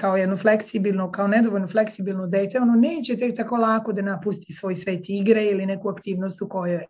kao 0.00 0.16
jedno 0.16 0.36
fleksibilno, 0.36 1.10
kao 1.12 1.26
nedovoljno 1.28 1.68
fleksibilno 1.68 2.26
dete, 2.26 2.60
ono 2.60 2.72
neće 2.72 3.16
tek 3.16 3.36
tako 3.36 3.56
lako 3.56 3.92
da 3.92 4.02
napusti 4.02 4.52
svoj 4.52 4.76
svet 4.76 5.08
igre 5.08 5.44
ili 5.44 5.66
neku 5.66 5.88
aktivnost 5.88 6.42
u 6.42 6.48
kojoj 6.48 6.74
je. 6.74 6.86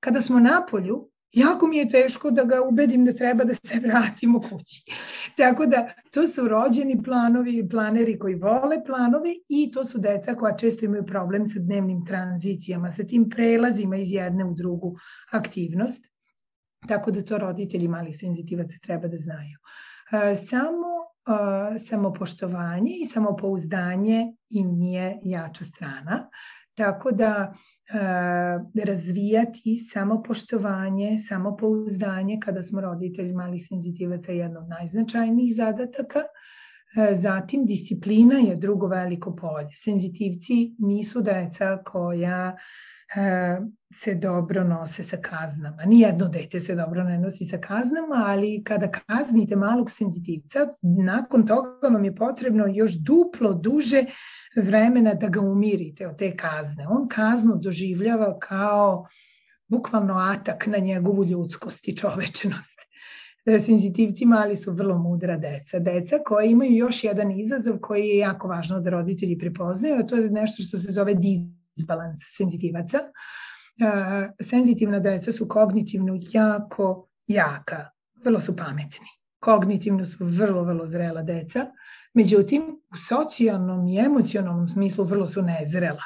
Kada 0.00 0.20
smo 0.20 0.40
napolju, 0.40 1.09
jako 1.32 1.66
mi 1.66 1.76
je 1.76 1.88
teško 1.88 2.30
da 2.30 2.44
ga 2.44 2.62
ubedim 2.68 3.04
da 3.04 3.12
treba 3.12 3.44
da 3.44 3.54
se 3.54 3.80
vratimo 3.80 4.40
kući. 4.40 4.84
Tako 5.36 5.66
da 5.66 5.92
to 6.12 6.26
su 6.26 6.48
rođeni 6.48 7.02
planovi, 7.02 7.68
planeri 7.68 8.18
koji 8.18 8.34
vole 8.34 8.84
planovi 8.86 9.44
i 9.48 9.70
to 9.70 9.84
su 9.84 9.98
deca 9.98 10.34
koja 10.34 10.56
često 10.56 10.84
imaju 10.84 11.06
problem 11.06 11.46
sa 11.46 11.58
dnevnim 11.58 12.06
tranzicijama, 12.06 12.90
sa 12.90 13.04
tim 13.04 13.28
prelazima 13.30 13.96
iz 13.96 14.12
jedne 14.12 14.44
u 14.44 14.54
drugu 14.54 14.96
aktivnost. 15.32 16.04
Tako 16.88 17.10
da 17.10 17.22
to 17.22 17.38
roditelji 17.38 17.88
malih 17.88 18.16
senzitivaca 18.18 18.76
treba 18.82 19.08
da 19.08 19.16
znaju. 19.16 19.58
E, 20.12 20.34
samo 20.34 20.86
samopoštovanje 21.78 22.96
i 23.02 23.04
samopouzdanje 23.04 24.32
im 24.50 24.82
je 24.82 25.20
jača 25.24 25.64
strana. 25.64 26.28
Tako 26.74 27.10
da 27.10 27.54
E, 27.79 27.79
razvijati 28.84 29.76
samopoštovanje, 29.76 31.18
samopouzdanje 31.28 32.38
kada 32.42 32.62
smo 32.62 32.80
roditelji 32.80 33.32
malih 33.32 33.62
senzitivaca 33.68 34.32
je 34.32 34.38
jedno 34.38 34.60
od 34.60 34.68
najznačajnijih 34.68 35.56
zadataka. 35.56 36.18
E, 36.96 37.14
zatim 37.14 37.66
disciplina 37.66 38.34
je 38.34 38.56
drugo 38.56 38.86
veliko 38.86 39.36
polje. 39.36 39.76
Senzitivci 39.76 40.74
nisu 40.78 41.20
deca 41.20 41.78
koja 41.84 42.56
e, 43.16 43.60
se 43.94 44.14
dobro 44.14 44.64
nose 44.64 45.02
sa 45.02 45.16
kaznama. 45.16 45.84
Nijedno 45.84 46.28
dete 46.28 46.60
se 46.60 46.74
dobro 46.74 47.04
ne 47.04 47.18
nosi 47.18 47.44
sa 47.44 47.58
kaznama, 47.58 48.24
ali 48.26 48.62
kada 48.64 48.90
kaznite 48.90 49.56
malog 49.56 49.90
senzitivca, 49.90 50.68
nakon 50.82 51.46
toga 51.46 51.88
vam 51.88 52.04
je 52.04 52.14
potrebno 52.14 52.64
još 52.66 52.92
duplo 52.92 53.54
duže 53.54 54.04
vremena 54.56 55.14
da 55.14 55.28
ga 55.28 55.40
umirite 55.40 56.08
od 56.08 56.18
te 56.18 56.36
kazne. 56.36 56.88
On 56.88 57.08
kaznu 57.08 57.56
doživljava 57.56 58.38
kao 58.38 59.06
bukvalno 59.68 60.14
atak 60.14 60.66
na 60.66 60.78
njegovu 60.78 61.24
ljudskost 61.24 61.88
i 61.88 61.96
čovečnost. 61.96 62.80
Da 63.46 63.58
senzitivci 63.58 64.26
mali 64.26 64.56
su 64.56 64.72
vrlo 64.72 64.98
mudra 64.98 65.36
deca. 65.36 65.78
Deca 65.78 66.18
koja 66.24 66.46
imaju 66.46 66.76
još 66.76 67.04
jedan 67.04 67.30
izazov 67.30 67.78
koji 67.78 68.08
je 68.08 68.18
jako 68.18 68.48
važno 68.48 68.80
da 68.80 68.90
roditelji 68.90 69.38
prepoznaju, 69.38 69.94
a 69.94 70.06
to 70.06 70.16
je 70.16 70.30
nešto 70.30 70.62
što 70.62 70.78
se 70.78 70.92
zove 70.92 71.14
disbalans 71.14 72.18
senzitivaca. 72.36 72.98
Senzitivna 74.40 74.98
deca 75.00 75.32
su 75.32 75.48
kognitivno 75.48 76.18
jako 76.32 77.08
jaka, 77.26 77.90
vrlo 78.24 78.40
su 78.40 78.56
pametni. 78.56 79.19
Kognitivno 79.40 80.06
su 80.06 80.24
vrlo, 80.24 80.64
vrlo 80.64 80.86
zrela 80.86 81.22
deca 81.22 81.66
Međutim, 82.14 82.62
u 82.62 82.96
socijalnom 83.08 83.88
i 83.88 83.98
emocionalnom 83.98 84.68
smislu 84.68 85.04
vrlo 85.04 85.26
su 85.26 85.42
nezrela. 85.42 86.02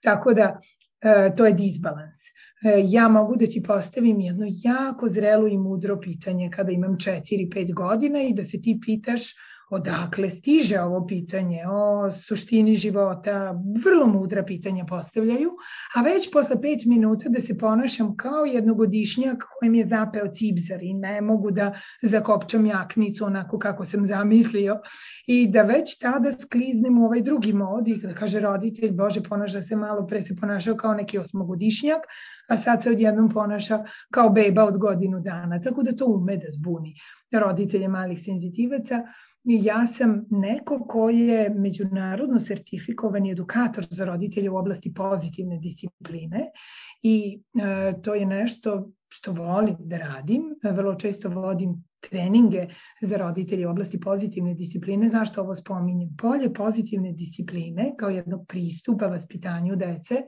Tako 0.00 0.34
da 0.34 0.58
e, 1.00 1.34
to 1.36 1.46
je 1.46 1.52
disbalans. 1.52 2.18
E, 2.64 2.82
ja 2.84 3.08
mogu 3.08 3.36
da 3.36 3.46
ti 3.46 3.62
postavim 3.62 4.20
jedno 4.20 4.46
jako 4.48 5.08
zrelo 5.08 5.48
i 5.48 5.58
mudro 5.58 6.00
pitanje 6.00 6.50
kada 6.50 6.72
imam 6.72 6.96
4-5 6.96 7.74
godina 7.74 8.22
i 8.22 8.34
da 8.34 8.44
se 8.44 8.60
ti 8.60 8.78
pitaš 8.84 9.22
odakle 9.72 10.30
stiže 10.30 10.80
ovo 10.80 11.06
pitanje 11.06 11.62
o 11.68 12.10
suštini 12.10 12.74
života, 12.76 13.54
vrlo 13.84 14.06
mudra 14.06 14.42
pitanja 14.44 14.84
postavljaju, 14.84 15.50
a 15.96 16.02
već 16.02 16.30
posle 16.32 16.60
pet 16.62 16.84
minuta 16.86 17.28
da 17.28 17.40
se 17.40 17.58
ponašam 17.58 18.16
kao 18.16 18.44
jednogodišnjak 18.44 19.44
kojem 19.58 19.74
je 19.74 19.86
zapeo 19.86 20.26
cipzar 20.26 20.82
i 20.82 20.94
ne 20.94 21.20
mogu 21.20 21.50
da 21.50 21.72
zakopčam 22.02 22.66
jaknicu 22.66 23.24
onako 23.24 23.58
kako 23.58 23.84
sam 23.84 24.04
zamislio 24.04 24.80
i 25.26 25.48
da 25.48 25.62
već 25.62 25.98
tada 25.98 26.32
skliznem 26.32 26.98
u 26.98 27.06
ovaj 27.06 27.22
drugi 27.22 27.52
mod 27.52 27.88
i 27.88 27.96
da 27.96 28.14
kaže 28.14 28.40
roditelj, 28.40 28.92
bože 28.92 29.22
ponaša 29.22 29.62
se 29.62 29.76
malo, 29.76 30.06
pre 30.06 30.20
se 30.20 30.36
ponašao 30.36 30.76
kao 30.76 30.94
neki 30.94 31.18
osmogodišnjak, 31.18 32.00
a 32.48 32.56
sad 32.56 32.82
se 32.82 32.90
odjednom 32.90 33.28
ponaša 33.28 33.84
kao 34.10 34.30
beba 34.30 34.64
od 34.64 34.78
godinu 34.78 35.20
dana, 35.20 35.60
tako 35.60 35.82
da 35.82 35.96
to 35.96 36.06
ume 36.06 36.36
da 36.36 36.50
zbuni 36.50 36.94
roditelje 37.40 37.88
malih 37.88 38.22
senzitivaca 38.22 39.02
ja 39.44 39.86
sam 39.86 40.24
neko 40.30 40.86
ko 40.88 41.10
je 41.10 41.50
međunarodno 41.50 42.38
sertifikovani 42.38 43.30
edukator 43.30 43.86
za 43.90 44.04
roditelje 44.04 44.50
u 44.50 44.56
oblasti 44.56 44.94
pozitivne 44.94 45.58
discipline 45.58 46.50
i 47.02 47.40
e, 47.62 47.92
to 48.02 48.14
je 48.14 48.26
nešto 48.26 48.92
što 49.08 49.32
volim 49.32 49.76
da 49.78 49.98
radim. 49.98 50.42
Vrlo 50.62 50.94
često 50.94 51.28
vodim 51.28 51.84
treninge 52.00 52.66
za 53.00 53.16
roditelje 53.16 53.66
u 53.66 53.70
oblasti 53.70 54.00
pozitivne 54.00 54.54
discipline. 54.54 55.08
Zašto 55.08 55.40
ovo 55.40 55.54
spominjem? 55.54 56.16
Polje 56.18 56.52
pozitivne 56.54 57.12
discipline 57.12 57.94
kao 57.98 58.08
jednog 58.08 58.46
pristupa 58.48 59.06
vaspitanju 59.06 59.76
dece 59.76 60.22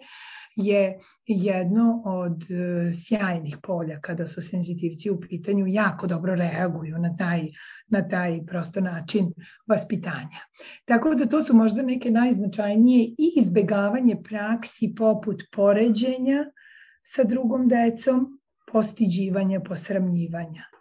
je 0.57 0.99
jedno 1.27 2.03
od 2.05 2.43
e, 2.51 2.93
sjajnih 2.93 3.57
polja 3.63 4.01
kada 4.01 4.27
su 4.27 4.43
senzitivci 4.43 5.11
u 5.11 5.21
pitanju, 5.21 5.67
jako 5.67 6.07
dobro 6.07 6.35
reaguju 6.35 6.99
na 6.99 7.17
taj, 7.17 7.49
na 7.89 8.09
taj 8.09 8.47
prosto 8.47 8.81
način 8.81 9.33
vaspitanja. 9.67 10.41
Tako 10.85 11.15
da 11.15 11.27
to 11.27 11.43
su 11.43 11.57
možda 11.57 11.83
neke 11.83 12.11
najznačajnije 12.11 13.05
i 13.05 13.33
izbegavanje 13.37 14.17
praksi 14.29 14.95
poput 14.97 15.43
poređenja 15.53 16.45
sa 17.03 17.25
drugom 17.25 17.69
decom, 17.69 18.41
postiđivanja, 18.73 19.61
posramnjivanja. 19.61 20.74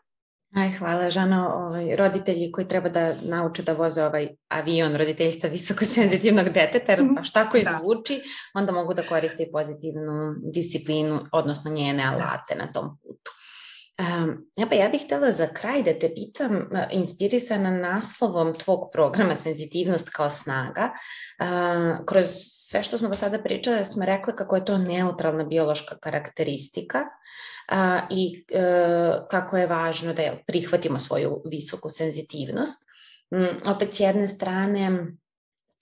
Aj, 0.56 0.70
hvala 0.78 1.10
Žano, 1.10 1.54
ovaj, 1.56 1.96
roditelji 1.96 2.52
koji 2.52 2.68
treba 2.68 2.90
da 2.90 3.16
nauče 3.22 3.64
da 3.64 3.74
voze 3.74 4.04
ovaj 4.04 4.28
avion 4.50 4.96
roditeljstva 4.96 5.50
visokosenzitivnog 5.50 6.50
deteta, 6.50 6.92
jer 6.92 7.04
baš 7.16 7.34
tako 7.34 7.58
izvuči, 7.58 8.16
da. 8.16 8.60
onda 8.60 8.72
mogu 8.72 8.94
da 8.94 9.08
koriste 9.08 9.44
i 9.44 9.52
pozitivnu 9.52 10.36
disciplinu, 10.54 11.20
odnosno 11.32 11.72
njene 11.72 12.04
alate 12.04 12.56
na 12.56 12.72
tom 12.72 12.98
putu. 12.98 13.32
Um, 14.00 14.46
ja 14.56 14.68
pa 14.70 14.76
ja 14.76 14.90
bih 14.90 15.02
htela 15.06 15.32
za 15.32 15.48
kraj 15.54 15.84
da 15.84 15.94
te 16.00 16.14
pitam, 16.16 16.70
inspirisana 16.92 17.72
naslovom 17.72 18.54
tvog 18.58 18.90
programa 18.94 19.36
Senzitivnost 19.36 20.10
kao 20.10 20.30
snaga, 20.30 20.92
uh, 20.92 22.06
kroz 22.06 22.26
sve 22.68 22.84
što 22.84 22.98
smo 22.98 23.10
do 23.10 23.16
sada 23.16 23.44
pričali, 23.44 23.86
smo 23.86 24.06
rekli 24.06 24.36
kako 24.36 24.56
je 24.56 24.66
to 24.66 24.78
neutralna 24.78 25.44
biološka 25.44 25.98
karakteristika, 25.98 27.00
a, 27.70 28.08
i 28.10 28.46
e, 28.52 28.62
kako 29.32 29.58
je 29.58 29.68
važno 29.68 30.14
da 30.14 30.38
prihvatimo 30.48 31.00
svoju 31.00 31.42
visoku 31.46 31.90
senzitivnost. 31.90 32.90
Mm, 33.36 33.70
opet 33.72 33.94
s 33.94 34.00
jedne 34.00 34.28
strane, 34.28 35.08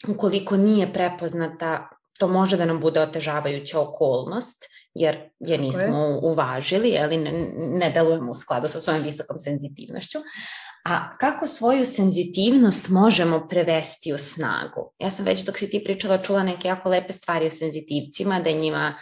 ukoliko 0.08 0.58
nije 0.58 0.94
prepoznata, 0.94 1.90
to 2.20 2.28
može 2.28 2.58
da 2.58 2.66
nam 2.66 2.80
bude 2.80 3.02
otežavajuća 3.02 3.80
okolnost, 3.80 4.66
jer 4.94 5.30
je 5.40 5.58
nismo 5.58 6.20
uvažili, 6.22 6.98
ali 7.00 7.18
ne, 7.18 7.32
ne 7.56 7.92
delujemo 7.92 8.32
u 8.32 8.36
skladu 8.36 8.68
sa 8.68 8.80
svojom 8.80 9.04
visokom 9.04 9.38
senzitivnošću. 9.38 10.20
A 10.86 11.18
kako 11.18 11.48
svoju 11.48 11.86
senzitivnost 11.86 12.90
možemo 12.90 13.48
prevesti 13.50 14.14
u 14.14 14.18
snagu? 14.18 14.94
Ja 15.00 15.12
sam 15.12 15.26
već 15.26 15.42
dok 15.42 15.58
si 15.58 15.70
ti 15.70 15.84
pričala 15.84 16.18
čula 16.18 16.44
neke 16.44 16.68
jako 16.68 16.90
lepe 16.90 17.14
stvari 17.14 17.48
o 17.48 17.52
senzitivcima, 17.52 18.40
da 18.40 18.50
je 18.50 18.60
njima 18.60 18.96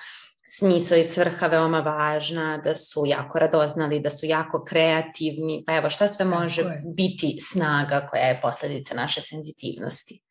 smisao 0.52 0.98
i 0.98 1.04
svrha 1.04 1.48
veoma 1.48 1.80
važna, 1.80 2.58
da 2.58 2.74
su 2.74 3.04
jako 3.06 3.40
radoznali, 3.40 4.00
da 4.00 4.10
su 4.10 4.26
jako 4.26 4.64
kreativni, 4.64 5.64
pa 5.68 5.78
evo 5.78 5.90
šta 5.90 6.08
sve 6.08 6.26
može 6.26 6.82
biti 6.96 7.38
snaga 7.42 8.08
koja 8.12 8.22
je 8.22 8.40
posledica 8.42 8.96
naše 8.96 9.22
senzitivnosti? 9.22 10.22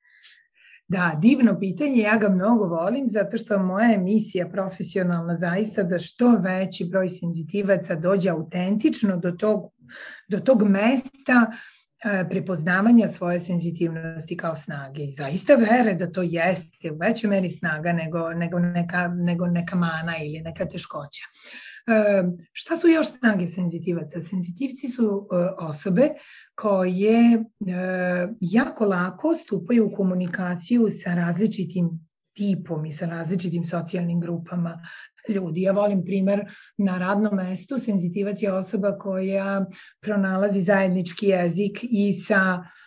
Da, 0.89 1.19
divno 1.21 1.59
pitanje, 1.61 1.97
ja 1.97 2.17
ga 2.17 2.29
mnogo 2.29 2.65
volim 2.65 3.05
zato 3.09 3.37
što 3.37 3.59
moja 3.59 3.95
emisija 3.95 4.49
profesionalna 4.49 5.35
zaista 5.35 5.83
da 5.83 5.99
što 5.99 6.31
veći 6.31 6.85
broj 6.85 7.09
senzitivaca 7.09 7.95
dođe 7.95 8.31
autentično 8.31 9.17
do 9.17 9.31
tog, 9.31 9.73
do 10.29 10.41
tog 10.41 10.63
mesta 10.63 11.47
E, 11.51 11.78
prepoznavanja 12.31 13.09
svoje 13.09 13.41
senzitivnosti 13.41 14.37
kao 14.37 14.57
snage 14.57 15.03
i 15.05 15.13
zaista 15.13 15.55
vere 15.55 15.95
da 15.95 16.13
to 16.13 16.23
jeste 16.23 16.91
u 16.93 16.97
većoj 16.97 17.31
meri 17.31 17.49
snaga 17.49 17.93
nego, 17.93 18.35
nego, 18.35 18.59
neka, 18.59 19.09
nego 19.09 19.47
neka 19.47 19.77
mana 19.77 20.13
ili 20.23 20.41
neka 20.41 20.67
teškoća. 20.67 21.23
E, 21.89 22.25
šta 22.53 22.77
su 22.77 22.89
još 22.89 23.07
snage 23.19 23.47
senzitivaca? 23.47 24.21
Senzitivci 24.21 24.89
su 24.89 25.29
e, 25.33 25.37
osobe 25.59 26.09
koje 26.55 27.33
e, 27.33 27.43
jako 28.41 28.85
lako 28.85 29.35
stupaju 29.35 29.87
u 29.87 29.93
komunikaciju 29.93 30.89
sa 31.03 31.15
različitim 31.15 32.08
tipom 32.39 32.87
i 32.87 32.93
sa 32.93 33.07
različitim 33.07 33.65
socijalnim 33.67 34.21
grupama 34.21 34.79
ljudi. 35.29 35.63
Ja 35.63 35.73
volim 35.73 36.05
primer 36.05 36.45
na 36.79 36.99
radnom 36.99 37.35
mestu, 37.37 37.79
senzitivac 37.79 38.43
je 38.43 38.53
osoba 38.53 38.99
koja 38.99 39.65
pronalazi 40.01 40.63
zajednički 40.63 41.27
jezik 41.27 41.79
i 41.83 42.13
sa 42.13 42.63
e, 42.63 42.79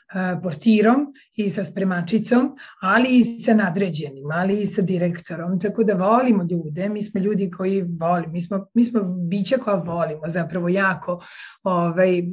portirom 0.44 1.14
i 1.36 1.50
sa 1.50 1.64
spremačicom, 1.64 2.56
ali 2.82 3.18
i 3.18 3.42
sa 3.42 3.54
nadređenim, 3.54 4.32
ali 4.32 4.62
i 4.62 4.66
sa 4.66 4.82
direktorom. 4.82 5.60
Tako 5.60 5.84
da 5.84 5.94
volimo 5.94 6.44
ljude, 6.50 6.90
mi 6.90 7.02
smo 7.04 7.20
ljudi 7.22 7.52
koji 7.52 7.82
volimo, 7.82 8.34
mi 8.34 8.42
smo, 8.42 8.66
mi 8.74 8.84
smo 8.84 9.04
bića 9.04 9.58
koja 9.58 9.76
volimo 9.76 10.28
zapravo 10.28 10.70
jako 10.70 11.22
ovaj, 11.64 12.20
e, 12.20 12.24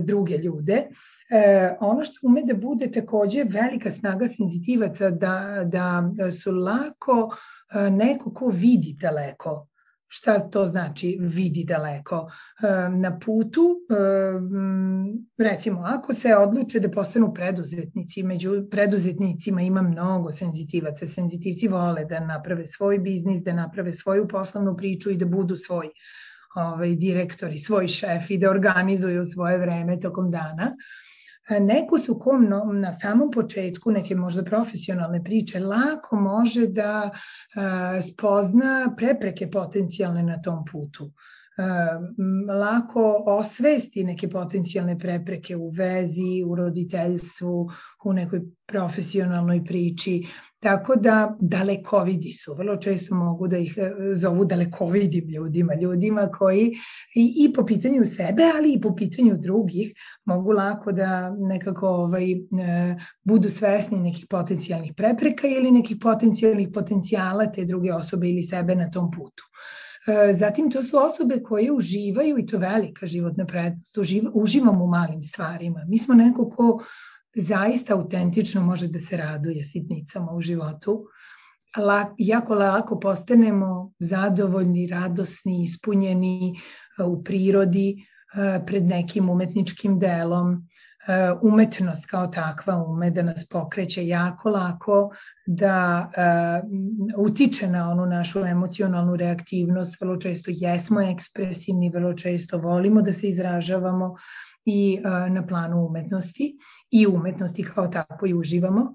druge 0.00 0.36
ljude. 0.36 0.86
E, 1.30 1.76
ono 1.80 2.04
što 2.04 2.26
ume 2.26 2.42
da 2.42 2.54
bude 2.54 2.90
takođe 2.90 3.44
velika 3.44 3.90
snaga 3.90 4.28
senzitivaca 4.28 5.10
da, 5.10 5.64
da 5.64 6.30
su 6.30 6.52
lako 6.52 7.36
e, 7.74 7.90
neko 7.90 8.32
ko 8.32 8.48
vidi 8.48 8.96
daleko 9.00 9.67
Šta 10.10 10.38
to 10.50 10.66
znači 10.66 11.16
vidi 11.20 11.64
daleko? 11.64 12.30
E, 12.62 12.88
na 12.88 13.18
putu, 13.18 13.76
e, 13.90 13.94
recimo, 15.38 15.82
ako 15.86 16.14
se 16.14 16.36
odluče 16.36 16.80
da 16.80 16.90
postanu 16.90 17.34
preduzetnici, 17.34 18.22
među 18.22 18.52
preduzetnicima 18.70 19.62
ima 19.62 19.82
mnogo 19.82 20.30
senzitivaca. 20.30 21.06
Senzitivci 21.06 21.68
vole 21.68 22.04
da 22.04 22.20
naprave 22.20 22.66
svoj 22.66 22.98
biznis, 22.98 23.42
da 23.42 23.52
naprave 23.52 23.92
svoju 23.92 24.28
poslovnu 24.28 24.76
priču 24.76 25.10
i 25.10 25.16
da 25.16 25.26
budu 25.26 25.56
svoj 25.56 25.90
ovaj, 26.54 26.94
direktor 26.94 27.52
i 27.52 27.58
svoj 27.58 27.86
šef 27.86 28.30
i 28.30 28.38
da 28.38 28.50
organizuju 28.50 29.24
svoje 29.24 29.58
vreme 29.58 30.00
tokom 30.00 30.30
dana. 30.30 30.76
Neko 31.60 31.98
su 31.98 32.18
kom 32.18 32.48
na 32.80 32.92
samom 32.92 33.30
početku 33.30 33.90
neke 33.90 34.14
možda 34.14 34.44
profesionalne 34.44 35.24
priče 35.24 35.60
lako 35.60 36.16
može 36.16 36.66
da 36.66 37.10
spozna 38.12 38.94
prepreke 38.96 39.50
potencijalne 39.50 40.22
na 40.22 40.42
tom 40.42 40.64
putu 40.72 41.10
lako 42.60 43.24
osvesti 43.26 44.04
neke 44.04 44.28
potencijalne 44.28 44.98
prepreke 44.98 45.56
u 45.56 45.70
vezi, 45.70 46.44
u 46.46 46.54
roditeljstvu, 46.54 47.70
u 48.04 48.12
nekoj 48.12 48.40
profesionalnoj 48.66 49.64
priči. 49.64 50.26
Tako 50.60 50.96
da 50.96 51.36
dalekovidi 51.40 52.32
su, 52.32 52.54
vrlo 52.54 52.76
često 52.76 53.14
mogu 53.14 53.48
da 53.48 53.58
ih 53.58 53.74
e, 53.78 53.90
zovu 54.14 54.44
dalekovidim 54.44 55.28
ljudima, 55.28 55.74
ljudima 55.74 56.28
koji 56.30 56.72
i, 57.14 57.34
i 57.36 57.52
po 57.52 57.66
pitanju 57.66 58.04
sebe, 58.04 58.42
ali 58.58 58.72
i 58.72 58.80
po 58.80 58.94
pitanju 58.94 59.36
drugih 59.36 59.92
mogu 60.24 60.52
lako 60.52 60.92
da 60.92 61.30
nekako 61.30 61.88
ovaj, 61.88 62.32
e, 62.32 62.36
budu 63.24 63.50
svesni 63.50 63.98
nekih 63.98 64.26
potencijalnih 64.30 64.92
prepreka 64.96 65.46
ili 65.46 65.70
nekih 65.70 65.96
potencijalnih 66.02 66.68
potencijala 66.74 67.46
te 67.52 67.64
druge 67.64 67.92
osobe 67.94 68.28
ili 68.28 68.42
sebe 68.42 68.74
na 68.74 68.90
tom 68.90 69.10
putu. 69.10 69.44
E, 70.08 70.32
zatim 70.32 70.70
to 70.70 70.82
su 70.82 70.98
osobe 70.98 71.42
koje 71.42 71.72
uživaju 71.72 72.38
i 72.38 72.46
to 72.46 72.58
velika 72.58 73.06
životna 73.06 73.46
prednost, 73.46 73.98
uživamo 74.34 74.84
u 74.84 74.88
malim 74.88 75.22
stvarima. 75.22 75.84
Mi 75.88 75.98
smo 75.98 76.14
neko 76.14 76.50
ko 76.50 76.82
zaista 77.38 77.94
autentično 77.94 78.62
može 78.62 78.88
da 78.88 79.00
se 79.00 79.16
raduje 79.16 79.64
sitnicama 79.64 80.32
u 80.32 80.40
životu. 80.40 81.04
La, 81.76 82.14
jako 82.18 82.54
lako 82.54 83.00
postanemo 83.00 83.92
zadovoljni, 83.98 84.86
radosni, 84.86 85.62
ispunjeni 85.62 86.54
e, 86.98 87.02
u 87.02 87.24
prirodi, 87.24 88.06
e, 88.34 88.60
pred 88.66 88.84
nekim 88.84 89.30
umetničkim 89.30 89.98
delom. 89.98 90.68
Umetnost 91.42 92.06
kao 92.06 92.26
takva 92.26 92.84
ume 92.84 93.10
da 93.10 93.22
nas 93.22 93.46
pokreće 93.48 94.06
jako 94.06 94.50
lako, 94.50 95.10
da 95.46 96.10
utiče 97.16 97.68
na 97.68 97.90
onu 97.90 98.06
našu 98.06 98.40
emocionalnu 98.44 99.16
reaktivnost. 99.16 100.00
Vrlo 100.00 100.16
često 100.16 100.50
jesmo 100.54 101.00
ekspresivni, 101.00 101.90
vrlo 101.94 102.12
često 102.14 102.58
volimo 102.58 103.02
da 103.02 103.12
se 103.12 103.28
izražavamo, 103.28 104.14
i 104.68 105.00
na 105.30 105.46
planu 105.46 105.86
umetnosti 105.86 106.58
i 106.90 107.06
umetnosti 107.06 107.62
kao 107.62 107.88
tako 107.88 108.26
i 108.26 108.34
uživamo. 108.34 108.92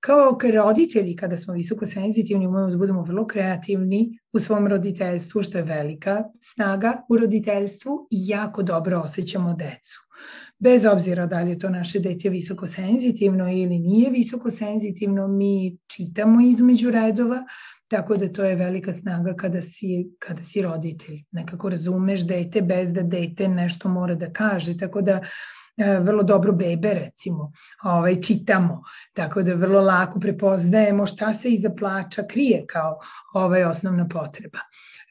Kao 0.00 0.38
roditelji, 0.54 1.16
kada 1.16 1.36
smo 1.36 1.54
visoko 1.54 1.86
senzitivni, 1.86 2.46
umemo 2.46 2.70
da 2.70 2.76
budemo 2.76 3.02
vrlo 3.02 3.26
kreativni 3.26 4.18
u 4.32 4.38
svom 4.38 4.66
roditeljstvu, 4.66 5.42
što 5.42 5.58
je 5.58 5.64
velika 5.64 6.24
snaga 6.42 6.92
u 7.08 7.16
roditeljstvu 7.16 8.08
i 8.10 8.28
jako 8.28 8.62
dobro 8.62 8.98
osjećamo 8.98 9.54
decu. 9.54 10.00
Bez 10.58 10.84
obzira 10.84 11.26
da 11.26 11.40
li 11.40 11.50
je 11.50 11.58
to 11.58 11.70
naše 11.70 11.98
dete 11.98 12.28
visoko 12.30 12.66
senzitivno 12.66 13.52
ili 13.52 13.78
nije 13.78 14.10
visoko 14.10 14.50
senzitivno, 14.50 15.28
mi 15.28 15.78
čitamo 15.86 16.40
između 16.40 16.90
redova, 16.90 17.44
Tako 17.88 18.16
da 18.16 18.32
to 18.32 18.44
je 18.44 18.56
velika 18.56 18.92
snaga 18.92 19.34
kada 19.36 19.60
si, 19.60 20.10
kada 20.18 20.42
si 20.42 20.62
roditelj. 20.62 21.22
Nekako 21.30 21.68
razumeš 21.68 22.26
dete 22.26 22.62
bez 22.62 22.92
da 22.92 23.02
dete 23.02 23.48
nešto 23.48 23.88
mora 23.88 24.14
da 24.14 24.32
kaže. 24.32 24.76
Tako 24.76 25.02
da 25.02 25.20
vrlo 25.76 26.22
dobro 26.22 26.52
bebe 26.52 26.94
recimo, 26.94 27.52
ovaj, 27.84 28.20
čitamo, 28.20 28.82
tako 29.12 29.42
da 29.42 29.54
vrlo 29.54 29.80
lako 29.80 30.20
prepoznajemo 30.20 31.06
šta 31.06 31.34
se 31.34 31.50
iza 31.50 31.70
plača 31.70 32.22
krije 32.22 32.64
kao 32.66 32.98
ovaj 33.34 33.64
osnovna 33.64 34.08
potreba. 34.08 34.58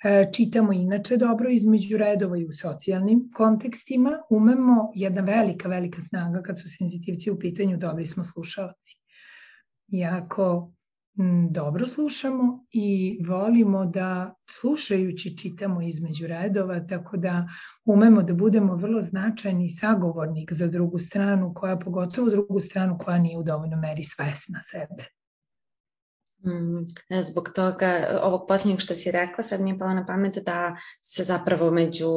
E, 0.04 0.30
čitamo 0.34 0.74
inače 0.74 1.18
dobro 1.18 1.50
između 1.50 1.98
redova 1.98 2.38
i 2.38 2.46
u 2.46 2.54
socijalnim 2.54 3.32
kontekstima, 3.36 4.12
umemo 4.30 4.92
jedna 4.96 5.22
velika, 5.22 5.70
velika 5.70 6.02
snaga 6.02 6.42
kad 6.42 6.60
su 6.60 6.70
senzitivci 6.78 7.32
u 7.32 7.40
pitanju, 7.40 7.78
dobri 7.78 8.08
smo 8.08 8.24
slušalci. 8.24 8.98
Iako 9.88 10.75
dobro 11.50 11.88
slušamo 11.88 12.66
i 12.72 13.20
volimo 13.28 13.86
da 13.86 14.36
slušajući 14.50 15.38
čitamo 15.38 15.82
između 15.82 16.28
redova, 16.28 16.80
tako 16.80 17.18
da 17.18 17.48
umemo 17.86 18.24
da 18.24 18.34
budemo 18.34 18.76
vrlo 18.76 19.02
značajni 19.02 19.70
sagovornik 19.70 20.54
za 20.54 20.68
drugu 20.68 21.00
stranu, 21.00 21.54
koja 21.56 21.78
pogotovo 21.78 22.30
drugu 22.30 22.60
stranu 22.60 22.98
koja 23.06 23.18
nije 23.18 23.38
u 23.38 23.44
dovoljno 23.44 23.78
meri 23.78 24.04
svesna 24.04 24.62
sebe. 24.72 25.06
Mm, 26.46 27.22
zbog 27.22 27.50
toga, 27.56 28.20
ovog 28.22 28.46
posljednjeg 28.48 28.80
što 28.80 28.96
si 28.96 29.12
rekla, 29.12 29.44
sad 29.44 29.62
mi 29.62 29.70
je 29.70 29.80
pala 29.80 29.94
na 29.94 30.06
pamet 30.06 30.38
da 30.46 30.76
se 31.02 31.24
zapravo 31.24 31.72
među 31.72 32.10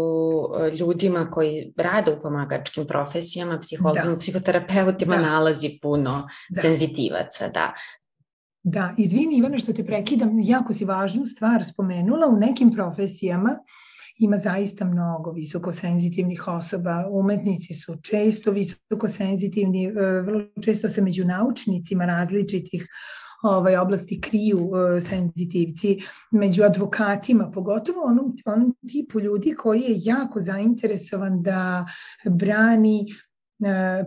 e, 0.61 0.71
ljudima 0.77 1.31
koji 1.31 1.73
rade 1.77 2.13
u 2.13 2.23
pomagačkim 2.23 2.87
profesijama, 2.87 3.59
psihologima, 3.59 4.13
da. 4.13 4.19
psihoterapeutima 4.19 5.17
da. 5.17 5.23
nalazi 5.23 5.79
puno 5.83 6.29
da. 6.49 6.61
senzitivaca, 6.61 7.49
da. 7.49 7.75
Da, 8.71 8.95
izvini 8.99 9.37
Ivana 9.37 9.59
što 9.59 9.73
te 9.73 9.85
prekidam, 9.85 10.39
jako 10.41 10.73
si 10.73 10.85
važnu 10.85 11.27
stvar 11.27 11.65
spomenula, 11.65 12.27
u 12.27 12.37
nekim 12.37 12.73
profesijama 12.73 13.55
ima 14.19 14.37
zaista 14.37 14.85
mnogo 14.85 15.33
visokosenzitivnih 15.33 16.49
osoba, 16.49 17.07
umetnici 17.11 17.75
su 17.75 17.97
često 18.03 18.51
visokosenzitivni, 18.51 19.85
e, 19.85 19.91
vrlo 20.21 20.43
često 20.65 20.89
se 20.89 21.03
među 21.03 21.25
naučnicima 21.25 22.05
različitih 22.05 22.87
ovaj, 23.43 23.77
oblasti 23.77 24.21
kriju 24.21 24.59
uh, 24.59 25.03
senzitivci. 25.09 25.99
Među 26.31 26.63
advokatima, 26.63 27.51
pogotovo 27.51 28.03
onom, 28.05 28.37
onom 28.45 28.75
tipu 28.89 29.21
ljudi 29.21 29.55
koji 29.59 29.81
je 29.81 30.01
jako 30.05 30.41
zainteresovan 30.41 31.43
da 31.43 31.87
brani 32.25 33.05
E, 33.05 33.28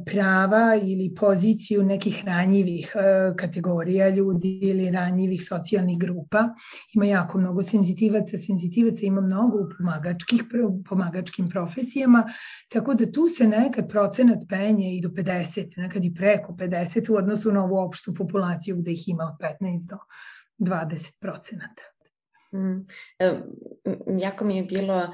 prava 0.05 0.75
ili 0.83 1.15
poziciju 1.15 1.83
nekih 1.83 2.23
ranjivih 2.25 2.93
e, 2.95 3.33
kategorija 3.37 4.09
ljudi 4.09 4.59
ili 4.61 4.91
ranjivih 4.91 5.43
socijalnih 5.47 5.99
grupa. 5.99 6.49
Ima 6.93 7.05
jako 7.05 7.37
mnogo 7.37 7.61
senzitivaca, 7.61 8.37
senzitivaca 8.37 9.05
ima 9.05 9.21
mnogo 9.21 9.57
u 9.57 9.69
pomagačkih, 9.77 10.43
pomagačkim 10.89 11.49
profesijama, 11.49 12.23
tako 12.69 12.93
da 12.93 13.11
tu 13.11 13.27
se 13.37 13.47
nekad 13.47 13.89
procenat 13.89 14.39
penje 14.49 14.95
i 14.95 15.01
do 15.01 15.09
50, 15.09 15.77
nekad 15.77 16.05
i 16.05 16.13
preko 16.13 16.53
50 16.53 17.11
u 17.11 17.15
odnosu 17.15 17.51
na 17.51 17.63
ovu 17.63 17.77
opštu 17.77 18.13
populaciju 18.13 18.77
gde 18.77 18.91
ih 18.91 19.09
ima 19.09 19.23
od 19.23 19.47
15 19.61 19.89
do 19.89 19.97
20 20.59 21.11
procenata. 21.19 21.90
Mm. 22.53 22.85
Jako 24.19 24.45
mi 24.45 24.57
je 24.57 24.63
bilo 24.63 25.09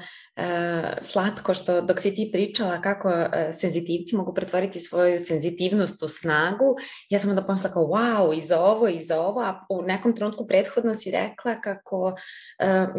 slatko 1.00 1.54
što 1.54 1.80
dok 1.80 2.00
si 2.00 2.14
ti 2.14 2.30
pričala 2.32 2.80
kako 2.80 3.10
senzitivci 3.52 4.16
mogu 4.16 4.34
pretvoriti 4.34 4.80
svoju 4.80 5.20
senzitivnost 5.20 6.02
u 6.02 6.08
snagu, 6.08 6.76
ja 7.10 7.18
sam 7.18 7.30
onda 7.30 7.42
pomisla 7.42 7.70
kao 7.70 7.84
wow, 7.84 8.38
i 8.38 8.40
za 8.40 8.60
ovo, 8.60 8.88
i 8.88 9.00
za 9.00 9.20
ovo, 9.20 9.40
a 9.40 9.66
u 9.68 9.82
nekom 9.82 10.16
trenutku 10.16 10.46
prethodno 10.46 10.94
si 10.94 11.10
rekla 11.10 11.60
kako 11.60 12.14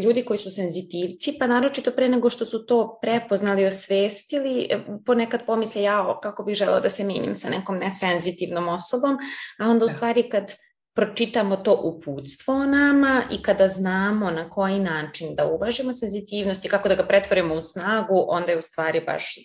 ljudi 0.03 0.25
koji 0.25 0.37
su 0.37 0.49
senzitivci, 0.49 1.37
pa 1.39 1.47
naročito 1.47 1.91
pre 1.91 2.09
nego 2.09 2.29
što 2.29 2.45
su 2.45 2.65
to 2.65 2.99
prepoznali, 3.01 3.65
osvestili, 3.65 4.69
ponekad 5.05 5.45
pomisle 5.45 5.81
ja 5.81 6.19
kako 6.23 6.43
bih 6.43 6.55
žela 6.55 6.79
da 6.79 6.89
se 6.89 7.03
menjam 7.03 7.35
sa 7.35 7.49
nekom 7.49 7.77
nesenzitivnom 7.77 8.67
osobom, 8.67 9.17
a 9.59 9.67
onda 9.67 9.85
u 9.85 9.89
stvari 9.89 10.29
kad 10.29 10.53
pročitamo 10.99 11.55
to 11.57 11.81
uputstvo 11.83 12.53
o 12.53 12.65
nama 12.65 13.23
i 13.31 13.41
kada 13.41 13.67
znamo 13.67 14.31
na 14.31 14.49
koji 14.49 14.79
način 14.79 15.35
da 15.35 15.45
uvažimo 15.45 15.93
senzitivnost 15.93 16.65
i 16.65 16.67
kako 16.67 16.89
da 16.89 16.95
ga 16.95 17.07
pretvorimo 17.07 17.55
u 17.55 17.61
snagu, 17.61 18.25
onda 18.27 18.51
je 18.51 18.57
u 18.57 18.61
stvari 18.61 19.01
baš, 19.05 19.35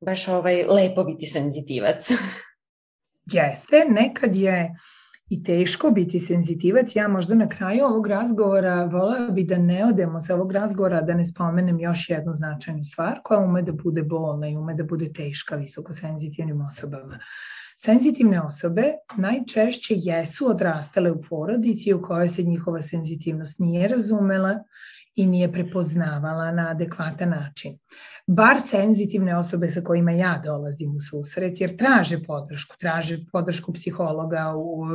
baš 0.00 0.28
ovaj 0.28 0.64
lepo 0.64 1.04
biti 1.04 1.26
senzitivac. 1.26 2.10
Jeste, 3.36 3.84
nekad 3.88 4.36
je 4.36 4.74
i 5.28 5.42
teško 5.42 5.90
biti 5.90 6.20
senzitivac. 6.20 6.96
Ja 6.96 7.08
možda 7.08 7.34
na 7.34 7.48
kraju 7.48 7.84
ovog 7.84 8.06
razgovora 8.06 8.84
volela 8.84 9.28
bi 9.28 9.44
da 9.44 9.58
ne 9.58 9.84
odemo 9.86 10.20
sa 10.20 10.34
ovog 10.34 10.52
razgovora 10.52 11.00
da 11.00 11.14
ne 11.14 11.24
spomenem 11.24 11.80
još 11.80 12.10
jednu 12.10 12.34
značajnu 12.34 12.84
stvar 12.84 13.20
koja 13.24 13.40
ume 13.40 13.62
da 13.62 13.72
bude 13.72 14.02
bolna 14.02 14.48
i 14.48 14.56
ume 14.56 14.74
da 14.74 14.84
bude 14.84 15.12
teška 15.12 15.56
visokosenzitivnim 15.56 16.60
osobama. 16.60 17.18
Senzitivne 17.76 18.40
osobe 18.40 18.82
najčešće 19.16 19.94
jesu 19.96 20.50
odrastale 20.50 21.10
u 21.12 21.22
porodici 21.28 21.94
u 21.94 22.02
kojoj 22.02 22.28
se 22.28 22.42
njihova 22.42 22.82
senzitivnost 22.82 23.58
nije 23.58 23.88
razumela 23.88 24.52
i 25.16 25.26
nije 25.26 25.52
prepoznavala 25.52 26.50
na 26.52 26.70
adekvatan 26.70 27.30
način 27.30 27.78
bar 28.26 28.60
senzitivne 28.60 29.36
osobe 29.36 29.68
sa 29.70 29.80
kojima 29.80 30.12
ja 30.12 30.40
dolazim 30.44 30.96
u 30.96 31.00
susret, 31.00 31.60
jer 31.60 31.76
traže 31.76 32.22
podršku, 32.22 32.76
traže 32.80 33.18
podršku 33.32 33.72
psihologa, 33.72 34.52
u, 34.56 34.86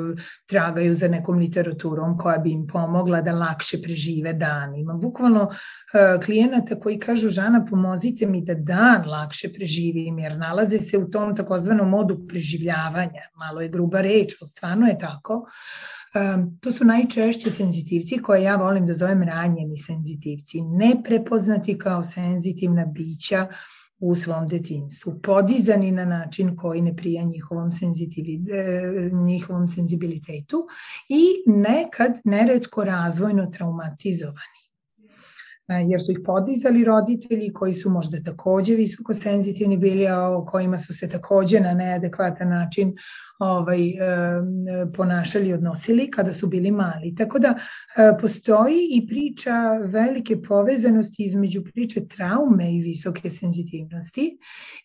tragaju 0.46 0.94
za 0.94 1.08
nekom 1.08 1.38
literaturom 1.38 2.18
koja 2.18 2.38
bi 2.38 2.52
im 2.52 2.68
pomogla 2.68 3.22
da 3.22 3.34
lakše 3.34 3.82
prežive 3.82 4.34
dan. 4.34 4.76
Imam 4.76 5.02
bukvalno 5.02 5.44
uh, 5.44 6.24
klijenata 6.26 6.80
koji 6.80 7.00
kažu, 7.00 7.30
Žana, 7.30 7.66
pomozite 7.70 8.26
mi 8.26 8.42
da 8.46 8.54
dan 8.54 9.04
lakše 9.08 9.54
preživim, 9.54 10.20
jer 10.20 10.38
nalaze 10.38 10.80
se 10.80 10.98
u 10.98 11.10
tom 11.10 11.36
takozvanom 11.36 11.90
modu 11.90 12.28
preživljavanja. 12.28 13.30
Malo 13.36 13.62
je 13.62 13.70
gruba 13.70 14.02
reč, 14.02 14.36
stvarno 14.46 14.88
je 14.88 14.98
tako. 14.98 15.46
To 16.62 16.72
su 16.72 16.86
najčešće 16.86 17.52
senzitivci 17.52 18.22
koje 18.22 18.44
ja 18.44 18.56
volim 18.56 18.88
da 18.88 18.94
zovem 18.94 19.24
ranjeni 19.24 19.78
senzitivci, 19.78 20.62
neprepoznati 20.62 21.78
kao 21.78 22.04
senzitivna 22.04 22.86
bića 22.86 23.48
u 24.00 24.16
svom 24.16 24.48
detinstvu, 24.48 25.20
podizani 25.24 25.92
na 25.92 26.06
način 26.06 26.56
koji 26.58 26.82
ne 26.82 26.96
prija 26.96 27.24
njihovom, 27.24 27.70
e, 27.70 29.10
njihovom 29.14 29.68
senzibilitetu 29.68 30.68
i 31.10 31.24
nekad 31.46 32.22
neretko 32.24 32.84
razvojno 32.84 33.46
traumatizovani 33.46 34.69
jer 35.78 36.02
su 36.02 36.12
ih 36.12 36.20
podizali 36.26 36.84
roditelji 36.84 37.54
koji 37.54 37.74
su 37.74 37.90
možda 37.90 38.24
takođe 38.24 38.76
visoko 38.76 39.14
senzitivni 39.14 39.78
bili, 39.78 40.08
a 40.08 40.30
o 40.30 40.46
kojima 40.46 40.78
su 40.78 40.94
se 40.94 41.10
takođe 41.10 41.60
na 41.60 41.74
neadekvatan 41.74 42.50
način 42.50 42.96
ovaj, 43.40 43.80
ponašali 44.96 45.48
i 45.48 45.54
odnosili 45.54 46.12
kada 46.12 46.34
su 46.34 46.48
bili 46.48 46.72
mali. 46.72 47.16
Tako 47.18 47.40
da 47.40 47.48
e, 47.48 48.18
postoji 48.22 48.88
i 48.92 49.08
priča 49.08 49.74
velike 49.74 50.42
povezanosti 50.42 51.24
između 51.24 51.64
priče 51.64 52.08
traume 52.08 52.76
i 52.76 52.82
visoke 52.82 53.30
senzitivnosti 53.30 54.38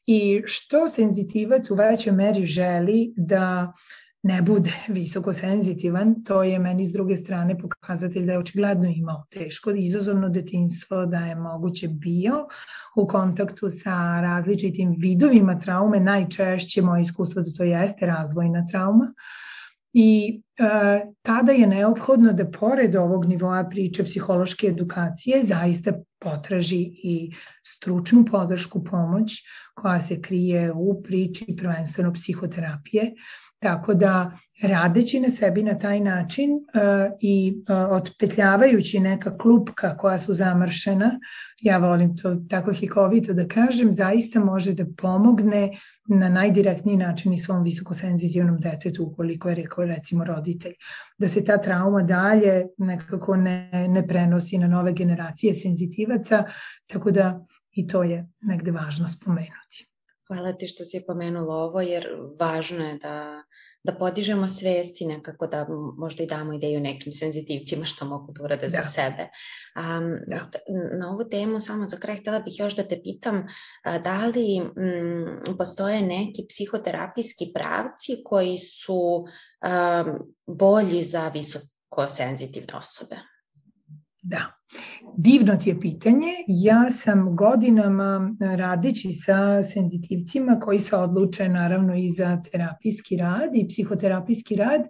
i 0.07 0.43
što 0.47 0.89
senzitivac 0.89 1.71
u 1.71 1.75
većoj 1.75 2.13
meri 2.13 2.47
želi 2.47 3.13
da 3.17 3.73
ne 4.25 4.43
bude 4.43 4.73
visoko 4.89 5.33
senzitivan, 5.33 6.15
to 6.25 6.43
je 6.43 6.59
meni 6.59 6.87
s 6.87 6.93
druge 6.93 7.17
strane 7.17 7.59
pokazatelj 7.59 8.27
da 8.27 8.33
je 8.33 8.39
očigledno 8.39 8.89
imao 8.97 9.27
teško. 9.31 9.71
Izazovno 9.71 10.29
detinstvo, 10.29 11.07
da 11.07 11.19
je 11.19 11.35
moguće 11.35 11.89
bio 11.89 12.47
u 12.97 13.07
kontaktu 13.07 13.71
sa 13.71 14.21
različitim 14.21 14.95
vidovima 14.99 15.59
traume, 15.59 16.01
najčešće 16.01 16.83
moje 16.83 17.03
iskustvo 17.03 17.43
za 17.43 17.53
to 17.57 17.65
jeste 17.65 18.07
razvojna 18.07 18.67
trauma, 18.71 19.13
I 19.95 20.43
e, 20.59 20.67
tada 21.23 21.53
je 21.53 21.67
neophodno 21.67 22.33
da 22.33 22.49
pored 22.51 22.97
ovog 22.97 23.25
nivoa 23.31 23.65
priče 23.71 24.05
psihološke 24.05 24.67
edukacije 24.67 25.43
zaista 25.45 25.93
potraži 26.19 26.81
i 26.83 27.31
stručnu 27.63 28.25
podršku, 28.31 28.85
pomoć 28.85 29.37
koja 29.75 30.01
se 30.01 30.21
krije 30.23 30.73
u 30.73 31.03
priči 31.03 31.55
prvenstveno 31.59 32.13
psihoterapije, 32.13 33.13
Tako 33.65 33.95
da 33.95 34.39
radeći 34.63 35.21
na 35.21 35.31
sebi 35.31 35.63
na 35.63 35.79
taj 35.79 36.01
način 36.01 36.51
uh, 36.53 37.13
i 37.21 37.63
uh, 37.69 37.93
otpetljavajući 37.93 39.01
neka 39.01 39.39
klupka 39.39 39.97
koja 39.97 40.19
su 40.19 40.33
zamršena, 40.33 41.21
ja 41.61 41.79
volim 41.79 42.17
to 42.17 42.35
tako 42.51 42.73
hikovito 42.73 43.33
da 43.33 43.49
kažem, 43.49 43.93
zaista 43.93 44.41
može 44.41 44.75
da 44.75 44.85
pomogne 44.97 45.79
na 46.09 46.29
najdirektniji 46.29 46.97
način 46.97 47.33
i 47.33 47.39
svom 47.39 47.63
visokosenzitivnom 47.63 48.61
detetu 48.61 49.05
ukoliko 49.05 49.49
je 49.49 49.55
rekao 49.55 49.85
recimo 49.85 50.25
roditelj. 50.25 50.75
Da 51.19 51.29
se 51.29 51.45
ta 51.45 51.59
trauma 51.59 52.03
dalje 52.03 52.67
nekako 52.79 53.37
ne, 53.37 53.89
ne 53.89 54.07
prenosi 54.07 54.59
na 54.59 54.69
nove 54.69 54.93
generacije 54.93 55.55
senzitivaca, 55.55 56.45
tako 56.87 57.11
da 57.11 57.47
i 57.73 57.87
to 57.87 58.03
je 58.03 58.27
negde 58.41 58.71
važno 58.71 59.09
spomenuti. 59.09 59.94
Hvala 60.29 60.53
ti 60.53 60.67
što 60.67 60.85
si 60.85 61.05
pomenula 61.07 61.55
ovo, 61.55 61.81
jer 61.81 62.09
važno 62.41 62.89
je 62.89 62.99
da 62.99 63.43
da 63.85 63.93
podižemo 63.95 64.49
svest 64.49 65.01
i 65.01 65.07
nekako 65.07 65.47
da 65.47 65.67
možda 65.99 66.23
i 66.23 66.27
damo 66.27 66.53
ideju 66.53 66.81
nekim 66.81 67.13
senzitivcima 67.13 67.85
što 67.85 68.05
mogu 68.05 68.33
da 68.33 68.45
urade 68.45 68.63
da. 68.63 68.69
za 68.69 68.83
sebe. 68.83 69.29
Um, 69.77 70.17
da. 70.27 70.51
Na 70.99 71.11
ovu 71.11 71.29
temu 71.31 71.61
samo 71.61 71.89
za 71.89 71.97
kraj 71.97 72.17
htela 72.21 72.39
bih 72.39 72.55
još 72.59 72.77
da 72.77 72.89
te 72.89 73.01
pitam 73.03 73.47
da 74.05 74.27
li 74.27 74.57
m, 74.57 75.57
postoje 75.59 76.03
neki 76.03 76.47
psihoterapijski 76.49 77.45
pravci 77.55 78.13
koji 78.25 78.59
su 78.59 79.25
um, 79.25 80.35
bolji 80.47 81.03
za 81.03 81.29
visoko 81.29 82.09
senzitivne 82.09 82.75
osobe? 82.75 83.17
Da. 84.23 84.64
Divno 85.17 85.57
ti 85.57 85.69
je 85.69 85.81
pitanje. 85.81 86.33
Ja 86.47 86.91
sam 86.91 87.37
godinama 87.37 88.37
radići 88.41 89.13
sa 89.13 89.63
senzitivcima 89.63 90.61
koji 90.61 90.81
se 90.81 90.97
odluče 90.97 91.49
naravno 91.49 91.97
i 91.97 92.09
za 92.09 92.43
terapijski 92.53 93.17
rad 93.17 93.51
i 93.55 93.69
psihoterapijski 93.69 94.57
rad, 94.57 94.83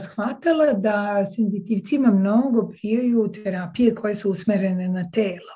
shvatala 0.00 0.72
da 0.72 1.24
senzitivcima 1.36 2.10
mnogo 2.10 2.68
prijaju 2.68 3.32
terapije 3.44 3.94
koje 3.94 4.14
su 4.14 4.30
usmerene 4.30 4.88
na 4.88 5.10
telo. 5.10 5.54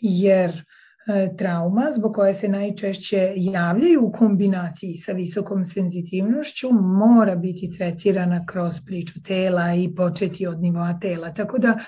Jer 0.00 0.64
E, 1.08 1.36
trauma 1.36 1.90
zbog 1.96 2.14
koje 2.14 2.34
se 2.34 2.48
najčešće 2.48 3.32
javljaju 3.36 4.04
u 4.04 4.12
kombinaciji 4.12 4.96
sa 4.96 5.12
visokom 5.12 5.64
senzitivnošću 5.64 6.68
mora 6.72 7.36
biti 7.36 7.70
tretirana 7.78 8.46
kroz 8.46 8.80
priču 8.86 9.22
tela 9.22 9.74
i 9.74 9.94
početi 9.94 10.46
od 10.46 10.60
nivoa 10.60 10.98
tela. 11.00 11.34
Tako 11.34 11.58
da 11.58 11.78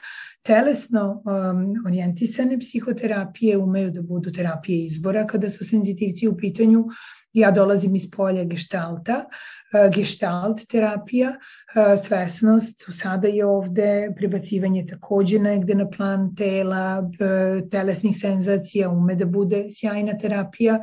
telesno 0.43 1.22
um, 1.24 1.74
orijentisane 1.86 2.59
psihoterapije 2.59 3.59
umeju 3.59 3.91
da 3.91 4.03
budu 4.03 4.32
terapije 4.32 4.84
izbora 4.84 5.26
kada 5.26 5.51
su 5.51 5.64
senzitivci 5.64 6.28
u 6.28 6.36
pitanju, 6.36 6.84
Ja 7.32 7.51
dolazim 7.51 7.95
iz 7.95 8.09
polja 8.11 8.45
gestalta, 8.45 9.24
e, 9.72 9.91
gestalt 9.95 10.64
terapija, 10.66 11.28
e, 11.30 11.97
svesnost, 11.97 12.82
sada 12.93 13.28
je 13.28 13.47
ovde 13.47 14.11
prebacivanje 14.16 14.86
takođe 14.86 15.38
negde 15.38 15.74
na 15.74 15.86
plan 15.91 16.34
tela, 16.34 17.11
e, 17.20 17.68
telesnih 17.70 18.16
senzacija, 18.18 18.91
ume 18.91 19.14
da 19.14 19.26
bude 19.26 19.66
sjajna 19.70 20.18
terapija, 20.18 20.80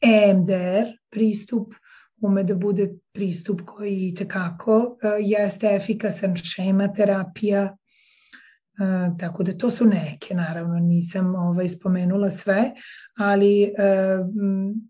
EMDR 0.00 0.94
pristup, 1.10 1.74
ume 2.20 2.44
da 2.44 2.54
bude 2.54 2.88
pristup 3.12 3.60
koji 3.66 4.14
tekako 4.14 4.98
jeste 5.20 5.74
efikasan 5.74 6.36
šema 6.36 6.88
terapija, 6.92 7.76
tako 9.18 9.42
da 9.42 9.52
to 9.52 9.70
su 9.70 9.86
neke, 9.86 10.34
naravno 10.34 10.78
nisam 10.78 11.34
ovaj, 11.34 11.68
spomenula 11.68 12.30
sve, 12.30 12.72
ali 13.16 13.62
e, 13.62 13.72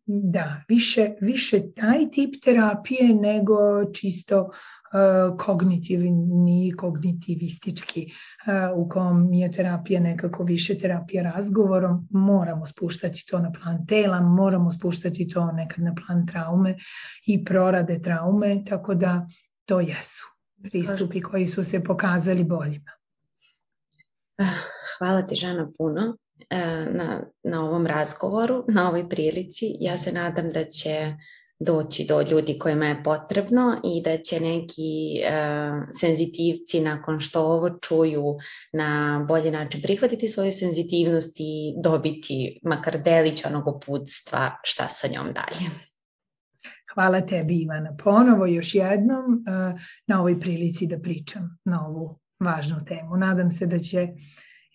da, 0.07 0.63
više, 0.69 1.11
više 1.21 1.73
taj 1.73 2.11
tip 2.13 2.35
terapije 2.45 3.15
nego 3.15 3.57
čisto 3.93 4.51
e, 4.51 5.37
kognitivni, 5.39 6.73
kognitivistički 6.77 8.03
e, 8.03 8.09
u 8.75 8.89
kom 8.89 9.33
je 9.33 9.53
terapija 9.53 10.01
nekako 10.01 10.45
više 10.45 10.79
terapija 10.79 11.23
razgovorom, 11.23 12.09
moramo 12.11 12.67
spuštati 12.67 13.27
to 13.31 13.39
na 13.39 13.53
plan 13.53 13.87
tela, 13.87 14.21
moramo 14.21 14.71
spuštati 14.71 15.29
to 15.29 15.53
nekad 15.53 15.85
na 15.85 15.95
plan 15.95 16.27
traume 16.27 16.77
i 17.27 17.45
prorade 17.45 18.03
traume, 18.03 18.65
tako 18.65 18.95
da 18.95 19.27
to 19.65 19.81
jesu 19.81 20.25
pristupi 20.63 21.21
koji 21.21 21.47
su 21.47 21.65
se 21.65 21.85
pokazali 21.85 22.45
boljima. 22.45 22.98
Hvala 24.99 25.23
ti 25.23 25.35
Žana 25.35 25.71
puno 25.79 26.17
e, 26.51 26.59
na, 26.91 27.23
na 27.43 27.65
ovom 27.65 27.87
razgovoru, 27.87 28.65
na 28.69 28.89
ovoj 28.89 29.09
prilici. 29.09 29.77
Ja 29.81 29.97
se 29.97 30.13
nadam 30.13 30.51
da 30.51 30.65
će 30.65 31.15
doći 31.61 32.07
do 32.09 32.23
ljudi 32.23 32.59
kojima 32.59 32.87
je 32.87 33.03
potrebno 33.03 33.81
i 33.85 34.03
da 34.03 34.17
će 34.19 34.41
neki 34.41 35.21
e, 35.25 35.31
senzitivci 35.93 36.81
nakon 36.81 37.21
što 37.21 37.43
ovo 37.43 37.71
čuju 37.71 38.37
na 38.73 39.25
bolji 39.29 39.51
način 39.51 39.83
prihvatiti 39.83 40.29
svoju 40.29 40.53
senzitivnost 40.53 41.37
i 41.41 41.75
dobiti 41.83 42.61
makar 42.63 43.03
delić 43.03 43.45
onog 43.45 43.77
uputstva 43.77 44.51
šta 44.63 44.89
sa 44.89 45.09
njom 45.09 45.27
dalje. 45.27 45.71
Hvala 46.95 47.21
tebi 47.21 47.63
Ivana 47.63 47.97
ponovo 48.05 48.47
još 48.47 48.75
jednom 48.75 49.25
e, 49.35 49.79
na 50.07 50.21
ovoj 50.21 50.41
prilici 50.41 50.87
da 50.87 50.99
pričam 50.99 51.59
na 51.65 51.87
ovu 51.87 52.19
važnu 52.41 52.85
temu. 52.89 53.17
Nadam 53.17 53.51
se 53.51 53.67
da 53.67 53.79
će 53.79 54.09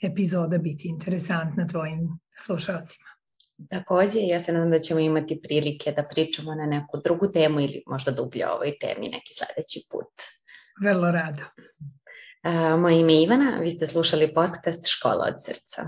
epizoda 0.01 0.57
biti 0.57 0.87
interesantna 0.87 1.67
tvojim 1.67 2.19
slušalcima. 2.45 3.09
Takođe, 3.69 4.19
ja 4.19 4.39
se 4.39 4.53
nadam 4.53 4.71
da 4.71 4.79
ćemo 4.79 4.99
imati 4.99 5.41
prilike 5.41 5.91
da 5.91 6.03
pričamo 6.03 6.55
na 6.55 6.65
neku 6.65 7.01
drugu 7.03 7.31
temu 7.31 7.59
ili 7.59 7.83
možda 7.87 8.11
dublje 8.11 8.47
o 8.47 8.53
ovoj 8.53 8.77
temi 8.79 9.09
neki 9.11 9.33
sledeći 9.33 9.79
put. 9.91 10.13
Vrlo 10.83 11.11
rado. 11.11 11.43
moje 12.79 12.99
ime 12.99 13.13
je 13.13 13.23
Ivana, 13.23 13.57
vi 13.61 13.71
ste 13.71 13.87
slušali 13.87 14.33
podcast 14.33 14.87
Škola 14.87 15.25
od 15.27 15.43
srca. 15.43 15.81